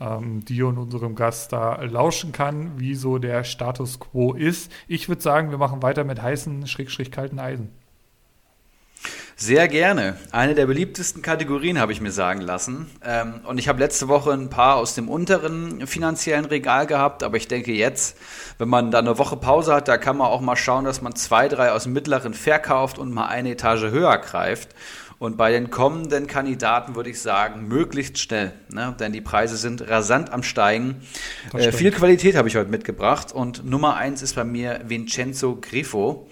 [0.00, 4.72] ähm, dir und unserem Gast da lauschen kann, wie so der Status quo ist.
[4.88, 7.70] Ich würde sagen, wir machen weiter mit heißen, schräg, schräg kalten Eisen.
[9.42, 10.18] Sehr gerne.
[10.32, 12.90] Eine der beliebtesten Kategorien habe ich mir sagen lassen.
[13.02, 17.38] Ähm, und ich habe letzte Woche ein paar aus dem unteren finanziellen Regal gehabt, aber
[17.38, 18.18] ich denke jetzt,
[18.58, 21.16] wenn man da eine Woche Pause hat, da kann man auch mal schauen, dass man
[21.16, 24.74] zwei, drei aus dem mittleren verkauft und mal eine Etage höher greift.
[25.18, 28.94] Und bei den kommenden Kandidaten würde ich sagen, möglichst schnell, ne?
[29.00, 31.00] denn die Preise sind rasant am Steigen.
[31.54, 36.28] Äh, viel Qualität habe ich heute mitgebracht und Nummer eins ist bei mir Vincenzo Grifo.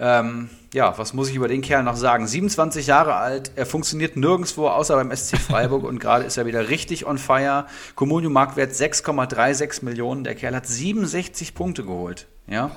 [0.00, 2.26] Ähm, ja, was muss ich über den Kerl noch sagen?
[2.26, 6.70] 27 Jahre alt, er funktioniert nirgendwo außer beim SC Freiburg und gerade ist er wieder
[6.70, 7.66] richtig on fire.
[7.96, 10.24] Comunio Marktwert 6,36 Millionen.
[10.24, 12.28] Der Kerl hat 67 Punkte geholt.
[12.46, 12.70] Ja?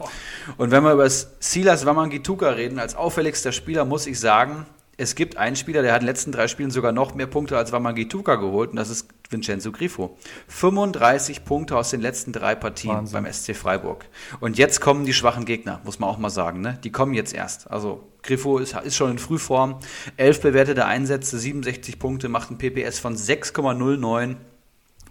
[0.57, 4.65] Und wenn wir über Silas Wamangituka reden, als auffälligster Spieler, muss ich sagen,
[4.97, 7.57] es gibt einen Spieler, der hat in den letzten drei Spielen sogar noch mehr Punkte
[7.57, 10.17] als Wamangituka geholt und das ist Vincenzo Grifo.
[10.47, 13.23] 35 Punkte aus den letzten drei Partien Wahnsinn.
[13.23, 14.05] beim SC Freiburg.
[14.39, 16.61] Und jetzt kommen die schwachen Gegner, muss man auch mal sagen.
[16.61, 16.79] Ne?
[16.83, 17.71] Die kommen jetzt erst.
[17.71, 19.79] Also Grifo ist, ist schon in Frühform.
[20.17, 24.35] Elf bewertete Einsätze, 67 Punkte, macht ein PPS von 6,09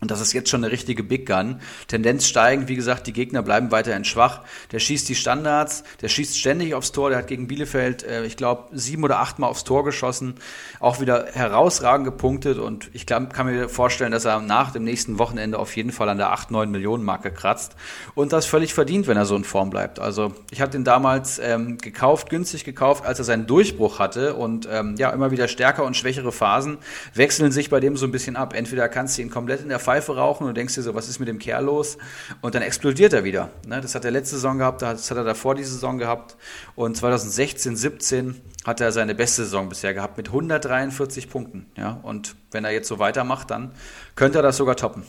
[0.03, 1.61] Und das ist jetzt schon eine richtige Big Gun.
[1.87, 4.41] Tendenz steigend, wie gesagt, die Gegner bleiben weiterhin schwach.
[4.73, 7.11] Der schießt die Standards, der schießt ständig aufs Tor.
[7.11, 10.35] Der hat gegen Bielefeld, äh, ich glaube, sieben oder achtmal aufs Tor geschossen.
[10.81, 12.59] Auch wieder herausragend gepunktet.
[12.59, 16.09] Und ich glaub, kann mir vorstellen, dass er nach dem nächsten Wochenende auf jeden Fall
[16.09, 17.77] an der 8, 9 Millionen Marke kratzt.
[18.17, 20.01] Und das völlig verdient, wenn er so in Form bleibt.
[20.01, 24.35] Also ich hatte ihn damals ähm, gekauft, günstig gekauft, als er seinen Durchbruch hatte.
[24.35, 26.79] Und ähm, ja, immer wieder stärker und schwächere Phasen
[27.15, 28.53] wechseln sich bei dem so ein bisschen ab.
[28.53, 31.18] Entweder kannst du ihn komplett in der Pfeife rauchen und denkst dir so, was ist
[31.18, 31.99] mit dem Kerl los?
[32.40, 33.51] Und dann explodiert er wieder.
[33.66, 33.82] Ne?
[33.82, 36.36] Das hat er letzte Saison gehabt, das hat er davor die Saison gehabt.
[36.74, 41.66] Und 2016, 17 hat er seine beste Saison bisher gehabt mit 143 Punkten.
[41.76, 42.01] Ja?
[42.03, 43.73] Und wenn er jetzt so weitermacht, dann
[44.16, 45.02] könnte er das sogar toppen.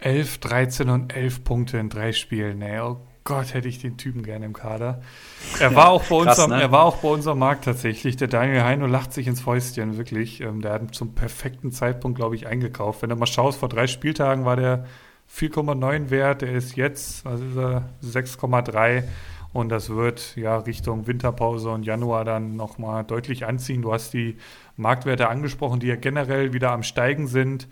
[0.00, 2.60] 11, 13 und 11 Punkte in drei Spielen.
[2.60, 2.96] Ey.
[3.24, 5.00] Gott, hätte ich den Typen gerne im Kader.
[5.58, 6.60] Er war auch bei uns, Krass, ne?
[6.60, 8.16] er war auch bei unserem Markt tatsächlich.
[8.16, 10.42] Der Daniel Heino lacht sich ins Fäustchen, wirklich.
[10.42, 13.00] Ähm, der hat zum perfekten Zeitpunkt, glaube ich, eingekauft.
[13.00, 14.84] Wenn du mal schaust, vor drei Spieltagen war der
[15.34, 16.42] 4,9 wert.
[16.42, 19.04] Der ist jetzt, was ist er, 6,3.
[19.54, 23.80] Und das wird ja Richtung Winterpause und Januar dann nochmal deutlich anziehen.
[23.80, 24.36] Du hast die
[24.76, 27.68] Marktwerte angesprochen, die ja generell wieder am Steigen sind.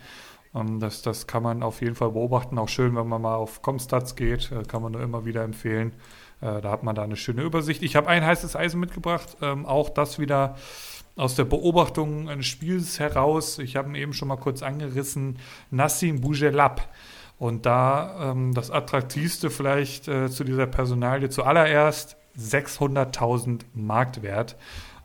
[0.55, 2.57] Ähm, das, das kann man auf jeden Fall beobachten.
[2.57, 5.93] Auch schön, wenn man mal auf Comstats geht, äh, kann man nur immer wieder empfehlen.
[6.41, 7.83] Äh, da hat man da eine schöne Übersicht.
[7.83, 10.55] Ich habe ein heißes Eisen mitgebracht, ähm, auch das wieder
[11.15, 13.59] aus der Beobachtung eines Spiels heraus.
[13.59, 15.37] Ich habe ihn eben schon mal kurz angerissen.
[15.69, 16.89] Nassim Bougelab.
[17.37, 24.55] Und da ähm, das attraktivste vielleicht äh, zu dieser Personalie zuallererst 600.000 Marktwert.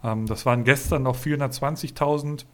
[0.05, 2.45] Ähm, das waren gestern noch 420.000.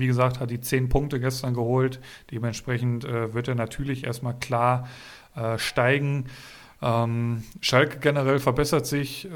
[0.00, 2.00] Wie gesagt, hat die zehn Punkte gestern geholt.
[2.30, 4.88] Dementsprechend äh, wird er natürlich erstmal klar
[5.36, 6.26] äh, steigen.
[6.82, 9.30] Ähm, Schalke generell verbessert sich, äh,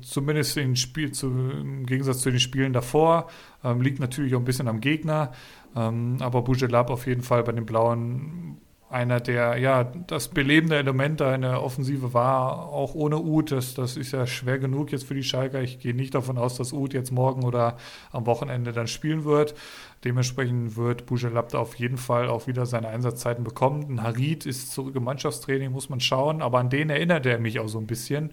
[0.00, 3.28] zumindest in Spiel, zu, im Gegensatz zu den Spielen davor.
[3.62, 5.32] Ähm, liegt natürlich auch ein bisschen am Gegner.
[5.76, 8.58] Ähm, aber Bujelab auf jeden Fall bei den Blauen
[8.90, 13.52] einer der, ja, das belebende Element da in der Offensive war, auch ohne Uth.
[13.52, 15.60] Das, das ist ja schwer genug jetzt für die Schalker.
[15.60, 17.76] Ich gehe nicht davon aus, dass Uth jetzt morgen oder
[18.12, 19.54] am Wochenende dann spielen wird.
[20.04, 23.84] Dementsprechend wird Bujelab da auf jeden Fall auch wieder seine Einsatzzeiten bekommen.
[23.90, 26.40] Ein Harid ist zurück im Mannschaftstraining, muss man schauen.
[26.40, 28.30] Aber an den erinnert er mich auch so ein bisschen.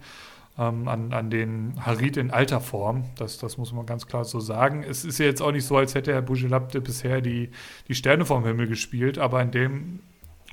[0.58, 3.04] Ähm, an, an den Harid in alter Form.
[3.18, 4.86] Das, das muss man ganz klar so sagen.
[4.88, 7.50] Es ist ja jetzt auch nicht so, als hätte Herr Bujelab bisher die,
[7.90, 10.00] die Sterne vom Himmel gespielt, aber in dem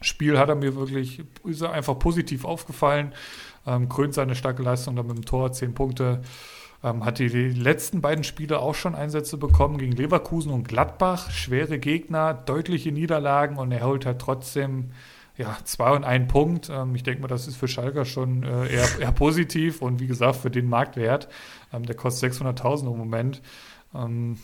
[0.03, 3.13] Spiel hat er mir wirklich ist er einfach positiv aufgefallen.
[3.67, 6.23] Ähm, krönt seine starke Leistung dann mit dem Tor, zehn Punkte.
[6.85, 11.31] Ähm, hat die, die letzten beiden Spiele auch schon Einsätze bekommen gegen Leverkusen und Gladbach.
[11.31, 14.91] Schwere Gegner, deutliche Niederlagen und er holt halt trotzdem
[15.37, 16.71] ja, zwei und einen Punkt.
[16.71, 20.07] Ähm, ich denke mal, das ist für Schalker schon äh, eher, eher, positiv und wie
[20.07, 21.29] gesagt, für den Marktwert,
[21.73, 23.43] ähm, der kostet 600.000 im Moment.
[23.95, 24.39] Ähm,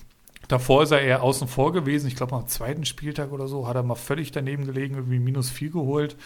[0.49, 2.09] Davor ist er eher außen vor gewesen.
[2.09, 5.51] Ich glaube, am zweiten Spieltag oder so hat er mal völlig daneben gelegen, irgendwie minus
[5.51, 6.17] 4 geholt.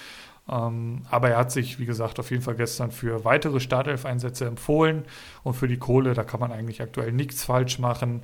[0.49, 5.05] Ähm, aber er hat sich, wie gesagt, auf jeden Fall gestern für weitere Startelf-Einsätze empfohlen.
[5.43, 8.23] Und für die Kohle, da kann man eigentlich aktuell nichts falsch machen.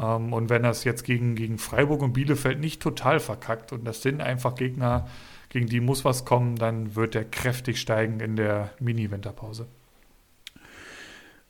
[0.00, 3.84] Ähm, und wenn er es jetzt gegen, gegen Freiburg und Bielefeld nicht total verkackt, und
[3.84, 5.06] das sind einfach Gegner,
[5.48, 9.66] gegen die muss was kommen, dann wird er kräftig steigen in der Mini-Winterpause.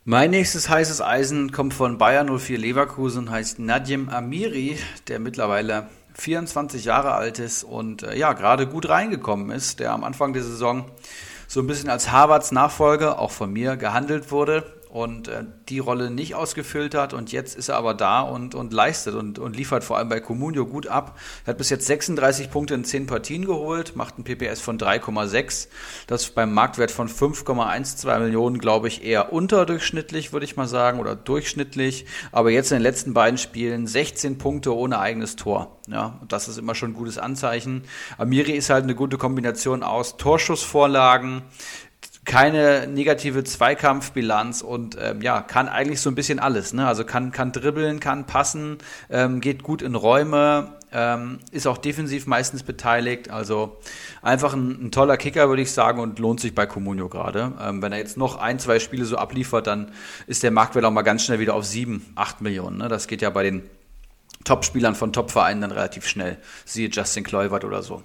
[0.09, 4.79] Mein nächstes heißes Eisen kommt von Bayern 04 Leverkusen, heißt Nadjem Amiri,
[5.09, 10.05] der mittlerweile 24 Jahre alt ist und äh, ja, gerade gut reingekommen ist, der am
[10.05, 10.85] Anfang der Saison
[11.49, 16.11] so ein bisschen als Harvards Nachfolger, auch von mir, gehandelt wurde und äh, die Rolle
[16.11, 19.85] nicht ausgefüllt hat und jetzt ist er aber da und, und leistet und, und liefert
[19.85, 21.19] vor allem bei Comunio gut ab.
[21.45, 25.69] Er hat bis jetzt 36 Punkte in 10 Partien geholt, macht ein PPS von 3,6.
[26.07, 31.01] Das ist beim Marktwert von 5,12 Millionen, glaube ich, eher unterdurchschnittlich, würde ich mal sagen,
[31.01, 32.07] oder durchschnittlich.
[32.33, 35.77] Aber jetzt in den letzten beiden Spielen 16 Punkte ohne eigenes Tor.
[35.89, 37.85] Ja, das ist immer schon ein gutes Anzeichen.
[38.19, 41.43] Amiri ist halt eine gute Kombination aus Torschussvorlagen,
[42.27, 46.73] keine negative Zweikampfbilanz und ähm, ja, kann eigentlich so ein bisschen alles.
[46.73, 46.87] Ne?
[46.87, 48.79] Also kann, kann dribbeln, kann passen,
[49.09, 53.31] ähm, geht gut in Räume, ähm, ist auch defensiv meistens beteiligt.
[53.31, 53.79] Also
[54.23, 57.53] einfach ein, ein, toller Kicker, würde ich sagen, und lohnt sich bei Comunio gerade.
[57.61, 59.93] Ähm, wenn er jetzt noch ein, zwei Spiele so abliefert, dann
[60.27, 62.79] ist der Marktwert auch mal ganz schnell wieder auf sieben, acht Millionen.
[62.79, 62.89] Ne?
[62.89, 63.63] Das geht ja bei den
[64.43, 66.39] Top-Spielern von Top-Vereinen dann relativ schnell.
[66.65, 68.03] Siehe Justin Kluivert oder so.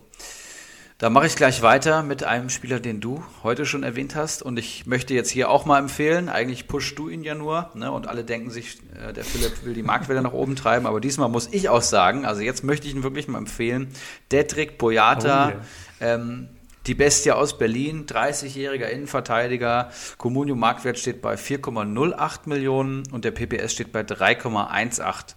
[1.01, 4.43] Da mache ich gleich weiter mit einem Spieler, den du heute schon erwähnt hast.
[4.43, 7.91] Und ich möchte jetzt hier auch mal empfehlen, eigentlich pushst du ihn ja nur, ne?
[7.91, 11.27] Und alle denken sich, äh, der Philipp will die Marktwerte nach oben treiben, aber diesmal
[11.27, 13.87] muss ich auch sagen, also jetzt möchte ich ihn wirklich mal empfehlen.
[14.31, 16.13] Dedrick Boyata, oh, yeah.
[16.13, 16.49] ähm,
[16.85, 19.89] die Bestie aus Berlin, 30-jähriger Innenverteidiger.
[20.19, 25.33] Comunio Marktwert steht bei 4,08 Millionen und der PPS steht bei 3,18.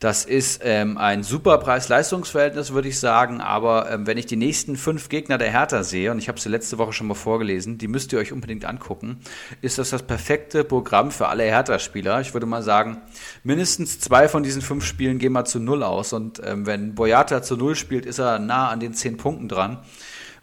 [0.00, 3.40] Das ist ähm, ein super Preis-Leistungs-Verhältnis, würde ich sagen.
[3.40, 6.48] Aber ähm, wenn ich die nächsten fünf Gegner der Hertha sehe, und ich habe sie
[6.48, 9.18] letzte Woche schon mal vorgelesen, die müsst ihr euch unbedingt angucken,
[9.60, 12.20] ist das das perfekte Programm für alle Hertha-Spieler.
[12.20, 12.98] Ich würde mal sagen,
[13.42, 16.12] mindestens zwei von diesen fünf Spielen gehen mal zu null aus.
[16.12, 19.78] Und ähm, wenn Boyata zu null spielt, ist er nah an den zehn Punkten dran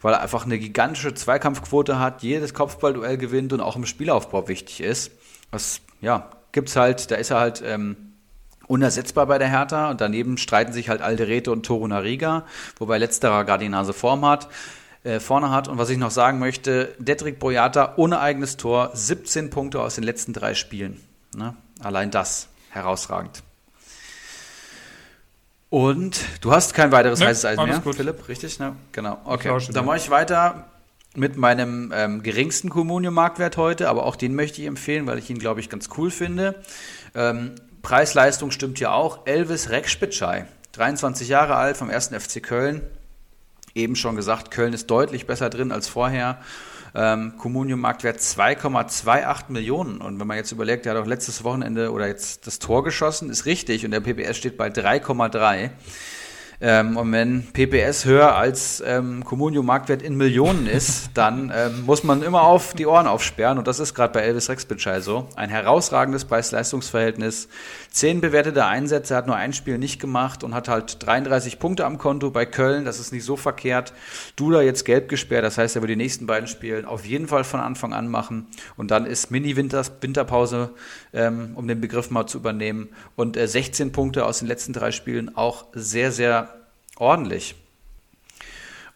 [0.02, 4.80] weil er einfach eine gigantische Zweikampfquote hat, jedes Kopfballduell gewinnt und auch im Spielaufbau wichtig
[4.80, 5.10] ist.
[5.50, 8.05] Was, ja, gibt's halt, da ist er halt ähm,
[8.66, 12.44] unersetzbar bei der Hertha und daneben streiten sich halt Alderete und Toru Nariga,
[12.78, 14.48] wobei letzterer gerade die Nase vorn hat,
[15.04, 15.68] äh, vorne hat.
[15.68, 20.04] Und was ich noch sagen möchte, Detrick Boyata ohne eigenes Tor, 17 Punkte aus den
[20.04, 21.00] letzten drei Spielen.
[21.34, 21.54] Ne?
[21.80, 23.42] Allein das herausragend.
[25.68, 27.96] Und du hast kein weiteres nee, heißes Eisen mehr, gut.
[27.96, 28.58] Philipp, richtig?
[28.58, 28.76] Ne?
[28.92, 29.18] Genau.
[29.24, 29.58] Okay.
[29.72, 30.66] Dann mache ich weiter
[31.16, 35.38] mit meinem ähm, geringsten Communio-Marktwert heute, aber auch den möchte ich empfehlen, weil ich ihn,
[35.38, 36.56] glaube ich, ganz cool finde.
[37.14, 37.52] Ähm,
[37.86, 39.28] Preis-Leistung stimmt ja auch.
[39.28, 42.08] Elvis Rekspitschei, 23 Jahre alt, vom 1.
[42.08, 42.82] FC Köln.
[43.76, 46.40] Eben schon gesagt, Köln ist deutlich besser drin als vorher.
[46.96, 50.00] Ähm, Communium-Marktwert 2,28 Millionen.
[50.00, 53.30] Und wenn man jetzt überlegt, er hat auch letztes Wochenende oder jetzt das Tor geschossen,
[53.30, 53.84] ist richtig.
[53.84, 55.70] Und der PPS steht bei 3,3.
[56.60, 62.22] Ähm, und wenn PPS höher als ähm, Communio-Marktwert in Millionen ist, dann ähm, muss man
[62.22, 63.58] immer auf die Ohren aufsperren.
[63.58, 65.28] Und das ist gerade bei Elvis Rexbitschei so.
[65.36, 67.48] Ein herausragendes Preis-Leistungs-Verhältnis.
[67.96, 71.96] Zehn bewertete Einsätze, hat nur ein Spiel nicht gemacht und hat halt 33 Punkte am
[71.96, 72.84] Konto bei Köln.
[72.84, 73.94] Das ist nicht so verkehrt.
[74.36, 77.42] Dula jetzt gelb gesperrt, das heißt, er wird die nächsten beiden Spielen auf jeden Fall
[77.42, 78.48] von Anfang an machen.
[78.76, 80.74] Und dann ist Mini-Winterpause,
[81.14, 82.90] ähm, um den Begriff mal zu übernehmen.
[83.14, 86.54] Und äh, 16 Punkte aus den letzten drei Spielen auch sehr, sehr
[86.98, 87.54] ordentlich.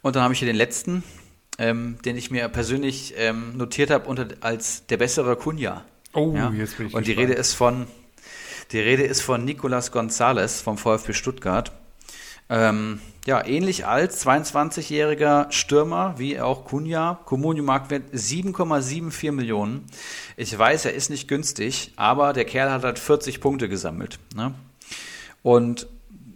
[0.03, 1.05] Und dann habe ich hier den letzten,
[1.57, 5.87] ähm, den ich mir persönlich ähm, notiert habe als der bessere Kunja.
[6.13, 6.51] Oh, ja?
[6.51, 7.87] jetzt bin ich Und die Rede ist von
[8.73, 11.73] die Rede ist von Nicolas González vom VfB Stuttgart.
[12.49, 17.21] Ähm, ja, ähnlich alt, 22-jähriger Stürmer wie auch Kunja.
[17.25, 19.85] Comunio Marktwert 7,74 Millionen.
[20.37, 24.19] Ich weiß, er ist nicht günstig, aber der Kerl hat halt 40 Punkte gesammelt.
[24.35, 24.55] Ne?
[25.43, 25.89] Und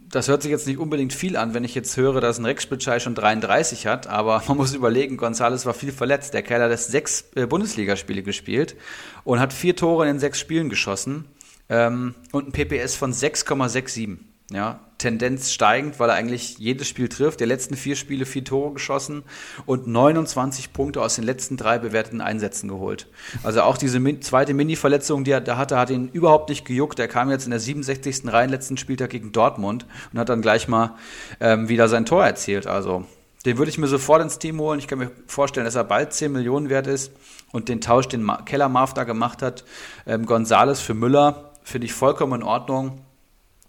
[0.09, 2.65] das hört sich jetzt nicht unbedingt viel an, wenn ich jetzt höre, dass ein Rex
[2.65, 6.33] Bitschei schon 33 hat, aber man muss überlegen, González war viel verletzt.
[6.33, 8.75] Der Kerl hat sechs äh, Bundesligaspiele gespielt
[9.23, 11.25] und hat vier Tore in sechs Spielen geschossen
[11.69, 14.17] ähm, und ein PPS von 6,67.
[14.51, 17.39] Ja, Tendenz steigend, weil er eigentlich jedes Spiel trifft.
[17.39, 19.23] Der letzten vier Spiele vier Tore geschossen
[19.65, 23.07] und 29 Punkte aus den letzten drei bewerteten Einsätzen geholt.
[23.41, 26.99] Also auch diese zweite Mini-Verletzung, die er da hatte, hat ihn überhaupt nicht gejuckt.
[26.99, 28.31] Er kam jetzt in der 67.
[28.31, 30.95] Reihe letzten Spieltag gegen Dortmund und hat dann gleich mal
[31.39, 32.67] ähm, wieder sein Tor erzielt.
[32.67, 33.03] Also
[33.45, 34.79] den würde ich mir sofort ins Team holen.
[34.79, 37.11] Ich kann mir vorstellen, dass er bald 10 Millionen wert ist
[37.51, 39.65] und den Tausch, den Keller Marv da gemacht hat,
[40.05, 43.01] ähm, Gonzales für Müller, finde ich vollkommen in Ordnung.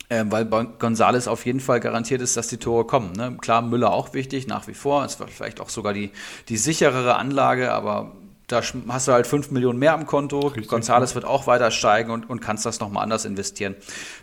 [0.09, 3.13] Ähm, weil Gonzales auf jeden Fall garantiert ist, dass die Tore kommen.
[3.15, 3.37] Ne?
[3.41, 5.05] Klar, Müller auch wichtig, nach wie vor.
[5.05, 6.13] Es war vielleicht auch sogar die,
[6.49, 8.13] die sicherere Anlage, aber
[8.47, 10.39] da hast du halt 5 Millionen mehr am Konto.
[10.39, 13.75] Richtig, Gonzales wird auch weiter steigen und, und kannst das nochmal anders investieren.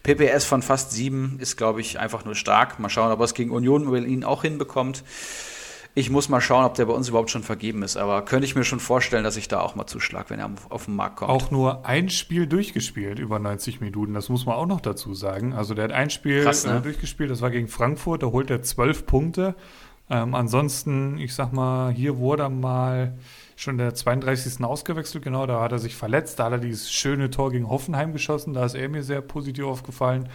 [0.03, 2.79] PPS von fast 7 ist, glaube ich, einfach nur stark.
[2.79, 5.03] Mal schauen, ob er es gegen Union Berlin auch hinbekommt.
[5.95, 7.97] Ich muss mal schauen, ob der bei uns überhaupt schon vergeben ist.
[7.97, 10.85] Aber könnte ich mir schon vorstellen, dass ich da auch mal zuschlag, wenn er auf
[10.85, 11.29] den Markt kommt.
[11.29, 14.15] Auch nur ein Spiel durchgespielt über 90 Minuten.
[14.15, 15.53] Das muss man auch noch dazu sagen.
[15.53, 16.77] Also der hat ein Spiel Krass, ne?
[16.77, 17.29] äh, durchgespielt.
[17.29, 18.23] Das war gegen Frankfurt.
[18.23, 19.55] Da holt er 12 Punkte.
[20.09, 23.13] Ähm, ansonsten, ich sag mal, hier wurde er mal
[23.55, 24.63] schon der 32.
[24.63, 28.11] ausgewechselt, genau, da hat er sich verletzt, da hat er dieses schöne Tor gegen Hoffenheim
[28.11, 30.27] geschossen, da ist er mir sehr positiv aufgefallen.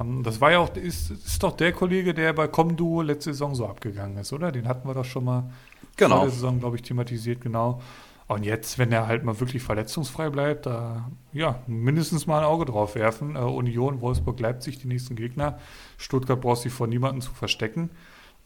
[0.00, 3.54] Ähm, das war ja auch, ist, ist doch der Kollege, der bei Comduo letzte Saison
[3.54, 4.52] so abgegangen ist, oder?
[4.52, 5.50] Den hatten wir doch schon mal
[5.96, 6.16] genau.
[6.16, 7.80] vor der Saison, glaube ich, thematisiert, genau.
[8.28, 12.64] Und jetzt, wenn er halt mal wirklich verletzungsfrei bleibt, da ja, mindestens mal ein Auge
[12.64, 13.36] drauf werfen.
[13.36, 15.58] Äh, Union, Wolfsburg, Leipzig, die nächsten Gegner.
[15.98, 17.90] Stuttgart braucht sich vor niemandem zu verstecken.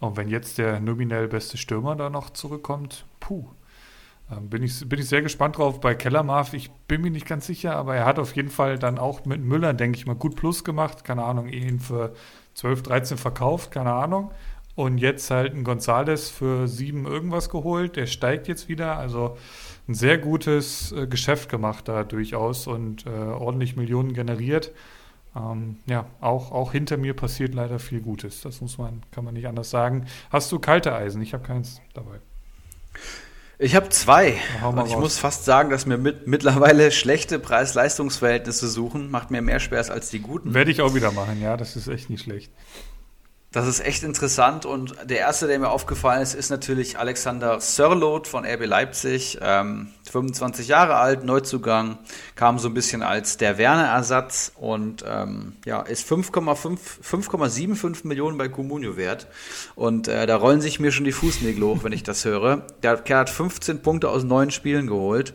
[0.01, 3.47] Und wenn jetzt der nominell beste Stürmer da noch zurückkommt, puh.
[4.31, 5.81] Ähm, bin, ich, bin ich sehr gespannt drauf.
[5.81, 8.99] Bei Kellermarf, ich bin mir nicht ganz sicher, aber er hat auf jeden Fall dann
[8.99, 11.05] auch mit Müller, denke ich mal, gut Plus gemacht.
[11.05, 12.15] Keine Ahnung, ihn für
[12.55, 14.33] 12, 13 verkauft, keine Ahnung.
[14.75, 17.97] Und jetzt halt ein Gonzales für 7 irgendwas geholt.
[17.97, 18.99] Der steigt jetzt wieder.
[18.99, 19.39] Also
[19.89, 24.73] ein sehr gutes äh, Geschäft gemacht da durchaus und äh, ordentlich Millionen generiert.
[25.37, 28.41] Ähm, ja, auch, auch hinter mir passiert leider viel Gutes.
[28.41, 30.07] Das muss man, kann man nicht anders sagen.
[30.31, 31.23] Hast du kalte Eisen?
[31.23, 32.19] Ich habe keins dabei.
[33.59, 34.39] Ich habe zwei.
[34.63, 35.01] Und ich raus.
[35.01, 40.11] muss fast sagen, dass mir mit, mittlerweile schlechte Preis-Leistungs-Verhältnisse suchen, macht mir mehr Spaß als
[40.11, 40.53] die guten.
[40.53, 42.53] Werde ich auch wieder machen, ja, das ist echt nicht schlecht.
[43.53, 48.27] Das ist echt interessant und der erste, der mir aufgefallen ist, ist natürlich Alexander Sörloth
[48.27, 51.97] von RB Leipzig, ähm, 25 Jahre alt, Neuzugang,
[52.35, 58.99] kam so ein bisschen als der Werner-Ersatz und ähm, ja, ist 5,75 Millionen bei Comunio
[58.99, 59.27] wert
[59.75, 62.67] und äh, da rollen sich mir schon die Fußnägel hoch, wenn ich das höre.
[62.83, 65.33] Der Kerl hat 15 Punkte aus neun Spielen geholt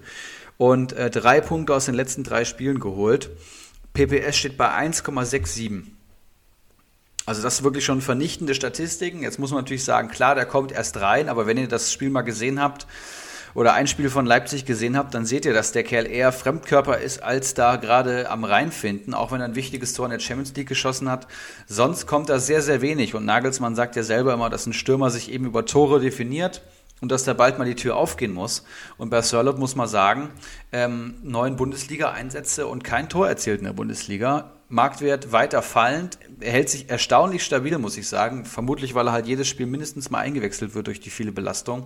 [0.58, 3.32] und äh, drei Punkte aus den letzten drei Spielen geholt.
[3.94, 6.01] PPS steht bei 1,67.
[7.26, 9.22] Also das ist wirklich schon vernichtende Statistiken.
[9.22, 12.10] Jetzt muss man natürlich sagen, klar, der kommt erst rein, aber wenn ihr das Spiel
[12.10, 12.88] mal gesehen habt
[13.54, 16.98] oder ein Spiel von Leipzig gesehen habt, dann seht ihr, dass der Kerl eher Fremdkörper
[16.98, 20.56] ist, als da gerade am Reinfinden, auch wenn er ein wichtiges Tor in der Champions
[20.56, 21.28] League geschossen hat.
[21.68, 23.14] Sonst kommt da sehr, sehr wenig.
[23.14, 26.64] Und Nagelsmann sagt ja selber immer, dass ein Stürmer sich eben über Tore definiert
[27.02, 28.64] und dass da bald mal die Tür aufgehen muss.
[28.98, 30.30] Und bei Sörlot muss man sagen,
[30.72, 34.52] ähm, neun Bundesliga-Einsätze und kein Tor erzielt in der Bundesliga.
[34.72, 36.18] Marktwert weiter fallend.
[36.40, 38.46] Er hält sich erstaunlich stabil, muss ich sagen.
[38.46, 41.86] Vermutlich, weil er halt jedes Spiel mindestens mal eingewechselt wird durch die viele Belastung.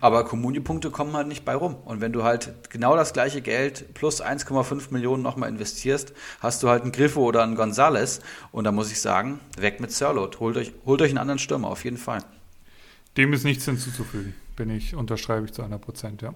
[0.00, 1.76] Aber Kommunio-Punkte kommen halt nicht bei rum.
[1.84, 6.70] Und wenn du halt genau das gleiche Geld plus 1,5 Millionen nochmal investierst, hast du
[6.70, 8.20] halt einen Griffo oder einen Gonzales.
[8.50, 10.40] Und da muss ich sagen, weg mit Sirlot.
[10.40, 12.24] Holt euch, holt euch einen anderen Stürmer, auf jeden Fall.
[13.18, 14.34] Dem ist nichts hinzuzufügen.
[14.56, 16.32] Bin ich, unterschreibe ich zu einer Prozent, ja.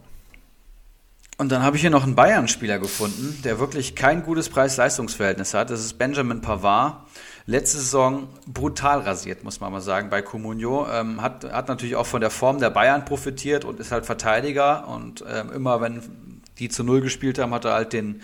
[1.38, 5.68] Und dann habe ich hier noch einen Bayern-Spieler gefunden, der wirklich kein gutes Preis-Leistungs-Verhältnis hat.
[5.68, 7.06] Das ist Benjamin Pavard.
[7.44, 10.86] Letzte Saison brutal rasiert, muss man mal sagen, bei Comunio.
[10.90, 14.88] Ähm, hat, hat natürlich auch von der Form der Bayern profitiert und ist halt Verteidiger.
[14.88, 16.02] Und ähm, immer, wenn
[16.58, 18.22] die zu Null gespielt haben, hat er halt den,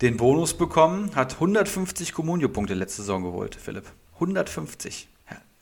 [0.00, 1.10] den Bonus bekommen.
[1.16, 3.86] Hat 150 Comunio-Punkte letzte Saison geholt, Philipp.
[4.14, 5.08] 150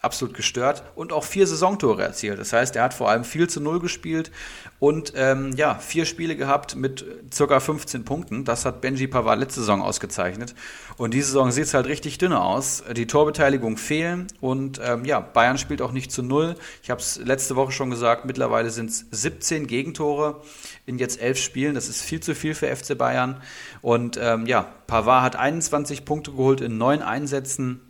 [0.01, 2.39] absolut gestört und auch vier Saisontore erzielt.
[2.39, 4.31] Das heißt, er hat vor allem viel zu Null gespielt
[4.79, 8.47] und ähm, ja, vier Spiele gehabt mit circa 15 Punkten.
[8.47, 10.55] Das hat Benji Pavard letzte Saison ausgezeichnet.
[10.97, 12.83] Und diese Saison sieht es halt richtig dünne aus.
[12.97, 16.57] Die Torbeteiligung fehlen und ähm, ja, Bayern spielt auch nicht zu Null.
[16.83, 20.41] Ich habe es letzte Woche schon gesagt, mittlerweile sind es 17 Gegentore
[20.87, 21.75] in jetzt elf Spielen.
[21.75, 23.43] Das ist viel zu viel für FC Bayern.
[23.83, 27.83] Und ähm, ja, Pavard hat 21 Punkte geholt in neun Einsätzen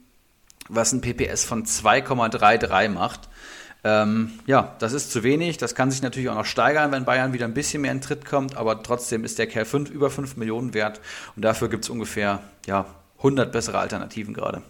[0.68, 3.28] was ein PPS von 2,33 macht.
[3.82, 5.56] Ähm, ja, das ist zu wenig.
[5.56, 8.24] Das kann sich natürlich auch noch steigern, wenn Bayern wieder ein bisschen mehr in Tritt
[8.24, 8.56] kommt.
[8.56, 11.00] Aber trotzdem ist der Kerl fünf, über 5 Millionen wert.
[11.34, 12.86] Und dafür gibt es ungefähr ja,
[13.18, 14.62] 100 bessere Alternativen gerade.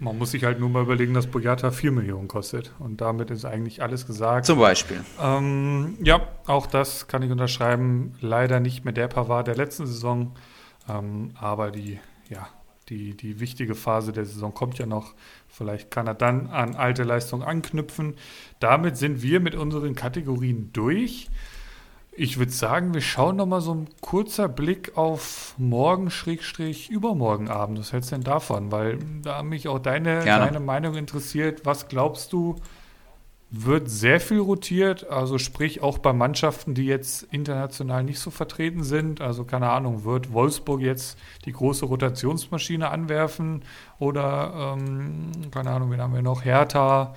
[0.00, 2.72] Man muss sich halt nur mal überlegen, dass Boyata 4 Millionen kostet.
[2.78, 4.46] Und damit ist eigentlich alles gesagt.
[4.46, 5.00] Zum Beispiel.
[5.20, 8.14] Ähm, ja, auch das kann ich unterschreiben.
[8.20, 10.36] Leider nicht mehr der Pavard der letzten Saison.
[10.88, 11.98] Ähm, aber die,
[12.28, 12.48] ja,
[12.88, 15.14] die, die wichtige Phase der Saison kommt ja noch.
[15.48, 18.14] Vielleicht kann er dann an alte Leistung anknüpfen.
[18.60, 21.28] Damit sind wir mit unseren Kategorien durch.
[22.12, 27.48] Ich würde sagen, wir schauen noch mal so ein kurzer Blick auf morgen Schrägstrich übermorgen
[27.48, 27.78] Abend.
[27.78, 28.72] Was hältst du denn davon?
[28.72, 31.64] Weil da mich auch deine, deine Meinung interessiert.
[31.64, 32.56] Was glaubst du,
[33.50, 38.82] wird sehr viel rotiert, also sprich auch bei Mannschaften, die jetzt international nicht so vertreten
[38.82, 39.22] sind.
[39.22, 43.62] Also keine Ahnung, wird Wolfsburg jetzt die große Rotationsmaschine anwerfen
[43.98, 46.44] oder ähm, keine Ahnung, wen haben wir noch?
[46.44, 47.14] Hertha.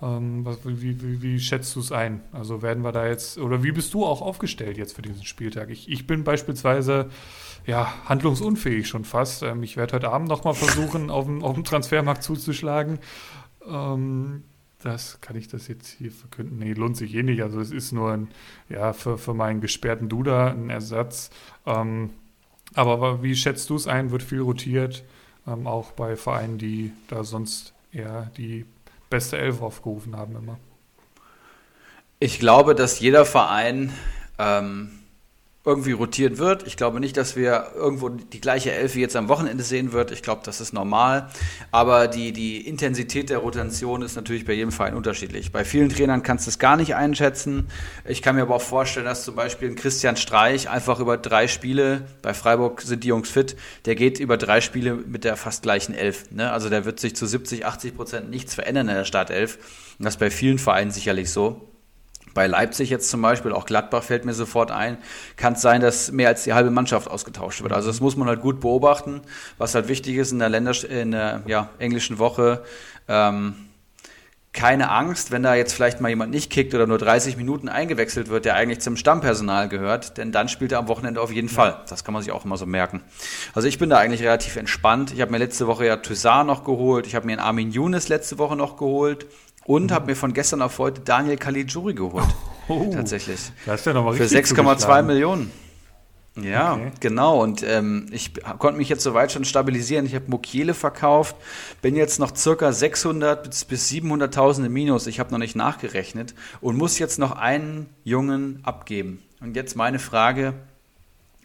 [0.00, 2.20] Ähm, was, wie, wie, wie, schätzt du es ein?
[2.32, 5.70] Also werden wir da jetzt, oder wie bist du auch aufgestellt jetzt für diesen Spieltag?
[5.70, 7.08] Ich, ich bin beispielsweise
[7.66, 9.42] ja, handlungsunfähig schon fast.
[9.42, 13.00] Ähm, ich werde heute Abend nochmal versuchen, auf dem, auf dem Transfermarkt zuzuschlagen.
[13.68, 14.44] Ähm,
[14.82, 16.58] das kann ich das jetzt hier verkünden.
[16.58, 17.42] Nee, lohnt sich eh nicht.
[17.42, 18.28] Also es ist nur ein,
[18.68, 21.30] ja, für, für meinen gesperrten Duda ein Ersatz.
[21.66, 22.10] Ähm,
[22.74, 24.10] aber wie schätzt du es ein?
[24.10, 25.04] Wird viel rotiert,
[25.46, 28.64] ähm, auch bei Vereinen, die da sonst eher die
[29.10, 30.58] beste Elf aufgerufen haben immer.
[32.18, 33.92] Ich glaube, dass jeder Verein
[34.38, 34.90] ähm,
[35.64, 36.66] irgendwie rotiert wird.
[36.66, 40.10] Ich glaube nicht, dass wir irgendwo die gleiche Elf jetzt am Wochenende sehen wird.
[40.10, 41.30] Ich glaube, das ist normal.
[41.70, 45.52] Aber die, die Intensität der Rotation ist natürlich bei jedem Verein unterschiedlich.
[45.52, 47.68] Bei vielen Trainern kannst du es gar nicht einschätzen.
[48.04, 51.46] Ich kann mir aber auch vorstellen, dass zum Beispiel ein Christian Streich einfach über drei
[51.46, 55.62] Spiele, bei Freiburg sind die Jungs fit, der geht über drei Spiele mit der fast
[55.62, 56.28] gleichen Elf.
[56.32, 56.50] Ne?
[56.50, 59.58] Also der wird sich zu 70, 80 Prozent nichts verändern in der Startelf.
[59.98, 61.71] Und das ist bei vielen Vereinen sicherlich so.
[62.34, 64.98] Bei Leipzig jetzt zum Beispiel, auch Gladbach fällt mir sofort ein,
[65.36, 67.72] kann es sein, dass mehr als die halbe Mannschaft ausgetauscht wird.
[67.72, 69.20] Also das muss man halt gut beobachten.
[69.58, 72.62] Was halt wichtig ist in der, Länder in der ja, englischen Woche,
[73.08, 73.54] ähm,
[74.52, 78.28] keine Angst, wenn da jetzt vielleicht mal jemand nicht kickt oder nur 30 Minuten eingewechselt
[78.28, 81.82] wird, der eigentlich zum Stammpersonal gehört, denn dann spielt er am Wochenende auf jeden Fall.
[81.88, 83.00] Das kann man sich auch immer so merken.
[83.54, 85.12] Also ich bin da eigentlich relativ entspannt.
[85.14, 88.08] Ich habe mir letzte Woche ja Toussaint noch geholt, ich habe mir einen Armin Younes
[88.08, 89.26] letzte Woche noch geholt
[89.64, 89.94] und mhm.
[89.94, 92.24] habe mir von gestern auf heute Daniel Caligiuri geholt.
[92.68, 93.52] Oh, Tatsächlich.
[93.66, 95.50] Das ist ja nochmal Für 6,2 Millionen.
[96.40, 96.92] Ja, okay.
[97.00, 97.42] genau.
[97.42, 100.06] Und ähm, ich konnte mich jetzt soweit schon stabilisieren.
[100.06, 101.36] Ich habe Mokiele verkauft,
[101.82, 105.06] bin jetzt noch circa 600 bis, bis 700.000 im Minus.
[105.06, 109.22] Ich habe noch nicht nachgerechnet und muss jetzt noch einen Jungen abgeben.
[109.40, 110.54] Und jetzt meine Frage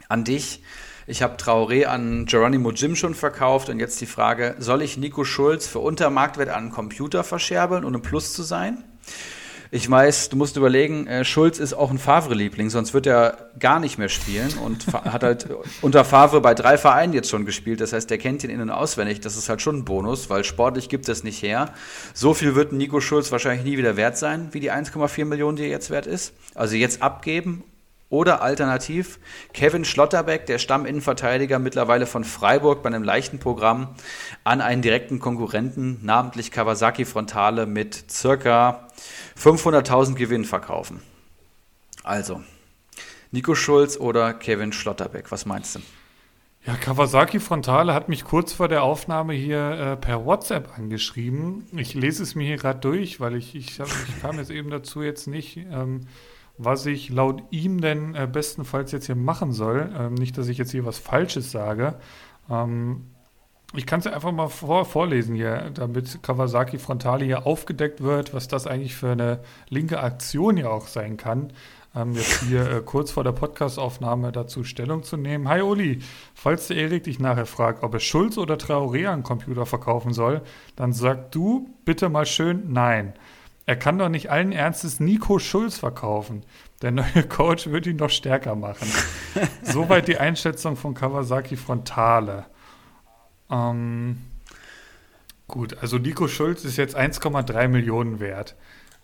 [0.08, 0.62] an dich.
[1.10, 5.24] Ich habe Traoré an Geronimo Jim schon verkauft und jetzt die Frage, soll ich Nico
[5.24, 8.84] Schulz für Untermarktwert an einen Computer verscherbeln, um ein Plus zu sein?
[9.72, 13.80] Ich weiß, du musst überlegen, äh, Schulz ist auch ein Favre-Liebling, sonst wird er gar
[13.80, 15.48] nicht mehr spielen und hat halt
[15.82, 17.80] unter Favre bei drei Vereinen jetzt schon gespielt.
[17.80, 19.22] Das heißt, der kennt ihn in- und auswendig.
[19.22, 21.74] Das ist halt schon ein Bonus, weil sportlich gibt es nicht her.
[22.14, 25.64] So viel wird Nico Schulz wahrscheinlich nie wieder wert sein, wie die 1,4 Millionen, die
[25.64, 26.34] er jetzt wert ist.
[26.54, 27.64] Also jetzt abgeben
[28.10, 29.20] oder alternativ
[29.54, 33.96] Kevin Schlotterbeck, der Stamminnenverteidiger mittlerweile von Freiburg bei einem leichten Programm,
[34.44, 38.88] an einen direkten Konkurrenten, namentlich Kawasaki Frontale, mit circa
[39.40, 41.02] 500.000 Gewinn verkaufen.
[42.04, 42.42] Also,
[43.32, 45.80] Nico Schulz oder Kevin Schlotterbeck, was meinst du?
[46.66, 51.66] Ja, Kawasaki Frontale hat mich kurz vor der Aufnahme hier äh, per WhatsApp angeschrieben.
[51.74, 54.70] Ich lese es mir hier gerade durch, weil ich, ich, hab, ich kam jetzt eben
[54.70, 55.58] dazu jetzt nicht.
[55.58, 56.08] Ähm,
[56.58, 59.90] was ich laut ihm denn äh, bestenfalls jetzt hier machen soll.
[59.98, 61.96] Ähm, nicht, dass ich jetzt hier was Falsches sage.
[62.50, 63.06] Ähm,
[63.74, 68.48] ich kann es einfach mal vor, vorlesen hier, damit Kawasaki Frontale hier aufgedeckt wird, was
[68.48, 71.52] das eigentlich für eine linke Aktion ja auch sein kann.
[71.94, 75.50] Ähm, jetzt hier äh, kurz vor der Podcastaufnahme dazu Stellung zu nehmen.
[75.50, 76.00] Hi Uli,
[76.34, 80.42] falls der Erik dich nachher fragt, ob er Schulz oder Traoré an Computer verkaufen soll,
[80.76, 83.14] dann sag du bitte mal schön nein.
[83.68, 86.46] Er kann doch nicht allen Ernstes Nico Schulz verkaufen.
[86.82, 88.88] Der neue Coach wird ihn doch stärker machen.
[89.62, 92.46] Soweit die Einschätzung von Kawasaki Frontale.
[93.52, 94.20] Ähm,
[95.48, 98.56] gut, also Nico Schulz ist jetzt 1,3 Millionen wert.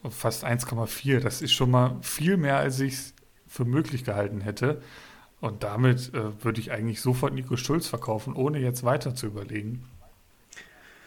[0.09, 1.19] Fast 1,4.
[1.19, 3.13] Das ist schon mal viel mehr, als ich es
[3.45, 4.81] für möglich gehalten hätte.
[5.41, 9.83] Und damit äh, würde ich eigentlich sofort Nico Schulz verkaufen, ohne jetzt weiter zu überlegen.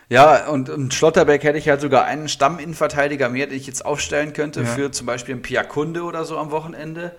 [0.08, 4.32] Ja, und, und Schlotterbeck hätte ich halt sogar einen Stamminnenverteidiger mehr, den ich jetzt aufstellen
[4.32, 4.66] könnte ja.
[4.66, 7.16] für zum Beispiel einen Piakunde oder so am Wochenende.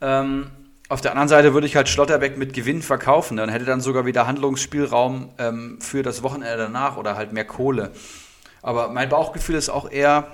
[0.00, 0.50] Ähm,
[0.88, 3.36] auf der anderen Seite würde ich halt Schlotterbeck mit Gewinn verkaufen.
[3.36, 7.92] Dann hätte dann sogar wieder Handlungsspielraum ähm, für das Wochenende danach oder halt mehr Kohle.
[8.62, 10.26] Aber mein Bauchgefühl ist auch eher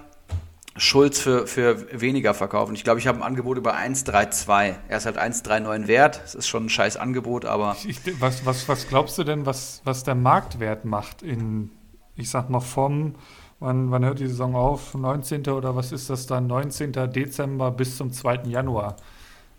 [0.77, 2.75] Schulz für, für weniger verkaufen.
[2.75, 4.75] Ich glaube, ich habe ein Angebot über 1,32.
[4.89, 6.21] Er ist halt 1,39 wert.
[6.23, 7.77] Das ist schon ein scheiß Angebot, aber.
[7.87, 11.71] Ich, was, was, was glaubst du denn, was, was der Marktwert macht in
[12.17, 13.15] ich sag noch vom,
[13.61, 14.95] wann, wann hört die Saison auf?
[14.95, 15.47] 19.
[15.49, 16.47] oder was ist das dann?
[16.47, 16.93] 19.
[16.93, 18.43] Dezember bis zum 2.
[18.45, 18.97] Januar.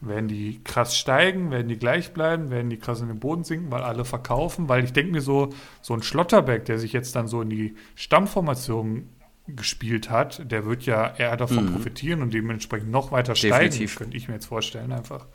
[0.03, 3.71] Werden die krass steigen, werden die gleich bleiben, werden die krass in den Boden sinken,
[3.71, 4.67] weil alle verkaufen?
[4.67, 5.49] Weil ich denke mir so,
[5.81, 9.09] so ein Schlotterbeck, der sich jetzt dann so in die Stammformation
[9.47, 11.73] gespielt hat, der wird ja eher davon mhm.
[11.73, 13.91] profitieren und dementsprechend noch weiter Definitiv.
[13.91, 15.27] steigen, könnte ich mir jetzt vorstellen einfach.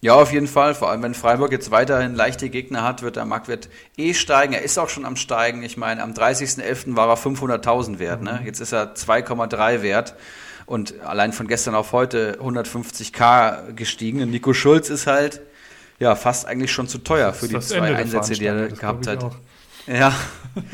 [0.00, 0.74] Ja, auf jeden Fall.
[0.74, 4.52] Vor allem, wenn Freiburg jetzt weiterhin leichte Gegner hat, wird der Marktwert eh steigen.
[4.52, 5.62] Er ist auch schon am Steigen.
[5.62, 6.94] Ich meine, am 30.11.
[6.94, 8.22] war er 500.000 wert.
[8.22, 8.42] Ne?
[8.44, 10.14] Jetzt ist er 2,3 wert.
[10.66, 14.22] Und allein von gestern auf heute 150k gestiegen.
[14.22, 15.40] Und Nico Schulz ist halt
[15.98, 19.30] ja fast eigentlich schon zu teuer für die zwei Ende Einsätze, die er gehabt hat.
[19.86, 20.14] Ja.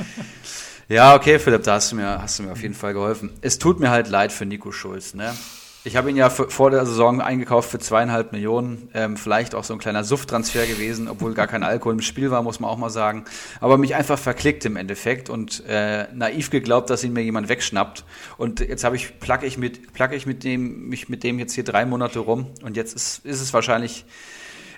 [0.89, 3.31] ja, okay, Philipp, da hast du, mir, hast du mir auf jeden Fall geholfen.
[3.41, 5.15] Es tut mir halt leid für Nico Schulz.
[5.15, 5.35] Ne?
[5.83, 8.91] Ich habe ihn ja vor der Saison eingekauft für zweieinhalb Millionen.
[8.93, 12.43] Ähm, vielleicht auch so ein kleiner Sufttransfer gewesen, obwohl gar kein Alkohol im Spiel war,
[12.43, 13.25] muss man auch mal sagen.
[13.61, 18.05] Aber mich einfach verklickt im Endeffekt und äh, naiv geglaubt, dass ihn mir jemand wegschnappt.
[18.37, 21.55] Und jetzt habe ich placke ich mit placke ich mit dem mich mit dem jetzt
[21.55, 24.05] hier drei Monate rum und jetzt ist, ist es wahrscheinlich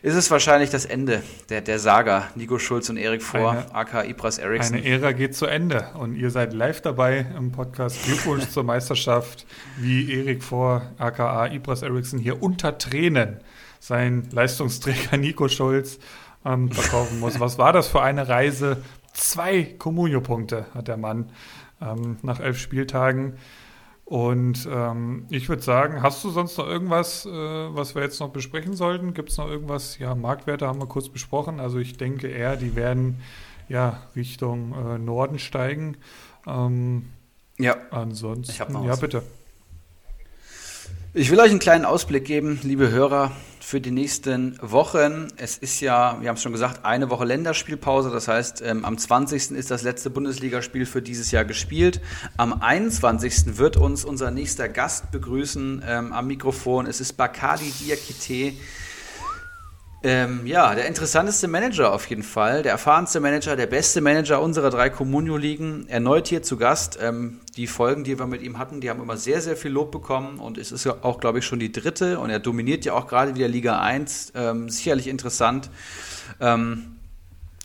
[0.03, 2.29] ist es wahrscheinlich das Ende der, der Saga.
[2.35, 4.79] Nico Schulz und Erik Vor, aka Ibras Eriksson.
[4.79, 8.05] Eine Ära geht zu Ende und ihr seid live dabei im Podcast.
[8.05, 9.47] Glückwunsch zur Meisterschaft,
[9.79, 13.39] wie Erik Vor, aka Ibras Eriksson hier unter Tränen
[13.79, 16.01] sein Leistungsträger Nico Schulz
[16.45, 17.39] ähm, verkaufen muss.
[17.39, 18.83] Was war das für eine Reise?
[19.13, 21.31] Zwei Comunio-Punkte hat der Mann
[21.81, 23.35] ähm, nach elf Spieltagen.
[24.05, 28.31] Und ähm, ich würde sagen, hast du sonst noch irgendwas, äh, was wir jetzt noch
[28.31, 29.15] besprechen sollten?
[29.15, 29.99] Gibt es noch irgendwas?
[29.99, 31.61] Ja, Marktwerte haben wir kurz besprochen.
[31.61, 33.21] Also ich denke eher, die werden
[33.69, 35.97] ja Richtung äh, Norden steigen.
[36.47, 37.11] Ähm,
[37.59, 37.77] ja.
[37.91, 38.53] Ansonsten.
[38.53, 39.01] Ich habe noch Ja, was.
[39.01, 39.23] bitte.
[41.15, 45.29] Ich will euch einen kleinen Ausblick geben, liebe Hörer, für die nächsten Wochen.
[45.37, 48.11] Es ist ja, wir haben es schon gesagt, eine Woche Länderspielpause.
[48.11, 49.51] Das heißt, ähm, am 20.
[49.51, 52.01] ist das letzte Bundesligaspiel für dieses Jahr gespielt.
[52.39, 53.59] Am 21.
[53.59, 56.87] wird uns unser nächster Gast begrüßen ähm, am Mikrofon.
[56.87, 58.57] Es ist Bakali Diakite
[60.05, 64.71] Ähm, ja, der interessanteste Manager auf jeden Fall, der erfahrenste Manager, der beste Manager unserer
[64.71, 66.99] drei Communio-Ligen, erneut hier zu Gast.
[67.01, 69.93] Ähm, die Folgen, die wir mit ihm hatten, die haben immer sehr, sehr viel Lob
[69.93, 72.95] bekommen und es ist ja auch, glaube ich, schon die dritte und er dominiert ja
[72.95, 74.33] auch gerade wieder Liga 1.
[74.35, 75.71] Ähm, sicherlich interessant,
[76.41, 76.97] ähm,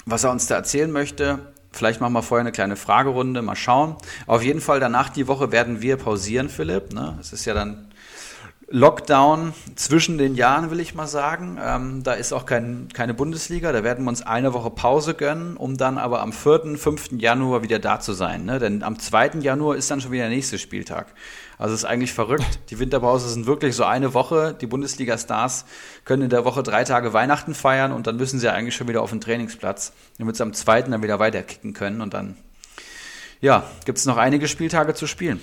[0.05, 1.39] was er uns da erzählen möchte.
[1.71, 3.95] Vielleicht machen wir vorher eine kleine Fragerunde, mal schauen.
[4.27, 6.93] Auf jeden Fall danach die Woche werden wir pausieren, Philipp.
[6.93, 7.17] Ne?
[7.19, 7.86] Es ist ja dann
[8.69, 11.57] Lockdown zwischen den Jahren, will ich mal sagen.
[11.61, 13.71] Ähm, da ist auch kein, keine Bundesliga.
[13.71, 17.13] Da werden wir uns eine Woche Pause gönnen, um dann aber am 4., 5.
[17.13, 18.43] Januar wieder da zu sein.
[18.43, 18.59] Ne?
[18.59, 19.39] Denn am 2.
[19.39, 21.07] Januar ist dann schon wieder der nächste Spieltag.
[21.57, 22.59] Also ist eigentlich verrückt.
[22.69, 24.53] Die Winterpause sind wirklich so eine Woche.
[24.59, 25.63] Die Bundesliga-Stars
[26.03, 29.01] können in der Woche drei Tage Weihnachten feiern und dann müssen sie eigentlich schon wieder
[29.01, 30.81] auf den Trainingsplatz, damit sie am 2.
[30.83, 32.01] dann wieder weiterkicken können.
[32.01, 32.35] Und dann,
[33.39, 35.39] ja, gibt es noch einige Spieltage zu spielen.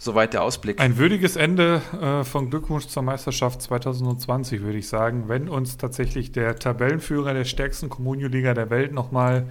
[0.00, 0.80] Soweit der Ausblick.
[0.80, 5.24] Ein würdiges Ende äh, von Glückwunsch zur Meisterschaft 2020, würde ich sagen.
[5.26, 9.48] Wenn uns tatsächlich der Tabellenführer der stärksten Kommunio-Liga der Welt nochmal,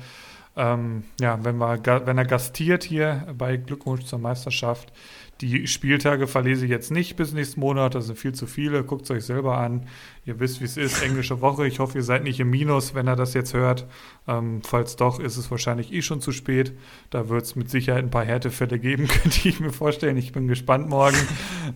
[0.55, 4.93] ähm, ja, wenn, wir, wenn er gastiert hier bei Glückwunsch zur Meisterschaft,
[5.41, 8.83] die Spieltage verlese ich jetzt nicht bis nächsten Monat, das sind viel zu viele.
[8.83, 9.87] Guckt es euch selber an.
[10.25, 11.03] Ihr wisst, wie es ist.
[11.03, 11.67] Englische Woche.
[11.67, 13.87] Ich hoffe, ihr seid nicht im Minus, wenn er das jetzt hört.
[14.27, 16.73] Ähm, falls doch, ist es wahrscheinlich eh schon zu spät.
[17.09, 20.17] Da wird es mit Sicherheit ein paar Härtefälle geben, könnte ich mir vorstellen.
[20.17, 21.17] Ich bin gespannt morgen.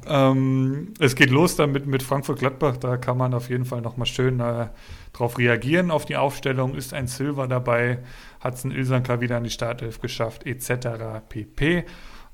[0.08, 2.78] ähm, es geht los damit mit Frankfurt-Gladbach.
[2.78, 4.68] Da kann man auf jeden Fall nochmal schön äh,
[5.14, 6.76] drauf reagieren auf die Aufstellung.
[6.76, 8.00] Ist ein Silver dabei?
[8.40, 10.46] Hat es ein Ilsanka wieder an die Startelf geschafft?
[10.46, 10.72] Etc.
[11.30, 11.86] pp.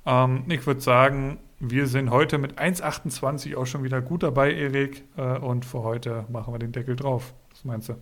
[0.08, 5.04] Ähm, ich würde sagen, wir sind heute mit 1,28 auch schon wieder gut dabei, Erik.
[5.18, 7.34] Äh, und für heute machen wir den Deckel drauf.
[7.52, 7.96] Was meinst du?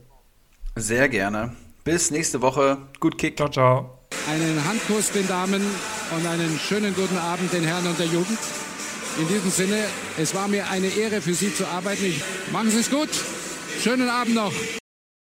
[0.75, 1.55] Sehr gerne.
[1.83, 2.77] Bis nächste Woche.
[2.99, 3.37] Gut Kick.
[3.37, 3.99] Ciao, ciao.
[4.29, 5.61] Einen Handkuss den Damen
[6.15, 8.39] und einen schönen guten Abend den Herren und der Jugend.
[9.19, 9.79] In diesem Sinne,
[10.17, 12.05] es war mir eine Ehre für Sie zu arbeiten.
[12.05, 12.21] Ich,
[12.51, 13.09] machen Sie es gut.
[13.79, 14.53] Schönen Abend noch.